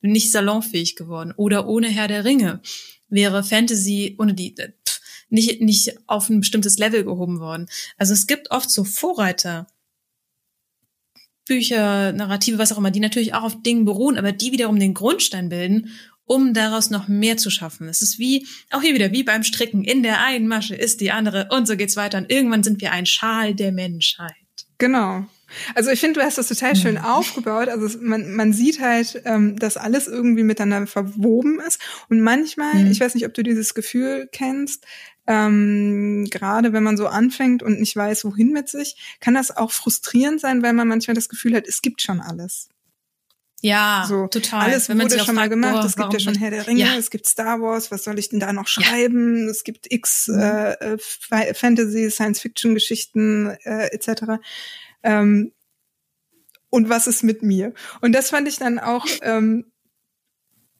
nicht 0.00 0.30
salonfähig 0.30 0.96
geworden. 0.96 1.32
Oder 1.36 1.66
ohne 1.66 1.88
Herr 1.88 2.08
der 2.08 2.24
Ringe 2.24 2.60
wäre 3.08 3.42
Fantasy 3.42 4.16
ohne 4.18 4.34
die 4.34 4.56
äh, 4.58 4.72
pff, 4.86 5.00
nicht, 5.30 5.60
nicht 5.60 5.98
auf 6.06 6.28
ein 6.28 6.40
bestimmtes 6.40 6.78
Level 6.78 7.04
gehoben 7.04 7.40
worden. 7.40 7.68
Also 7.96 8.12
es 8.12 8.26
gibt 8.26 8.50
oft 8.50 8.70
so 8.70 8.84
Vorreiter, 8.84 9.66
Bücher, 11.46 12.12
Narrative, 12.12 12.58
was 12.58 12.72
auch 12.72 12.78
immer, 12.78 12.90
die 12.90 13.00
natürlich 13.00 13.34
auch 13.34 13.42
auf 13.42 13.62
Dingen 13.62 13.86
beruhen, 13.86 14.18
aber 14.18 14.32
die 14.32 14.52
wiederum 14.52 14.78
den 14.78 14.94
Grundstein 14.94 15.48
bilden, 15.48 15.90
um 16.28 16.54
daraus 16.54 16.90
noch 16.90 17.08
mehr 17.08 17.36
zu 17.36 17.50
schaffen. 17.50 17.88
Es 17.88 18.02
ist 18.02 18.18
wie, 18.20 18.46
auch 18.70 18.82
hier 18.82 18.94
wieder, 18.94 19.10
wie 19.10 19.24
beim 19.24 19.42
Stricken. 19.42 19.82
In 19.82 20.04
der 20.04 20.22
einen 20.22 20.46
Masche 20.46 20.76
ist 20.76 21.00
die 21.00 21.10
andere 21.10 21.48
und 21.50 21.66
so 21.66 21.76
geht's 21.76 21.96
weiter. 21.96 22.18
Und 22.18 22.30
irgendwann 22.30 22.62
sind 22.62 22.80
wir 22.80 22.92
ein 22.92 23.06
Schal 23.06 23.54
der 23.54 23.72
Menschheit. 23.72 24.34
Genau. 24.76 25.26
Also 25.74 25.90
ich 25.90 25.98
finde, 25.98 26.20
du 26.20 26.26
hast 26.26 26.36
das 26.36 26.48
total 26.48 26.76
schön 26.76 26.96
mhm. 26.96 27.04
aufgebaut. 27.04 27.68
Also 27.68 27.98
man, 28.00 28.34
man 28.34 28.52
sieht 28.52 28.80
halt, 28.80 29.22
ähm, 29.24 29.58
dass 29.58 29.78
alles 29.78 30.06
irgendwie 30.06 30.42
miteinander 30.42 30.86
verwoben 30.86 31.60
ist. 31.66 31.80
Und 32.10 32.20
manchmal, 32.20 32.74
mhm. 32.74 32.90
ich 32.90 33.00
weiß 33.00 33.14
nicht, 33.14 33.26
ob 33.26 33.32
du 33.32 33.42
dieses 33.42 33.72
Gefühl 33.72 34.28
kennst, 34.30 34.84
ähm, 35.26 36.26
gerade 36.30 36.72
wenn 36.72 36.82
man 36.82 36.96
so 36.96 37.06
anfängt 37.06 37.62
und 37.62 37.80
nicht 37.80 37.96
weiß, 37.96 38.24
wohin 38.24 38.52
mit 38.52 38.68
sich, 38.68 39.18
kann 39.20 39.34
das 39.34 39.54
auch 39.54 39.72
frustrierend 39.72 40.40
sein, 40.40 40.62
weil 40.62 40.74
man 40.74 40.88
manchmal 40.88 41.14
das 41.14 41.28
Gefühl 41.28 41.54
hat, 41.54 41.66
es 41.66 41.82
gibt 41.82 42.02
schon 42.02 42.20
alles. 42.20 42.68
Ja, 43.60 44.04
so, 44.08 44.28
total. 44.28 44.70
Alles 44.70 44.88
Wenn 44.88 45.00
wurde 45.00 45.18
schon 45.18 45.34
mal 45.34 45.48
gemacht. 45.48 45.84
es 45.84 45.96
gibt 45.96 46.12
ja 46.12 46.20
schon 46.20 46.36
Herr 46.36 46.50
der 46.50 46.66
Ringe, 46.66 46.80
ja. 46.80 46.96
es 46.96 47.10
gibt 47.10 47.26
Star 47.26 47.60
Wars, 47.60 47.90
was 47.90 48.04
soll 48.04 48.18
ich 48.18 48.28
denn 48.28 48.38
da 48.38 48.52
noch 48.52 48.68
schreiben? 48.68 49.44
Ja. 49.44 49.50
Es 49.50 49.64
gibt 49.64 49.90
x 49.90 50.28
mhm. 50.28 50.38
äh, 50.38 50.72
äh 50.74 51.54
Fantasy, 51.54 52.10
Science-Fiction-Geschichten 52.10 53.56
äh, 53.64 53.88
etc. 53.92 54.40
Ähm, 55.02 55.52
und 56.70 56.88
was 56.88 57.06
ist 57.06 57.24
mit 57.24 57.42
mir? 57.42 57.72
Und 58.00 58.12
das 58.12 58.30
fand 58.30 58.46
ich 58.46 58.58
dann 58.58 58.78
auch 58.78 59.06
ähm, 59.22 59.72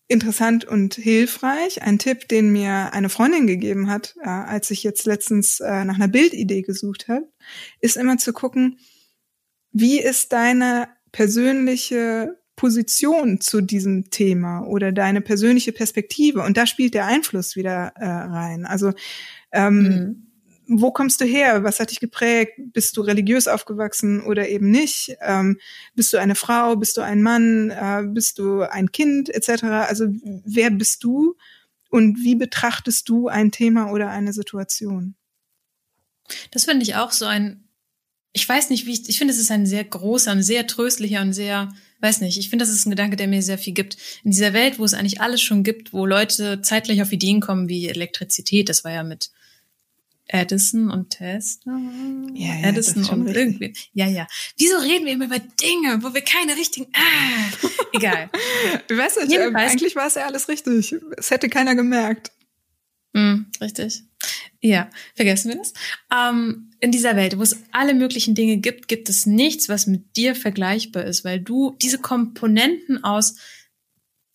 interessant 0.06 0.64
und 0.64 0.94
hilfreich. 0.94 1.82
Ein 1.82 1.98
Tipp, 1.98 2.28
den 2.28 2.50
mir 2.50 2.92
eine 2.92 3.08
Freundin 3.08 3.46
gegeben 3.46 3.90
hat, 3.90 4.14
äh, 4.22 4.28
als 4.28 4.70
ich 4.70 4.82
jetzt 4.82 5.04
letztens 5.04 5.60
äh, 5.60 5.84
nach 5.84 5.96
einer 5.96 6.08
Bildidee 6.08 6.62
gesucht 6.62 7.08
habe, 7.08 7.28
ist 7.80 7.96
immer 7.96 8.18
zu 8.18 8.32
gucken, 8.32 8.78
wie 9.72 10.00
ist 10.00 10.32
deine 10.32 10.88
persönliche 11.12 12.37
Position 12.58 13.40
zu 13.40 13.60
diesem 13.60 14.10
Thema 14.10 14.66
oder 14.66 14.92
deine 14.92 15.20
persönliche 15.20 15.72
Perspektive. 15.72 16.42
Und 16.42 16.56
da 16.56 16.66
spielt 16.66 16.92
der 16.92 17.06
Einfluss 17.06 17.56
wieder 17.56 17.92
äh, 17.94 18.04
rein. 18.04 18.66
Also 18.66 18.92
ähm, 19.52 19.82
mhm 19.82 20.28
wo 20.68 20.90
kommst 20.92 21.20
du 21.20 21.24
her? 21.24 21.64
Was 21.64 21.80
hat 21.80 21.90
dich 21.90 21.98
geprägt? 21.98 22.52
Bist 22.58 22.96
du 22.96 23.00
religiös 23.00 23.48
aufgewachsen 23.48 24.22
oder 24.22 24.48
eben 24.48 24.70
nicht? 24.70 25.16
Ähm, 25.22 25.58
bist 25.94 26.12
du 26.12 26.18
eine 26.18 26.34
Frau? 26.34 26.76
Bist 26.76 26.98
du 26.98 27.00
ein 27.00 27.22
Mann? 27.22 27.70
Äh, 27.70 28.04
bist 28.06 28.38
du 28.38 28.60
ein 28.60 28.92
Kind 28.92 29.30
etc.? 29.30 29.64
Also 29.64 30.08
wer 30.44 30.70
bist 30.70 31.02
du 31.04 31.36
und 31.88 32.18
wie 32.22 32.34
betrachtest 32.34 33.08
du 33.08 33.28
ein 33.28 33.50
Thema 33.50 33.90
oder 33.90 34.10
eine 34.10 34.34
Situation? 34.34 35.14
Das 36.50 36.66
finde 36.66 36.82
ich 36.82 36.96
auch 36.96 37.12
so 37.12 37.24
ein, 37.24 37.64
ich 38.34 38.46
weiß 38.46 38.68
nicht, 38.68 38.84
wie 38.84 38.92
ich, 38.92 39.08
ich 39.08 39.16
finde, 39.16 39.32
es 39.32 39.40
ist 39.40 39.50
ein 39.50 39.64
sehr 39.64 39.84
großer, 39.84 40.32
ein 40.32 40.42
sehr 40.42 40.66
tröstlicher 40.66 41.22
und 41.22 41.32
sehr, 41.32 41.70
weiß 42.00 42.20
nicht, 42.20 42.38
ich 42.38 42.50
finde, 42.50 42.64
das 42.64 42.74
ist 42.74 42.86
ein 42.86 42.90
Gedanke, 42.90 43.16
der 43.16 43.28
mir 43.28 43.42
sehr 43.42 43.58
viel 43.58 43.74
gibt. 43.74 43.96
In 44.24 44.30
dieser 44.30 44.52
Welt, 44.52 44.78
wo 44.78 44.84
es 44.84 44.94
eigentlich 44.94 45.20
alles 45.20 45.42
schon 45.42 45.62
gibt, 45.62 45.92
wo 45.92 46.06
Leute 46.06 46.62
zeitgleich 46.62 47.02
auf 47.02 47.12
Ideen 47.12 47.40
kommen 47.40 47.68
wie 47.68 47.88
Elektrizität, 47.88 48.68
das 48.68 48.84
war 48.84 48.92
ja 48.92 49.02
mit 49.02 49.30
Edison 50.28 50.90
und 50.90 51.10
Tesla. 51.10 51.78
Ja, 52.34 52.54
ja, 52.54 52.68
Edison 52.68 53.04
und 53.04 53.26
richtig. 53.26 53.36
irgendwie. 53.36 53.74
Ja, 53.94 54.06
ja. 54.06 54.26
Wieso 54.58 54.76
reden 54.76 55.06
wir 55.06 55.14
immer 55.14 55.24
über 55.24 55.38
Dinge, 55.38 56.02
wo 56.02 56.12
wir 56.12 56.20
keine 56.20 56.54
richtigen. 56.56 56.86
Ah, 56.92 57.68
egal. 57.94 58.30
ich 58.88 58.96
weiß 58.96 59.16
nicht, 59.24 59.32
äh, 59.32 59.50
eigentlich 59.54 59.96
war 59.96 60.06
es 60.06 60.14
ja 60.14 60.26
alles 60.26 60.48
richtig. 60.48 60.94
Es 61.16 61.30
hätte 61.30 61.48
keiner 61.48 61.74
gemerkt. 61.74 62.30
Mm, 63.14 63.44
richtig. 63.60 64.02
Ja, 64.60 64.90
vergessen 65.14 65.50
wir 65.50 65.58
das. 65.58 65.72
Ähm, 66.14 66.67
in 66.80 66.92
dieser 66.92 67.16
Welt, 67.16 67.38
wo 67.38 67.42
es 67.42 67.56
alle 67.72 67.94
möglichen 67.94 68.34
Dinge 68.34 68.58
gibt, 68.58 68.88
gibt 68.88 69.08
es 69.08 69.26
nichts, 69.26 69.68
was 69.68 69.86
mit 69.86 70.16
dir 70.16 70.34
vergleichbar 70.34 71.04
ist, 71.04 71.24
weil 71.24 71.40
du 71.40 71.76
diese 71.80 71.98
Komponenten 71.98 73.02
aus 73.04 73.36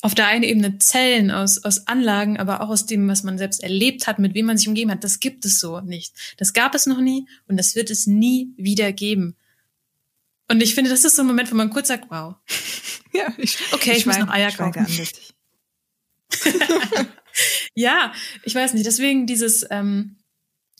auf 0.01 0.15
der 0.15 0.27
einen 0.27 0.43
Ebene 0.43 0.79
Zellen 0.79 1.32
aus, 1.32 1.63
aus 1.63 1.88
Anlagen, 1.88 2.38
aber 2.38 2.60
auch 2.60 2.67
aus 2.67 2.86
dem, 2.86 3.08
was 3.08 3.23
man 3.23 3.38
selbst 3.38 3.63
erlebt 3.63 4.06
hat, 4.06 4.19
mit 4.19 4.34
wem 4.34 4.47
man 4.47 4.58
sich 4.58 4.67
umgeben 4.67 4.91
hat, 4.91 5.06
das 5.06 5.21
gibt 5.21 5.45
es 5.45 5.62
so 5.62 5.79
nicht. 5.79 6.13
Das 6.36 6.51
gab 6.51 6.75
es 6.75 6.86
noch 6.88 6.99
nie 6.99 7.25
und 7.47 7.56
das 7.56 7.73
wird 7.75 7.89
es 7.89 8.06
nie 8.06 8.53
wieder 8.58 8.91
geben. 8.91 9.38
Und 10.49 10.62
ich 10.62 10.75
finde, 10.75 10.89
das 10.89 11.06
ist 11.06 11.15
so 11.15 11.21
ein 11.21 11.27
Moment, 11.27 11.49
wo 11.49 11.56
man 11.56 11.69
kurz 11.69 11.88
sagt, 11.88 12.12
wow. 12.12 12.36
Ja, 13.15 13.32
ich, 13.38 13.60
okay, 13.71 13.91
ich, 13.91 13.97
ich 13.97 14.06
muss 14.08 14.17
noch 14.17 14.29
Eier 14.29 14.51
kaufen. 14.51 14.88
ja, 17.75 18.12
ich 18.43 18.56
weiß 18.56 18.73
nicht. 18.73 18.88
Deswegen 18.88 19.27
dieses, 19.27 19.65
ähm, 19.69 20.17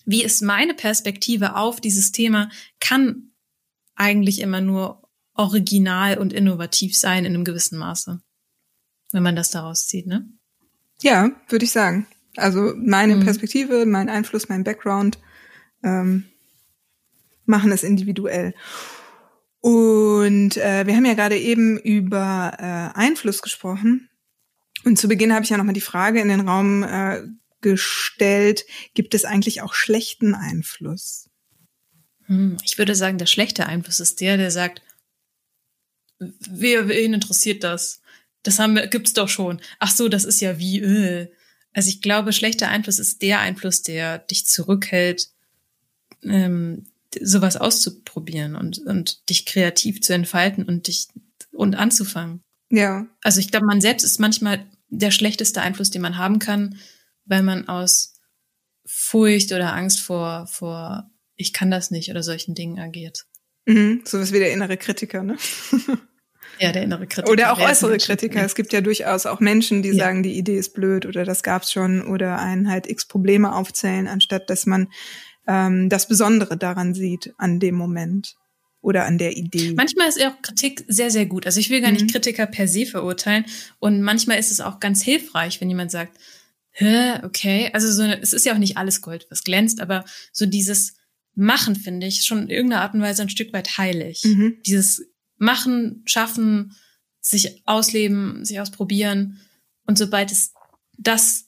wie 0.06 0.24
ist 0.24 0.42
meine 0.42 0.74
Perspektive 0.74 1.56
auf 1.56 1.80
dieses 1.80 2.12
Thema, 2.12 2.50
kann 2.80 3.32
eigentlich 3.96 4.42
immer 4.42 4.62
nur 4.62 5.08
original 5.34 6.18
und 6.18 6.34
innovativ 6.34 6.98
sein 6.98 7.26
in 7.26 7.34
einem 7.34 7.44
gewissen 7.44 7.78
Maße 7.78 8.22
wenn 9.14 9.24
man 9.24 9.36
das 9.36 9.52
daraus 9.52 9.88
zieht, 9.88 10.08
ne? 10.08 10.28
Ja, 11.02 11.32
würde 11.48 11.66
ich 11.66 11.72
sagen. 11.72 12.08
Also 12.36 12.74
meine 12.76 13.16
mhm. 13.16 13.24
Perspektive, 13.24 13.86
mein 13.86 14.10
Einfluss, 14.10 14.50
mein 14.50 14.64
Background 14.64 15.20
ähm, 15.84 16.26
machen 17.46 17.72
es 17.72 17.84
individuell. 17.84 18.54
Und 19.60 20.58
äh, 20.58 20.86
wir 20.86 20.96
haben 20.96 21.06
ja 21.06 21.14
gerade 21.14 21.38
eben 21.38 21.78
über 21.78 22.54
äh, 22.58 22.98
Einfluss 23.00 23.42
gesprochen. 23.42 24.10
Und 24.84 24.98
zu 24.98 25.08
Beginn 25.08 25.34
habe 25.34 25.44
ich 25.44 25.52
ja 25.52 25.58
nochmal 25.58 25.74
die 25.74 25.82
Frage 25.82 26.20
in 26.20 26.28
den 26.28 26.48
Raum 26.48 26.84
äh, 26.84 27.22
gestellt, 27.64 28.66
gibt 28.94 29.16
es 29.16 29.26
eigentlich 29.26 29.64
auch 29.64 29.74
schlechten 29.74 30.36
Einfluss? 30.36 31.30
Hm, 32.26 32.58
ich 32.64 32.78
würde 32.78 32.94
sagen, 32.94 33.18
der 33.18 33.26
schlechte 33.26 33.66
Einfluss 33.66 34.00
ist 34.00 34.22
der, 34.22 34.38
der 34.38 34.52
sagt, 34.52 34.84
wer, 36.20 36.88
wen 36.88 37.16
interessiert 37.16 37.64
das? 37.64 38.04
das 38.44 38.60
haben 38.60 38.76
wir, 38.76 38.88
gibt's 38.88 39.14
doch 39.14 39.30
schon. 39.30 39.60
Ach 39.80 39.90
so, 39.90 40.10
das 40.10 40.26
ist 40.26 40.42
ja 40.42 40.60
wie, 40.60 40.80
äh. 40.80 41.30
Also 41.76 41.90
ich 41.90 42.02
glaube, 42.02 42.34
schlechter 42.34 42.70
Einfluss 42.70 43.00
ist 43.00 43.24
der 43.24 43.40
Einfluss, 43.40 43.82
der 43.82 44.20
dich 44.20 44.46
zurückhält, 44.46 45.30
ähm, 46.22 46.86
sowas 47.20 47.58
auszuprobieren 47.58 48.56
und, 48.56 48.78
und 48.80 49.28
dich 49.30 49.48
kreativ 49.48 50.02
zu 50.02 50.14
entfalten 50.14 50.66
und 50.66 50.88
dich 50.88 51.08
und 51.52 51.76
anzufangen. 51.76 52.42
Ja. 52.70 53.08
Also 53.24 53.40
ich 53.40 53.50
glaube, 53.50 53.66
man 53.66 53.82
selbst 53.82 54.04
ist 54.04 54.20
manchmal 54.20 54.66
der 54.90 55.10
schlechteste 55.10 55.62
Einfluss, 55.62 55.90
den 55.90 56.04
man 56.04 56.18
haben 56.18 56.38
kann, 56.38 56.78
weil 57.26 57.44
man 57.44 57.68
aus 57.68 58.14
Furcht 58.86 59.52
oder 59.52 59.74
Angst 59.74 60.02
vor, 60.02 60.48
vor 60.48 61.10
ich 61.36 61.54
kann 61.54 61.72
das 61.72 61.90
nicht 61.92 62.10
oder 62.10 62.24
solchen 62.24 62.54
Dingen 62.56 62.80
agiert. 62.80 63.26
Mhm, 63.66 64.02
so 64.06 64.20
was 64.20 64.34
wie 64.34 64.40
der 64.40 64.52
innere 64.52 64.78
Kritiker, 64.78 65.24
ne? 65.24 65.38
Ja, 66.60 66.72
der 66.72 66.84
innere 66.84 67.08
Kritiker. 67.08 67.32
Oder 67.32 67.52
auch 67.52 67.60
äußere 67.60 67.98
Kritiker. 67.98 68.46
Es 68.46 68.54
gibt 68.54 68.74
ja 68.74 68.82
durchaus 68.82 69.26
auch 69.26 69.40
Menschen, 69.40 69.82
die 69.82 69.90
Ja. 69.90 70.06
sagen, 70.06 70.22
die 70.22 70.38
Idee 70.38 70.58
ist 70.58 70.74
blöd 70.76 71.06
oder 71.08 71.26
das 71.26 71.42
gab's 71.42 71.72
schon 71.72 72.06
oder 72.08 72.38
einen 72.38 72.70
halt 72.70 72.86
x 72.88 73.08
Probleme 73.08 73.56
aufzählen, 73.56 74.08
anstatt 74.08 74.50
dass 74.52 74.68
man 74.68 74.90
ähm, 75.48 75.90
das 75.90 76.08
Besondere 76.08 76.56
daran 76.56 76.94
sieht 76.94 77.34
an 77.38 77.60
dem 77.60 77.74
Moment 77.76 78.36
oder 78.82 79.06
an 79.06 79.18
der 79.18 79.36
Idee. 79.36 79.74
Manchmal 79.76 80.10
ist 80.10 80.24
auch 80.24 80.42
Kritik 80.44 80.86
sehr, 80.88 81.10
sehr 81.10 81.26
gut. 81.26 81.48
Also 81.48 81.60
ich 81.60 81.72
will 81.72 81.82
gar 81.82 81.90
Mhm. 81.90 81.98
nicht 81.98 82.12
Kritiker 82.12 82.46
per 82.46 82.68
se 82.68 82.86
verurteilen. 82.86 83.46
Und 83.80 84.02
manchmal 84.04 84.38
ist 84.38 84.52
es 84.52 84.62
auch 84.62 84.80
ganz 84.80 85.02
hilfreich, 85.02 85.60
wenn 85.60 85.70
jemand 85.70 85.90
sagt, 85.90 86.18
Hä, 86.74 87.20
okay. 87.24 87.70
Also 87.74 87.92
so, 87.92 88.02
eine- 88.02 88.20
es 88.22 88.34
ist 88.34 88.46
ja 88.46 88.54
auch 88.54 88.58
nicht 88.58 88.78
alles 88.78 89.02
Gold, 89.02 89.28
was 89.30 89.44
glänzt, 89.44 89.80
aber 89.80 90.06
so 90.32 90.46
dieses 90.46 90.96
Machen, 91.36 91.76
finde 91.76 92.06
ich, 92.08 92.24
schon 92.26 92.44
in 92.44 92.50
irgendeiner 92.50 92.82
Art 92.84 92.94
und 92.94 93.02
Weise 93.02 93.22
ein 93.24 93.30
Stück 93.30 93.54
weit 93.54 93.78
heilig. 93.78 94.24
Mhm. 94.24 94.58
Dieses 94.66 95.06
Machen, 95.38 96.04
Schaffen, 96.06 96.76
sich 97.20 97.62
ausleben, 97.68 98.44
sich 98.46 98.60
ausprobieren. 98.60 99.40
Und 99.88 99.98
sobald 99.98 100.32
es 100.32 100.54
das 100.98 101.46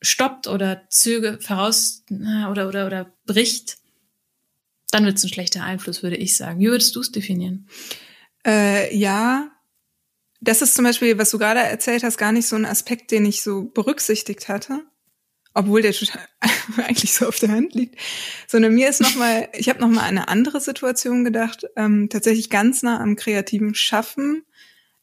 stoppt 0.00 0.46
oder 0.46 0.86
zöge 0.88 1.38
voraus 1.40 2.04
oder 2.10 2.68
oder 2.68 2.86
oder 2.86 3.12
bricht, 3.26 3.76
dann 4.90 5.04
wird 5.04 5.18
es 5.18 5.24
ein 5.24 5.28
schlechter 5.28 5.62
Einfluss, 5.64 6.02
würde 6.02 6.16
ich 6.16 6.36
sagen. 6.36 6.60
Wie 6.60 6.68
würdest 6.68 6.96
du 6.96 7.00
es 7.00 7.12
definieren? 7.12 7.68
Äh, 8.46 8.96
ja, 8.96 9.50
das 10.40 10.62
ist 10.62 10.74
zum 10.74 10.84
Beispiel, 10.84 11.18
was 11.18 11.30
du 11.30 11.38
gerade 11.38 11.60
erzählt 11.60 12.02
hast, 12.02 12.16
gar 12.16 12.32
nicht 12.32 12.48
so 12.48 12.56
ein 12.56 12.64
Aspekt, 12.64 13.10
den 13.10 13.26
ich 13.26 13.42
so 13.42 13.64
berücksichtigt 13.64 14.48
hatte, 14.48 14.82
obwohl 15.54 15.82
der 15.82 15.94
eigentlich 16.78 17.12
so 17.12 17.26
auf 17.28 17.38
der 17.38 17.50
Hand 17.50 17.74
liegt. 17.74 17.96
Sondern 18.46 18.74
mir 18.74 18.88
ist 18.88 19.00
noch 19.00 19.14
mal, 19.16 19.48
ich 19.52 19.68
habe 19.68 19.80
noch 19.80 19.88
mal 19.88 20.02
an 20.02 20.18
eine 20.18 20.28
andere 20.28 20.60
Situation 20.60 21.24
gedacht, 21.24 21.66
ähm, 21.76 22.08
tatsächlich 22.08 22.48
ganz 22.50 22.82
nah 22.82 23.00
am 23.00 23.16
kreativen 23.16 23.74
Schaffen, 23.74 24.44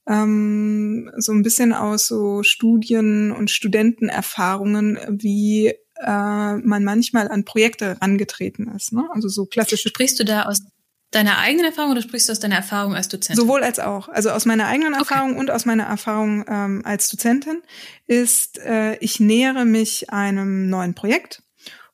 ähm, 0.08 1.12
so 1.18 1.34
ein 1.34 1.44
bisschen 1.44 1.74
aus 1.74 2.08
so 2.08 2.42
Studien 2.42 3.32
und 3.32 3.52
Studentenerfahrungen, 3.52 4.98
wie 5.10 5.68
äh, 5.68 6.56
man 6.56 6.84
manchmal 6.84 7.28
an 7.28 7.46
Projekte 7.46 8.02
rangetreten 8.02 8.70
ist. 8.76 8.94
Ne? 8.94 9.08
Also 9.14 9.28
so 9.28 9.46
klassische 9.46 9.90
Sprichst 9.90 10.20
du 10.20 10.24
da 10.24 10.44
aus 10.44 10.64
deiner 11.12 11.38
eigenen 11.38 11.66
Erfahrung 11.66 11.92
oder 11.92 12.02
sprichst 12.02 12.28
du 12.28 12.32
aus 12.34 12.40
deiner 12.40 12.56
Erfahrung 12.56 12.96
als 12.96 13.08
Dozent? 13.08 13.38
Sowohl 13.40 13.64
als 13.64 13.80
auch. 13.80 14.10
Also 14.10 14.30
aus 14.30 14.46
meiner 14.46 14.68
eigenen 14.68 14.94
Okay. 14.94 15.02
Erfahrung 15.04 15.38
und 15.38 15.52
aus 15.52 15.66
meiner 15.66 15.84
Erfahrung 15.84 16.46
ähm, 16.48 16.82
als 16.84 17.10
Dozentin 17.10 17.62
ist, 18.08 18.60
äh, 18.60 18.98
ich 18.98 19.20
nähere 19.20 19.66
mich 19.66 20.10
einem 20.10 20.70
neuen 20.70 20.94
Projekt 20.96 21.44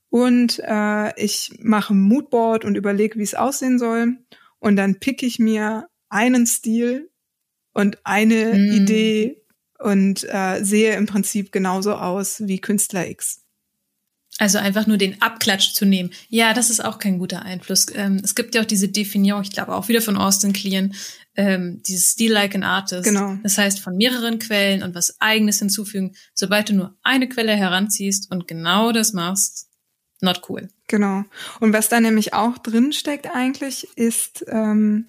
und 0.10 0.60
äh, 0.60 1.20
ich 1.20 1.52
mache 1.60 1.94
ein 1.94 2.02
Moodboard 2.02 2.66
und 2.66 2.76
überlege, 2.76 3.18
wie 3.20 3.24
es 3.24 3.36
aussehen 3.36 3.80
soll. 3.80 4.18
Und 4.60 4.76
dann 4.76 5.00
pick 5.00 5.24
ich 5.24 5.40
mir 5.40 5.88
einen 6.10 6.46
Stil 6.46 7.10
und 7.74 7.98
eine 8.04 8.54
Mm. 8.54 8.72
Idee 8.72 9.42
und 9.80 10.24
äh, 10.24 10.64
sehe 10.64 10.96
im 10.96 11.06
Prinzip 11.08 11.52
genauso 11.52 11.94
aus 11.96 12.44
wie 12.46 12.62
Künstler 12.62 13.10
X. 13.10 13.43
Also 14.44 14.58
einfach 14.58 14.88
nur 14.88 14.98
den 14.98 15.22
Abklatsch 15.22 15.72
zu 15.72 15.86
nehmen. 15.86 16.12
Ja, 16.28 16.54
das 16.54 16.70
ist 16.70 16.84
auch 16.84 17.00
kein 17.00 17.18
guter 17.18 17.44
Einfluss. 17.44 17.86
Ähm, 17.96 18.20
es 18.26 18.36
gibt 18.36 18.56
ja 18.56 18.62
auch 18.62 18.66
diese 18.66 18.90
Definition, 18.90 19.42
ich 19.42 19.54
glaube 19.54 19.74
auch 19.74 19.88
wieder 19.88 20.02
von 20.02 20.18
Austin 20.18 20.52
Kleon, 20.52 20.96
ähm, 21.38 21.82
dieses 21.84 22.10
Steal 22.10 22.34
like 22.34 22.54
an 22.54 22.64
Artist. 22.64 23.06
Genau. 23.06 23.38
Das 23.42 23.58
heißt, 23.58 23.80
von 23.80 23.96
mehreren 23.96 24.40
Quellen 24.40 24.84
und 24.84 24.96
was 24.96 25.22
eigenes 25.22 25.60
hinzufügen. 25.60 26.18
Sobald 26.34 26.68
du 26.68 26.74
nur 26.74 26.98
eine 27.04 27.30
Quelle 27.30 27.54
heranziehst 27.56 28.30
und 28.32 28.46
genau 28.46 28.92
das 28.92 29.14
machst, 29.14 29.70
not 30.20 30.42
cool. 30.50 30.68
Genau. 30.90 31.24
Und 31.62 31.72
was 31.72 31.88
da 31.88 32.02
nämlich 32.02 32.34
auch 32.34 32.58
drin 32.58 32.92
steckt 32.92 33.34
eigentlich, 33.34 33.88
ist 33.96 34.44
ähm, 34.50 35.06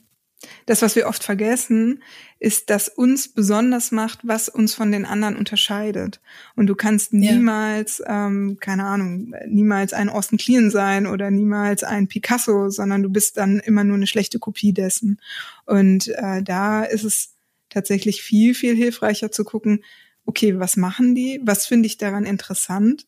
das, 0.67 0.83
was 0.83 0.97
wir 0.97 1.07
oft 1.07 1.25
vergessen, 1.25 2.03
ist, 2.39 2.71
dass 2.71 2.89
uns 2.89 3.29
besonders 3.29 3.91
macht, 3.93 4.21
was 4.23 4.49
uns 4.49 4.75
von 4.75 4.93
den 4.93 5.05
anderen 5.05 5.37
unterscheidet. 5.37 6.21
Und 6.57 6.67
du 6.67 6.75
kannst 6.75 7.13
Ja. 7.13 7.33
niemals, 7.33 8.03
ähm, 8.07 8.59
keine 8.61 8.85
Ahnung, 8.85 9.35
niemals 9.47 9.93
ein 9.93 10.09
Austin 10.09 10.39
Kleon 10.39 10.71
sein 10.71 11.07
oder 11.07 11.31
niemals 11.31 11.85
ein 11.85 12.09
Picasso, 12.09 12.69
sondern 12.71 13.03
du 13.03 13.11
bist 13.11 13.37
dann 13.37 13.61
immer 13.61 13.85
nur 13.85 13.97
eine 13.97 14.07
schlechte 14.07 14.39
Kopie 14.39 14.73
dessen. 14.73 15.21
Und 15.67 16.09
äh, 16.09 16.43
da 16.43 16.85
ist 16.85 17.05
es 17.05 17.35
tatsächlich 17.71 18.23
viel, 18.23 18.55
viel 18.55 18.77
hilfreicher 18.77 19.31
zu 19.33 19.45
gucken, 19.45 19.85
okay, 20.27 20.59
was 20.59 20.77
machen 20.77 21.15
die? 21.15 21.41
Was 21.45 21.67
finde 21.67 21.87
ich 21.87 21.99
daran 21.99 22.25
interessant? 22.25 23.07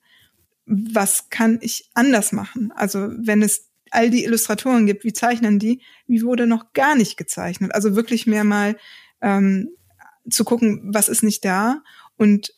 was 0.66 1.30
kann 1.30 1.58
ich 1.62 1.88
anders 1.94 2.32
machen? 2.32 2.72
Also 2.74 3.08
wenn 3.16 3.40
es 3.42 3.65
all 3.90 4.10
die 4.10 4.24
Illustratoren 4.24 4.86
gibt, 4.86 5.04
wie 5.04 5.12
zeichnen 5.12 5.58
die? 5.58 5.82
Wie 6.06 6.22
wurde 6.22 6.46
noch 6.46 6.72
gar 6.72 6.94
nicht 6.94 7.16
gezeichnet? 7.16 7.74
Also 7.74 7.96
wirklich 7.96 8.26
mehr 8.26 8.44
mal 8.44 8.76
ähm, 9.20 9.70
zu 10.28 10.44
gucken, 10.44 10.90
was 10.92 11.08
ist 11.08 11.22
nicht 11.22 11.44
da 11.44 11.82
und 12.16 12.52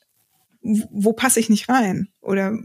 wo, 0.61 1.13
passe 1.13 1.41
ich 1.41 1.49
nicht 1.49 1.69
rein? 1.69 2.09
Oder 2.21 2.59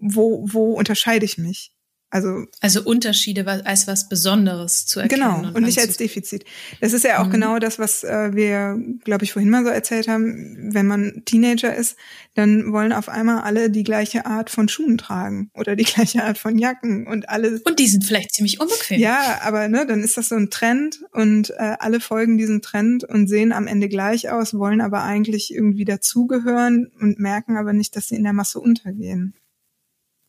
wo, 0.00 0.46
wo 0.50 0.72
unterscheide 0.72 1.24
ich 1.24 1.38
mich? 1.38 1.74
Also 2.12 2.44
Also 2.60 2.84
Unterschiede 2.84 3.46
als 3.64 3.86
was 3.86 4.10
Besonderes 4.10 4.84
zu 4.84 5.00
erkennen. 5.00 5.22
Genau, 5.42 5.48
und 5.56 5.62
nicht 5.64 5.78
als 5.78 5.96
Defizit. 5.96 6.44
Das 6.82 6.92
ist 6.92 7.04
ja 7.04 7.20
auch 7.22 7.26
Mhm. 7.28 7.30
genau 7.30 7.58
das, 7.58 7.78
was 7.78 8.04
äh, 8.04 8.34
wir, 8.34 8.78
glaube 9.02 9.24
ich, 9.24 9.32
vorhin 9.32 9.48
mal 9.50 9.64
so 9.64 9.70
erzählt 9.70 10.08
haben. 10.08 10.74
Wenn 10.74 10.86
man 10.86 11.22
Teenager 11.24 11.74
ist, 11.74 11.96
dann 12.34 12.70
wollen 12.70 12.92
auf 12.92 13.08
einmal 13.08 13.40
alle 13.44 13.70
die 13.70 13.82
gleiche 13.82 14.26
Art 14.26 14.50
von 14.50 14.68
Schuhen 14.68 14.98
tragen 14.98 15.50
oder 15.54 15.74
die 15.74 15.84
gleiche 15.92 16.22
Art 16.22 16.36
von 16.36 16.58
Jacken 16.58 17.06
und 17.06 17.30
alle. 17.30 17.62
Und 17.64 17.78
die 17.78 17.88
sind 17.88 18.04
vielleicht 18.04 18.34
ziemlich 18.34 18.60
unbequem. 18.60 19.00
Ja, 19.00 19.40
aber 19.42 19.68
ne, 19.68 19.86
dann 19.86 20.02
ist 20.02 20.18
das 20.18 20.28
so 20.28 20.34
ein 20.34 20.50
Trend 20.50 21.00
und 21.12 21.48
äh, 21.52 21.76
alle 21.78 21.98
folgen 22.00 22.36
diesem 22.36 22.60
Trend 22.60 23.04
und 23.04 23.26
sehen 23.26 23.52
am 23.52 23.66
Ende 23.66 23.88
gleich 23.88 24.28
aus, 24.30 24.52
wollen 24.52 24.82
aber 24.82 25.02
eigentlich 25.02 25.52
irgendwie 25.54 25.86
dazugehören 25.86 26.90
und 27.00 27.18
merken 27.18 27.56
aber 27.56 27.72
nicht, 27.72 27.96
dass 27.96 28.08
sie 28.08 28.16
in 28.16 28.24
der 28.24 28.34
Masse 28.34 28.60
untergehen. 28.60 29.32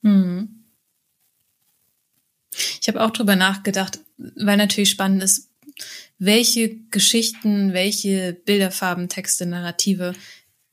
Mhm. 0.01 0.62
Ich 2.81 2.87
habe 2.87 3.01
auch 3.01 3.11
drüber 3.11 3.35
nachgedacht, 3.35 3.99
weil 4.17 4.57
natürlich 4.57 4.91
spannend 4.91 5.23
ist, 5.23 5.49
welche 6.19 6.75
Geschichten, 6.89 7.73
welche 7.73 8.33
Bilderfarben, 8.45 9.09
Texte, 9.09 9.45
Narrative 9.45 10.13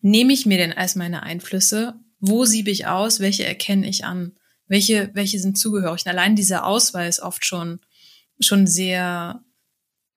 nehme 0.02 0.32
ich 0.32 0.46
mir 0.46 0.58
denn 0.58 0.72
als 0.72 0.94
meine 0.94 1.22
Einflüsse? 1.22 1.94
Wo 2.20 2.44
siebe 2.44 2.70
ich 2.70 2.86
aus? 2.86 3.20
Welche 3.20 3.44
erkenne 3.44 3.88
ich 3.88 4.04
an? 4.04 4.32
Welche, 4.68 5.10
welche 5.14 5.38
sind 5.40 5.58
zugehörig? 5.58 6.02
Und 6.04 6.10
allein 6.12 6.36
dieser 6.36 6.64
Auswahl 6.64 7.08
ist 7.08 7.20
oft 7.20 7.44
schon, 7.44 7.80
schon 8.40 8.66
sehr 8.66 9.42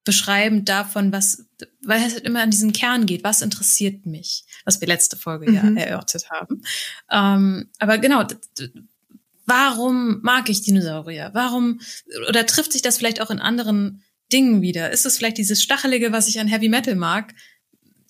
beschreibend 0.03 0.67
davon, 0.67 1.13
was, 1.13 1.45
weil 1.81 2.01
es 2.05 2.13
halt 2.13 2.25
immer 2.25 2.41
an 2.41 2.51
diesen 2.51 2.73
Kern 2.73 3.05
geht. 3.05 3.23
Was 3.23 3.41
interessiert 3.41 4.05
mich? 4.05 4.43
Was 4.65 4.81
wir 4.81 4.87
letzte 4.87 5.15
Folge 5.15 5.49
Mhm. 5.49 5.77
ja 5.77 5.83
erörtert 5.83 6.29
haben. 6.29 6.61
Ähm, 7.09 7.69
aber 7.79 7.97
genau, 7.97 8.25
warum 9.45 10.21
mag 10.21 10.49
ich 10.49 10.61
Dinosaurier? 10.61 11.31
Warum, 11.33 11.81
oder 12.29 12.45
trifft 12.45 12.73
sich 12.73 12.81
das 12.81 12.97
vielleicht 12.97 13.21
auch 13.21 13.29
in 13.29 13.39
anderen 13.39 14.03
Dingen 14.31 14.61
wieder? 14.61 14.91
Ist 14.91 15.05
es 15.05 15.17
vielleicht 15.17 15.37
dieses 15.37 15.61
Stachelige, 15.61 16.11
was 16.11 16.27
ich 16.27 16.39
an 16.39 16.47
Heavy 16.47 16.69
Metal 16.69 16.95
mag? 16.95 17.33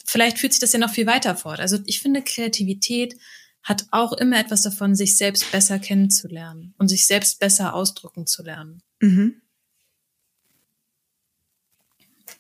Vielleicht 0.06 0.38
führt 0.38 0.54
sich 0.54 0.60
das 0.60 0.74
ja 0.74 0.80
noch 0.80 0.92
viel 0.92 1.08
weiter 1.08 1.36
fort. 1.36 1.60
Also 1.60 1.80
ich 1.86 2.02
finde, 2.02 2.22
Kreativität 2.22 3.16
hat 3.64 3.86
auch 3.92 4.14
immer 4.14 4.40
etwas 4.40 4.62
davon, 4.62 4.96
sich 4.96 5.18
selbst 5.18 5.52
besser 5.52 5.80
kennenzulernen 5.80 6.74
und 6.78 6.90
sich 6.90 7.08
selbst 7.08 7.40
besser 7.40 7.74
ausdrücken 7.74 8.28
zu 8.28 8.44
lernen. 8.44 8.82
Mhm. 9.00 9.42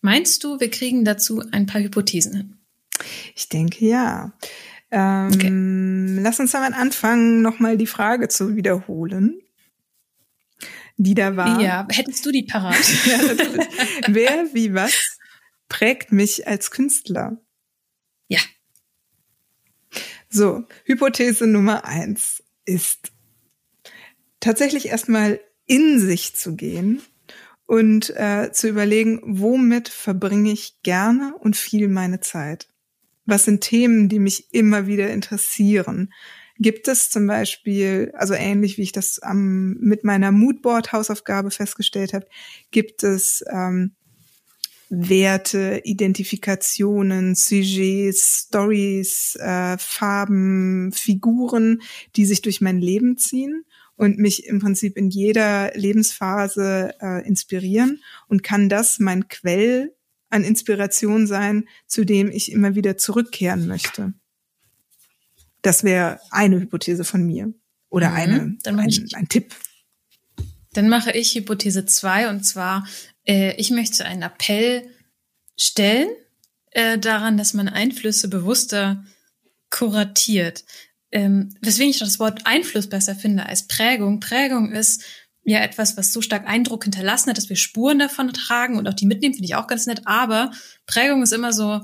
Meinst 0.01 0.43
du, 0.43 0.59
wir 0.59 0.69
kriegen 0.69 1.05
dazu 1.05 1.41
ein 1.51 1.65
paar 1.65 1.81
Hypothesen 1.81 2.35
hin? 2.35 2.57
Ich 3.35 3.47
denke 3.47 3.85
ja. 3.85 4.33
Ähm, 4.95 6.19
Lass 6.21 6.39
uns 6.39 6.51
damit 6.51 6.73
anfangen, 6.73 7.41
nochmal 7.41 7.77
die 7.77 7.87
Frage 7.87 8.27
zu 8.27 8.55
wiederholen, 8.55 9.41
die 10.97 11.15
da 11.15 11.35
war. 11.35 11.59
Ja, 11.59 11.87
hättest 11.89 12.23
du 12.25 12.31
die 12.31 12.43
parat? 12.43 12.75
Ja. 13.05 13.19
Wer, 14.07 14.53
wie, 14.53 14.73
was 14.75 15.17
prägt 15.67 16.11
mich 16.11 16.47
als 16.47 16.69
Künstler? 16.69 17.41
Ja. 18.27 18.39
So, 20.29 20.63
Hypothese 20.85 21.47
Nummer 21.47 21.85
eins 21.85 22.43
ist 22.65 23.11
tatsächlich 24.39 24.89
erstmal 24.89 25.39
in 25.65 25.99
sich 25.99 26.35
zu 26.35 26.55
gehen 26.55 27.01
und 27.65 28.11
äh, 28.15 28.51
zu 28.51 28.69
überlegen, 28.69 29.21
womit 29.23 29.89
verbringe 29.89 30.51
ich 30.51 30.83
gerne 30.83 31.35
und 31.39 31.55
viel 31.55 31.87
meine 31.87 32.19
Zeit? 32.19 32.67
Was 33.25 33.45
sind 33.45 33.61
Themen, 33.61 34.09
die 34.09 34.19
mich 34.19 34.53
immer 34.53 34.87
wieder 34.87 35.09
interessieren? 35.09 36.13
Gibt 36.59 36.87
es 36.87 37.09
zum 37.09 37.25
Beispiel, 37.25 38.11
also 38.15 38.33
ähnlich 38.33 38.77
wie 38.77 38.83
ich 38.83 38.91
das 38.91 39.19
am, 39.19 39.73
mit 39.79 40.03
meiner 40.03 40.31
Moodboard-Hausaufgabe 40.31 41.51
festgestellt 41.51 42.13
habe, 42.13 42.27
gibt 42.71 43.03
es 43.03 43.43
ähm, 43.51 43.95
Werte, 44.89 45.81
Identifikationen, 45.83 47.33
Sujets, 47.33 48.45
Stories, 48.47 49.35
äh, 49.39 49.77
Farben, 49.79 50.91
Figuren, 50.91 51.81
die 52.15 52.25
sich 52.25 52.41
durch 52.41 52.61
mein 52.61 52.79
Leben 52.79 53.17
ziehen 53.17 53.65
und 53.95 54.19
mich 54.19 54.45
im 54.45 54.59
Prinzip 54.59 54.97
in 54.97 55.09
jeder 55.09 55.71
Lebensphase 55.73 56.93
äh, 57.01 57.27
inspirieren 57.27 58.01
und 58.27 58.43
kann 58.43 58.69
das 58.69 58.99
mein 58.99 59.27
Quell 59.27 59.95
an 60.33 60.43
Inspiration 60.43 61.27
sein, 61.27 61.67
zu 61.87 62.05
dem 62.05 62.31
ich 62.31 62.51
immer 62.51 62.75
wieder 62.75 62.97
zurückkehren 62.97 63.67
möchte. 63.67 64.13
Das 65.61 65.83
wäre 65.83 66.19
eine 66.31 66.59
Hypothese 66.59 67.03
von 67.03 67.25
mir. 67.25 67.53
Oder 67.89 68.09
mhm, 68.09 68.15
eine, 68.15 68.57
ein, 68.65 69.09
ein 69.13 69.29
Tipp. 69.29 69.55
Dann 70.73 70.89
mache 70.89 71.11
ich 71.11 71.35
Hypothese 71.35 71.85
zwei 71.85 72.29
und 72.29 72.43
zwar, 72.43 72.87
äh, 73.27 73.55
ich 73.57 73.69
möchte 73.69 74.05
einen 74.05 74.23
Appell 74.23 74.89
stellen 75.55 76.09
äh, 76.71 76.97
daran, 76.97 77.37
dass 77.37 77.53
man 77.53 77.69
Einflüsse 77.69 78.27
bewusster 78.27 79.05
kuratiert. 79.69 80.65
Ähm, 81.11 81.55
weswegen 81.61 81.91
ich 81.91 81.99
das 81.99 82.19
Wort 82.19 82.47
Einfluss 82.47 82.89
besser 82.89 83.13
finde 83.13 83.45
als 83.45 83.67
Prägung. 83.67 84.19
Prägung 84.19 84.71
ist 84.71 85.03
ja 85.43 85.59
etwas, 85.59 85.97
was 85.97 86.13
so 86.13 86.21
stark 86.21 86.47
Eindruck 86.47 86.83
hinterlassen 86.83 87.29
hat, 87.29 87.37
dass 87.37 87.49
wir 87.49 87.55
Spuren 87.55 87.99
davon 87.99 88.33
tragen 88.33 88.77
und 88.77 88.87
auch 88.87 88.93
die 88.93 89.05
mitnehmen, 89.05 89.33
finde 89.33 89.47
ich 89.47 89.55
auch 89.55 89.67
ganz 89.67 89.85
nett. 89.85 90.01
Aber 90.05 90.51
Prägung 90.85 91.21
ist 91.21 91.33
immer 91.33 91.51
so, 91.51 91.81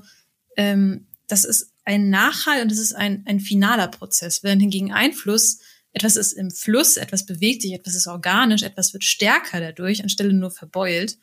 ähm, 0.56 1.08
das 1.28 1.46
ist 1.46 1.74
ein 1.86 2.10
Nachhall 2.10 2.62
und 2.62 2.72
es 2.72 2.80
ist 2.80 2.94
ein, 2.94 3.24
ein 3.26 3.40
finaler 3.40 3.88
Prozess. 3.88 4.44
Während 4.44 4.62
hingegen 4.62 4.94
Einfluss 4.94 5.60
etwas 5.92 6.16
ist 6.16 6.34
im 6.34 6.52
Fluss, 6.52 6.98
etwas 6.98 7.26
bewegt 7.26 7.64
sich, 7.64 7.74
etwas 7.74 7.96
ist 7.96 8.08
organisch, 8.08 8.64
etwas 8.64 8.94
wird 8.94 9.04
stärker 9.04 9.60
dadurch, 9.60 10.04
anstelle 10.04 10.34
nur 10.34 10.52
verbeult. 10.52 11.18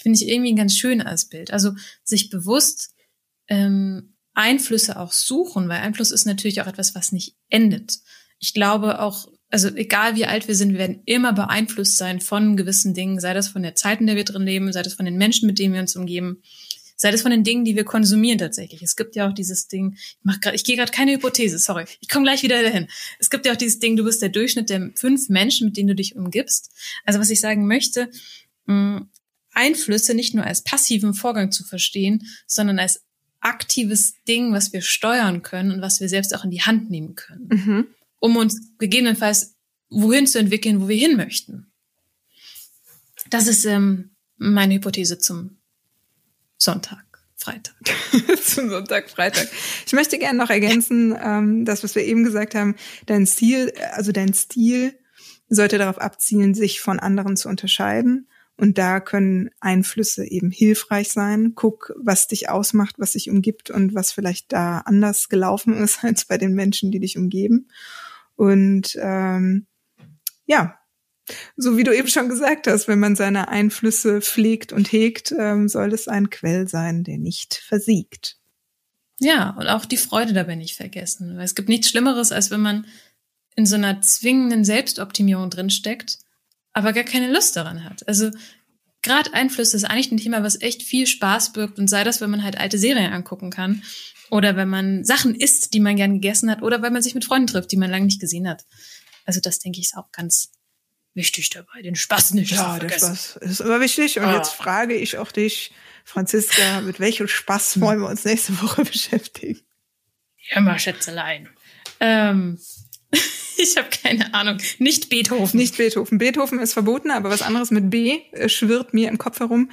Finde 0.00 0.18
ich 0.18 0.28
irgendwie 0.28 0.52
ein 0.52 0.56
ganz 0.56 0.76
schönes 0.76 1.26
Bild. 1.26 1.50
Also 1.50 1.72
sich 2.04 2.30
bewusst 2.30 2.94
ähm, 3.48 4.14
Einflüsse 4.34 4.98
auch 4.98 5.12
suchen, 5.12 5.68
weil 5.68 5.80
Einfluss 5.80 6.10
ist 6.10 6.26
natürlich 6.26 6.60
auch 6.60 6.66
etwas, 6.66 6.94
was 6.94 7.12
nicht 7.12 7.36
endet. 7.48 7.98
Ich 8.38 8.54
glaube 8.54 9.00
auch, 9.00 9.28
also 9.52 9.68
egal 9.68 10.16
wie 10.16 10.24
alt 10.24 10.48
wir 10.48 10.54
sind, 10.54 10.72
wir 10.72 10.78
werden 10.78 11.02
immer 11.04 11.34
beeinflusst 11.34 11.98
sein 11.98 12.20
von 12.20 12.56
gewissen 12.56 12.94
Dingen, 12.94 13.20
sei 13.20 13.34
das 13.34 13.48
von 13.48 13.62
der 13.62 13.74
Zeit, 13.74 14.00
in 14.00 14.06
der 14.06 14.16
wir 14.16 14.24
drin 14.24 14.42
leben, 14.42 14.72
sei 14.72 14.82
das 14.82 14.94
von 14.94 15.04
den 15.04 15.18
Menschen, 15.18 15.46
mit 15.46 15.58
denen 15.58 15.74
wir 15.74 15.80
uns 15.82 15.94
umgeben, 15.94 16.42
sei 16.96 17.10
das 17.10 17.20
von 17.20 17.30
den 17.30 17.44
Dingen, 17.44 17.64
die 17.64 17.76
wir 17.76 17.84
konsumieren 17.84 18.38
tatsächlich. 18.38 18.82
Es 18.82 18.96
gibt 18.96 19.14
ja 19.14 19.28
auch 19.28 19.34
dieses 19.34 19.68
Ding, 19.68 19.94
ich, 19.94 20.16
mach 20.22 20.40
grad, 20.40 20.54
ich 20.54 20.64
gehe 20.64 20.76
gerade 20.76 20.90
keine 20.90 21.12
Hypothese, 21.12 21.58
sorry, 21.58 21.84
ich 22.00 22.08
komme 22.08 22.24
gleich 22.24 22.42
wieder 22.42 22.62
dahin. 22.62 22.88
Es 23.18 23.28
gibt 23.28 23.44
ja 23.44 23.52
auch 23.52 23.56
dieses 23.56 23.78
Ding, 23.78 23.94
du 23.96 24.04
bist 24.04 24.22
der 24.22 24.30
Durchschnitt 24.30 24.70
der 24.70 24.90
fünf 24.94 25.28
Menschen, 25.28 25.66
mit 25.66 25.76
denen 25.76 25.88
du 25.88 25.94
dich 25.94 26.16
umgibst. 26.16 26.70
Also 27.04 27.20
was 27.20 27.28
ich 27.28 27.40
sagen 27.40 27.66
möchte, 27.66 28.10
mh, 28.64 29.06
Einflüsse 29.52 30.14
nicht 30.14 30.34
nur 30.34 30.46
als 30.46 30.62
passiven 30.62 31.12
Vorgang 31.12 31.52
zu 31.52 31.62
verstehen, 31.62 32.26
sondern 32.46 32.78
als 32.78 33.02
aktives 33.40 34.14
Ding, 34.26 34.54
was 34.54 34.72
wir 34.72 34.80
steuern 34.80 35.42
können 35.42 35.72
und 35.72 35.82
was 35.82 36.00
wir 36.00 36.08
selbst 36.08 36.34
auch 36.34 36.44
in 36.44 36.50
die 36.50 36.62
Hand 36.62 36.90
nehmen 36.90 37.16
können, 37.16 37.48
mhm. 37.50 37.86
Um 38.22 38.36
uns 38.36 38.60
gegebenenfalls 38.78 39.56
wohin 39.90 40.26
zu 40.26 40.38
entwickeln, 40.38 40.80
wo 40.80 40.88
wir 40.88 40.96
hin 40.96 41.16
möchten. 41.16 41.72
Das 43.28 43.48
ist 43.48 43.64
ähm, 43.64 44.14
meine 44.36 44.74
Hypothese 44.74 45.18
zum 45.18 45.58
Sonntag. 46.56 47.04
Freitag. 47.36 47.74
Zum 48.44 48.70
Sonntag, 48.70 49.10
Freitag. 49.10 49.48
Ich 49.84 49.92
möchte 49.92 50.16
gerne 50.16 50.38
noch 50.38 50.50
ergänzen, 50.50 51.12
ähm, 51.20 51.64
das, 51.64 51.82
was 51.82 51.96
wir 51.96 52.04
eben 52.04 52.22
gesagt 52.22 52.54
haben, 52.54 52.76
dein 53.06 53.26
Stil, 53.26 53.72
also 53.90 54.12
dein 54.12 54.32
Stil 54.32 54.96
sollte 55.48 55.76
darauf 55.76 55.98
abzielen, 55.98 56.54
sich 56.54 56.80
von 56.80 57.00
anderen 57.00 57.36
zu 57.36 57.48
unterscheiden. 57.48 58.28
Und 58.56 58.78
da 58.78 59.00
können 59.00 59.50
Einflüsse 59.58 60.24
eben 60.24 60.52
hilfreich 60.52 61.10
sein. 61.10 61.54
Guck, 61.56 61.92
was 61.96 62.28
dich 62.28 62.48
ausmacht, 62.48 62.94
was 62.98 63.12
dich 63.12 63.28
umgibt 63.28 63.70
und 63.70 63.92
was 63.92 64.12
vielleicht 64.12 64.52
da 64.52 64.78
anders 64.78 65.28
gelaufen 65.28 65.74
ist 65.74 66.04
als 66.04 66.26
bei 66.26 66.38
den 66.38 66.54
Menschen, 66.54 66.92
die 66.92 67.00
dich 67.00 67.18
umgeben. 67.18 67.66
Und 68.36 68.96
ähm, 69.00 69.66
ja, 70.46 70.78
so 71.56 71.76
wie 71.76 71.84
du 71.84 71.94
eben 71.94 72.08
schon 72.08 72.28
gesagt 72.28 72.66
hast, 72.66 72.88
wenn 72.88 72.98
man 72.98 73.16
seine 73.16 73.48
Einflüsse 73.48 74.20
pflegt 74.20 74.72
und 74.72 74.90
hegt, 74.92 75.32
ähm, 75.38 75.68
soll 75.68 75.92
es 75.92 76.08
ein 76.08 76.30
Quell 76.30 76.68
sein, 76.68 77.04
der 77.04 77.18
nicht 77.18 77.54
versiegt. 77.54 78.36
Ja, 79.20 79.50
und 79.50 79.68
auch 79.68 79.84
die 79.84 79.96
Freude 79.96 80.32
dabei 80.32 80.56
nicht 80.56 80.76
vergessen. 80.76 81.36
Weil 81.36 81.44
es 81.44 81.54
gibt 81.54 81.68
nichts 81.68 81.88
Schlimmeres, 81.88 82.32
als 82.32 82.50
wenn 82.50 82.60
man 82.60 82.86
in 83.54 83.66
so 83.66 83.76
einer 83.76 84.00
zwingenden 84.00 84.64
Selbstoptimierung 84.64 85.50
drinsteckt, 85.50 86.18
aber 86.72 86.92
gar 86.92 87.04
keine 87.04 87.30
Lust 87.30 87.56
daran 87.56 87.84
hat. 87.84 88.06
Also 88.08 88.30
gerade 89.02 89.34
Einflüsse 89.34 89.76
ist 89.76 89.84
eigentlich 89.84 90.12
ein 90.12 90.18
Thema, 90.18 90.42
was 90.42 90.60
echt 90.60 90.82
viel 90.82 91.06
Spaß 91.06 91.52
birgt 91.52 91.78
und 91.78 91.88
sei 91.88 92.04
das, 92.04 92.20
wenn 92.20 92.30
man 92.30 92.42
halt 92.42 92.58
alte 92.58 92.78
Serien 92.78 93.12
angucken 93.12 93.50
kann 93.50 93.82
oder 94.30 94.56
wenn 94.56 94.68
man 94.68 95.04
Sachen 95.04 95.34
isst, 95.34 95.74
die 95.74 95.80
man 95.80 95.96
gern 95.96 96.14
gegessen 96.14 96.50
hat 96.50 96.62
oder 96.62 96.82
wenn 96.82 96.92
man 96.92 97.02
sich 97.02 97.14
mit 97.14 97.24
Freunden 97.24 97.48
trifft, 97.48 97.72
die 97.72 97.76
man 97.76 97.90
lange 97.90 98.06
nicht 98.06 98.20
gesehen 98.20 98.48
hat. 98.48 98.64
Also 99.24 99.40
das 99.40 99.58
denke 99.58 99.78
ich 99.78 99.86
ist 99.86 99.96
auch 99.96 100.10
ganz 100.12 100.52
wichtig 101.14 101.50
dabei, 101.50 101.82
den 101.82 101.94
Spaß 101.94 102.32
nicht 102.34 102.52
ja, 102.52 102.56
zu 102.56 102.78
vergessen. 102.78 103.04
Ja, 103.04 103.10
der 103.10 103.16
Spaß 103.16 103.36
ist 103.36 103.60
immer 103.60 103.80
wichtig. 103.80 104.18
Und 104.18 104.24
ah. 104.24 104.36
jetzt 104.36 104.54
frage 104.54 104.94
ich 104.94 105.18
auch 105.18 105.32
dich, 105.32 105.72
Franziska, 106.04 106.80
mit 106.80 107.00
welchem 107.00 107.28
Spaß 107.28 107.80
wollen 107.80 108.00
wir 108.00 108.08
uns 108.08 108.24
nächste 108.24 108.60
Woche 108.62 108.84
beschäftigen? 108.84 109.60
Ja, 110.50 110.60
mal 110.60 110.78
Schätzelein. 110.78 111.48
Ähm, 112.00 112.58
ich 113.56 113.76
habe 113.76 113.88
keine 113.90 114.34
Ahnung. 114.34 114.58
Nicht 114.78 115.08
Beethoven. 115.08 115.58
Nicht 115.58 115.76
Beethoven. 115.76 116.18
Beethoven 116.18 116.58
ist 116.58 116.72
verboten, 116.72 117.10
aber 117.10 117.30
was 117.30 117.42
anderes 117.42 117.70
mit 117.70 117.90
B 117.90 118.20
schwirrt 118.46 118.94
mir 118.94 119.08
im 119.08 119.18
Kopf 119.18 119.40
herum. 119.40 119.70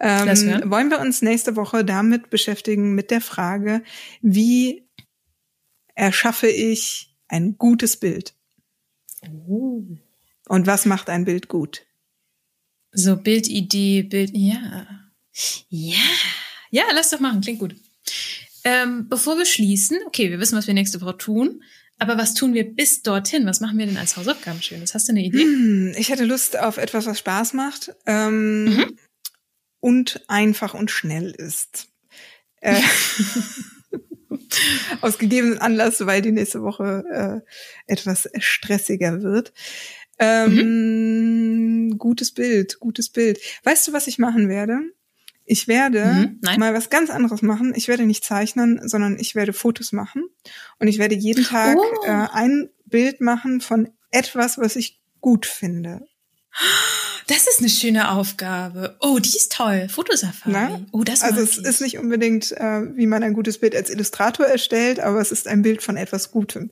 Ähm, 0.00 0.70
wollen 0.70 0.90
wir 0.90 1.00
uns 1.00 1.22
nächste 1.22 1.56
Woche 1.56 1.84
damit 1.84 2.28
beschäftigen, 2.28 2.94
mit 2.94 3.10
der 3.10 3.20
Frage, 3.20 3.82
wie 4.20 4.86
erschaffe 5.94 6.48
ich 6.48 7.14
ein 7.28 7.56
gutes 7.56 7.96
Bild? 7.96 8.34
Oh. 9.46 9.84
Und 10.48 10.66
was 10.66 10.84
macht 10.84 11.08
ein 11.08 11.24
Bild 11.24 11.48
gut? 11.48 11.86
So 12.92 13.16
Bildidee, 13.16 14.02
Bild, 14.02 14.30
ja. 14.34 14.86
Ja. 15.68 15.96
Ja, 16.70 16.84
lass 16.92 17.10
doch 17.10 17.20
machen, 17.20 17.40
klingt 17.40 17.60
gut. 17.60 17.76
Ähm, 18.64 19.08
bevor 19.08 19.36
wir 19.36 19.46
schließen, 19.46 19.98
okay, 20.06 20.30
wir 20.30 20.38
wissen, 20.38 20.56
was 20.56 20.66
wir 20.66 20.74
nächste 20.74 21.00
Woche 21.00 21.16
tun. 21.18 21.62
Aber 21.98 22.18
was 22.18 22.34
tun 22.34 22.54
wir 22.54 22.64
bis 22.64 23.02
dorthin? 23.02 23.46
Was 23.46 23.60
machen 23.60 23.78
wir 23.78 23.86
denn 23.86 23.96
als 23.96 24.16
Hausaufgaben 24.16 24.60
Schönes? 24.60 24.94
Hast 24.94 25.08
du 25.08 25.12
eine 25.12 25.22
Idee? 25.22 25.42
Hm, 25.42 25.94
ich 25.96 26.08
hätte 26.08 26.24
Lust 26.24 26.58
auf 26.58 26.76
etwas, 26.76 27.06
was 27.06 27.20
Spaß 27.20 27.54
macht 27.54 27.94
ähm, 28.06 28.64
mhm. 28.64 28.98
und 29.80 30.24
einfach 30.28 30.74
und 30.74 30.90
schnell 30.90 31.30
ist. 31.30 31.88
Äh, 32.60 32.80
aus 35.00 35.18
gegebenen 35.18 35.58
Anlass, 35.58 36.04
weil 36.06 36.22
die 36.22 36.32
nächste 36.32 36.62
Woche 36.62 37.04
äh, 37.12 37.92
etwas 37.92 38.28
stressiger 38.38 39.22
wird. 39.22 39.52
Ähm, 40.18 41.88
mhm. 41.88 41.98
Gutes 41.98 42.32
Bild, 42.32 42.78
gutes 42.80 43.10
Bild. 43.10 43.38
Weißt 43.64 43.88
du, 43.88 43.92
was 43.92 44.06
ich 44.06 44.18
machen 44.18 44.48
werde? 44.48 44.80
Ich 45.46 45.68
werde 45.68 46.04
mhm, 46.04 46.58
mal 46.58 46.72
was 46.72 46.88
ganz 46.88 47.10
anderes 47.10 47.42
machen. 47.42 47.74
Ich 47.76 47.88
werde 47.88 48.06
nicht 48.06 48.24
zeichnen, 48.24 48.88
sondern 48.88 49.18
ich 49.18 49.34
werde 49.34 49.52
Fotos 49.52 49.92
machen. 49.92 50.24
Und 50.78 50.88
ich 50.88 50.98
werde 50.98 51.14
jeden 51.14 51.44
Tag 51.44 51.76
oh. 51.78 52.04
äh, 52.06 52.28
ein 52.32 52.70
Bild 52.86 53.20
machen 53.20 53.60
von 53.60 53.90
etwas, 54.10 54.58
was 54.58 54.76
ich 54.76 55.00
gut 55.20 55.44
finde. 55.46 56.06
Das 57.26 57.46
ist 57.46 57.60
eine 57.60 57.68
schöne 57.68 58.10
Aufgabe. 58.10 58.96
Oh, 59.00 59.18
die 59.18 59.36
ist 59.36 59.52
toll. 59.52 59.88
Fotosafari. 59.88 60.52
Na? 60.52 60.80
Oh, 60.92 61.04
das 61.04 61.22
Also 61.22 61.40
es 61.40 61.58
ich. 61.58 61.64
ist 61.64 61.80
nicht 61.80 61.98
unbedingt, 61.98 62.52
äh, 62.52 62.96
wie 62.96 63.06
man 63.06 63.22
ein 63.22 63.32
gutes 63.32 63.58
Bild 63.58 63.74
als 63.74 63.90
Illustrator 63.90 64.46
erstellt, 64.46 65.00
aber 65.00 65.20
es 65.20 65.32
ist 65.32 65.48
ein 65.48 65.62
Bild 65.62 65.82
von 65.82 65.96
etwas 65.96 66.30
Gutem. 66.30 66.70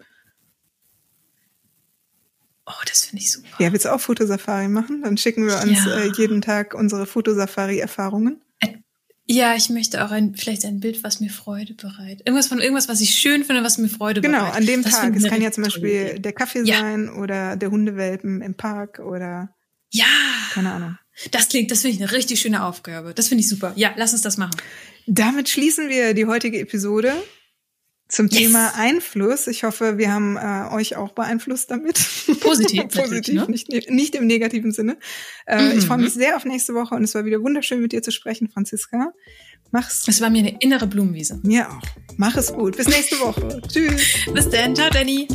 Oh, 2.66 2.84
das 2.86 3.06
finde 3.06 3.22
ich 3.22 3.32
super. 3.32 3.48
Ja, 3.58 3.72
willst 3.72 3.86
du 3.86 3.94
auch 3.94 4.00
Fotosafari 4.00 4.68
machen? 4.68 5.02
Dann 5.02 5.16
schicken 5.16 5.46
wir 5.46 5.60
uns 5.62 5.84
ja. 5.84 5.96
äh, 5.98 6.12
jeden 6.16 6.42
Tag 6.42 6.74
unsere 6.74 7.06
Fotosafari-Erfahrungen. 7.06 8.40
Ja, 9.26 9.54
ich 9.54 9.70
möchte 9.70 10.04
auch 10.04 10.10
ein, 10.10 10.34
vielleicht 10.34 10.64
ein 10.64 10.80
Bild, 10.80 11.04
was 11.04 11.20
mir 11.20 11.30
Freude 11.30 11.74
bereitet. 11.74 12.26
Irgendwas 12.26 12.48
von 12.48 12.60
irgendwas, 12.60 12.88
was 12.88 13.00
ich 13.00 13.14
schön 13.14 13.44
finde, 13.44 13.62
was 13.62 13.78
mir 13.78 13.88
Freude 13.88 14.20
genau, 14.20 14.38
bereitet. 14.38 14.60
Genau, 14.60 14.60
an 14.60 14.66
dem 14.66 14.82
das 14.82 14.92
Tag. 14.92 15.16
Es 15.16 15.24
kann 15.24 15.40
ja 15.40 15.52
zum 15.52 15.64
Beispiel 15.64 16.18
der 16.18 16.32
Kaffee 16.32 16.62
ja. 16.64 16.80
sein 16.80 17.08
oder 17.08 17.56
der 17.56 17.70
Hundewelpen 17.70 18.42
im 18.42 18.54
Park 18.54 18.98
oder. 18.98 19.54
Ja. 19.90 20.06
Keine 20.52 20.72
Ahnung. 20.72 20.98
Das 21.30 21.48
klingt, 21.48 21.70
das 21.70 21.82
finde 21.82 21.96
ich 21.96 22.02
eine 22.02 22.12
richtig 22.12 22.40
schöne 22.40 22.64
Aufgabe. 22.64 23.14
Das 23.14 23.28
finde 23.28 23.42
ich 23.42 23.48
super. 23.48 23.72
Ja, 23.76 23.92
lass 23.96 24.12
uns 24.12 24.22
das 24.22 24.38
machen. 24.38 24.56
Damit 25.06 25.48
schließen 25.48 25.88
wir 25.88 26.14
die 26.14 26.26
heutige 26.26 26.58
Episode 26.58 27.12
zum 28.12 28.28
yes. 28.28 28.38
Thema 28.38 28.74
Einfluss. 28.76 29.46
Ich 29.46 29.64
hoffe, 29.64 29.96
wir 29.96 30.12
haben 30.12 30.36
äh, 30.36 30.74
euch 30.74 30.96
auch 30.96 31.12
beeinflusst 31.12 31.70
damit. 31.70 31.98
Positiv. 32.40 32.88
Positiv, 32.88 33.34
ne? 33.34 33.46
nicht, 33.48 33.70
ne, 33.70 33.82
nicht 33.88 34.14
im 34.14 34.26
negativen 34.26 34.70
Sinne. 34.70 34.98
Äh, 35.46 35.56
mm 35.56 35.60
-hmm. 35.60 35.68
Ich 35.70 35.76
mhm, 35.76 35.86
freue 35.86 35.98
mich 35.98 36.14
mhm. 36.14 36.18
sehr 36.20 36.36
auf 36.36 36.44
nächste 36.44 36.74
Woche 36.74 36.94
und 36.94 37.04
es 37.04 37.14
war 37.14 37.24
wieder 37.24 37.42
wunderschön, 37.42 37.80
mit 37.80 37.92
dir 37.92 38.02
zu 38.02 38.12
sprechen, 38.12 38.48
Franziska. 38.48 39.12
Mach's. 39.70 40.06
Es 40.06 40.20
war 40.20 40.28
mir 40.28 40.40
eine 40.40 40.58
innere 40.60 40.86
Blumenwiese. 40.86 41.40
Mir 41.42 41.70
auch. 41.70 41.82
Mach 42.18 42.36
es 42.36 42.52
gut. 42.52 42.76
Bis 42.76 42.86
nächste 42.86 43.18
Woche. 43.20 43.62
Tschüss. 43.68 44.26
Bis 44.34 44.50
dann. 44.50 44.76
Ciao, 44.76 44.90
Danny. 44.90 45.26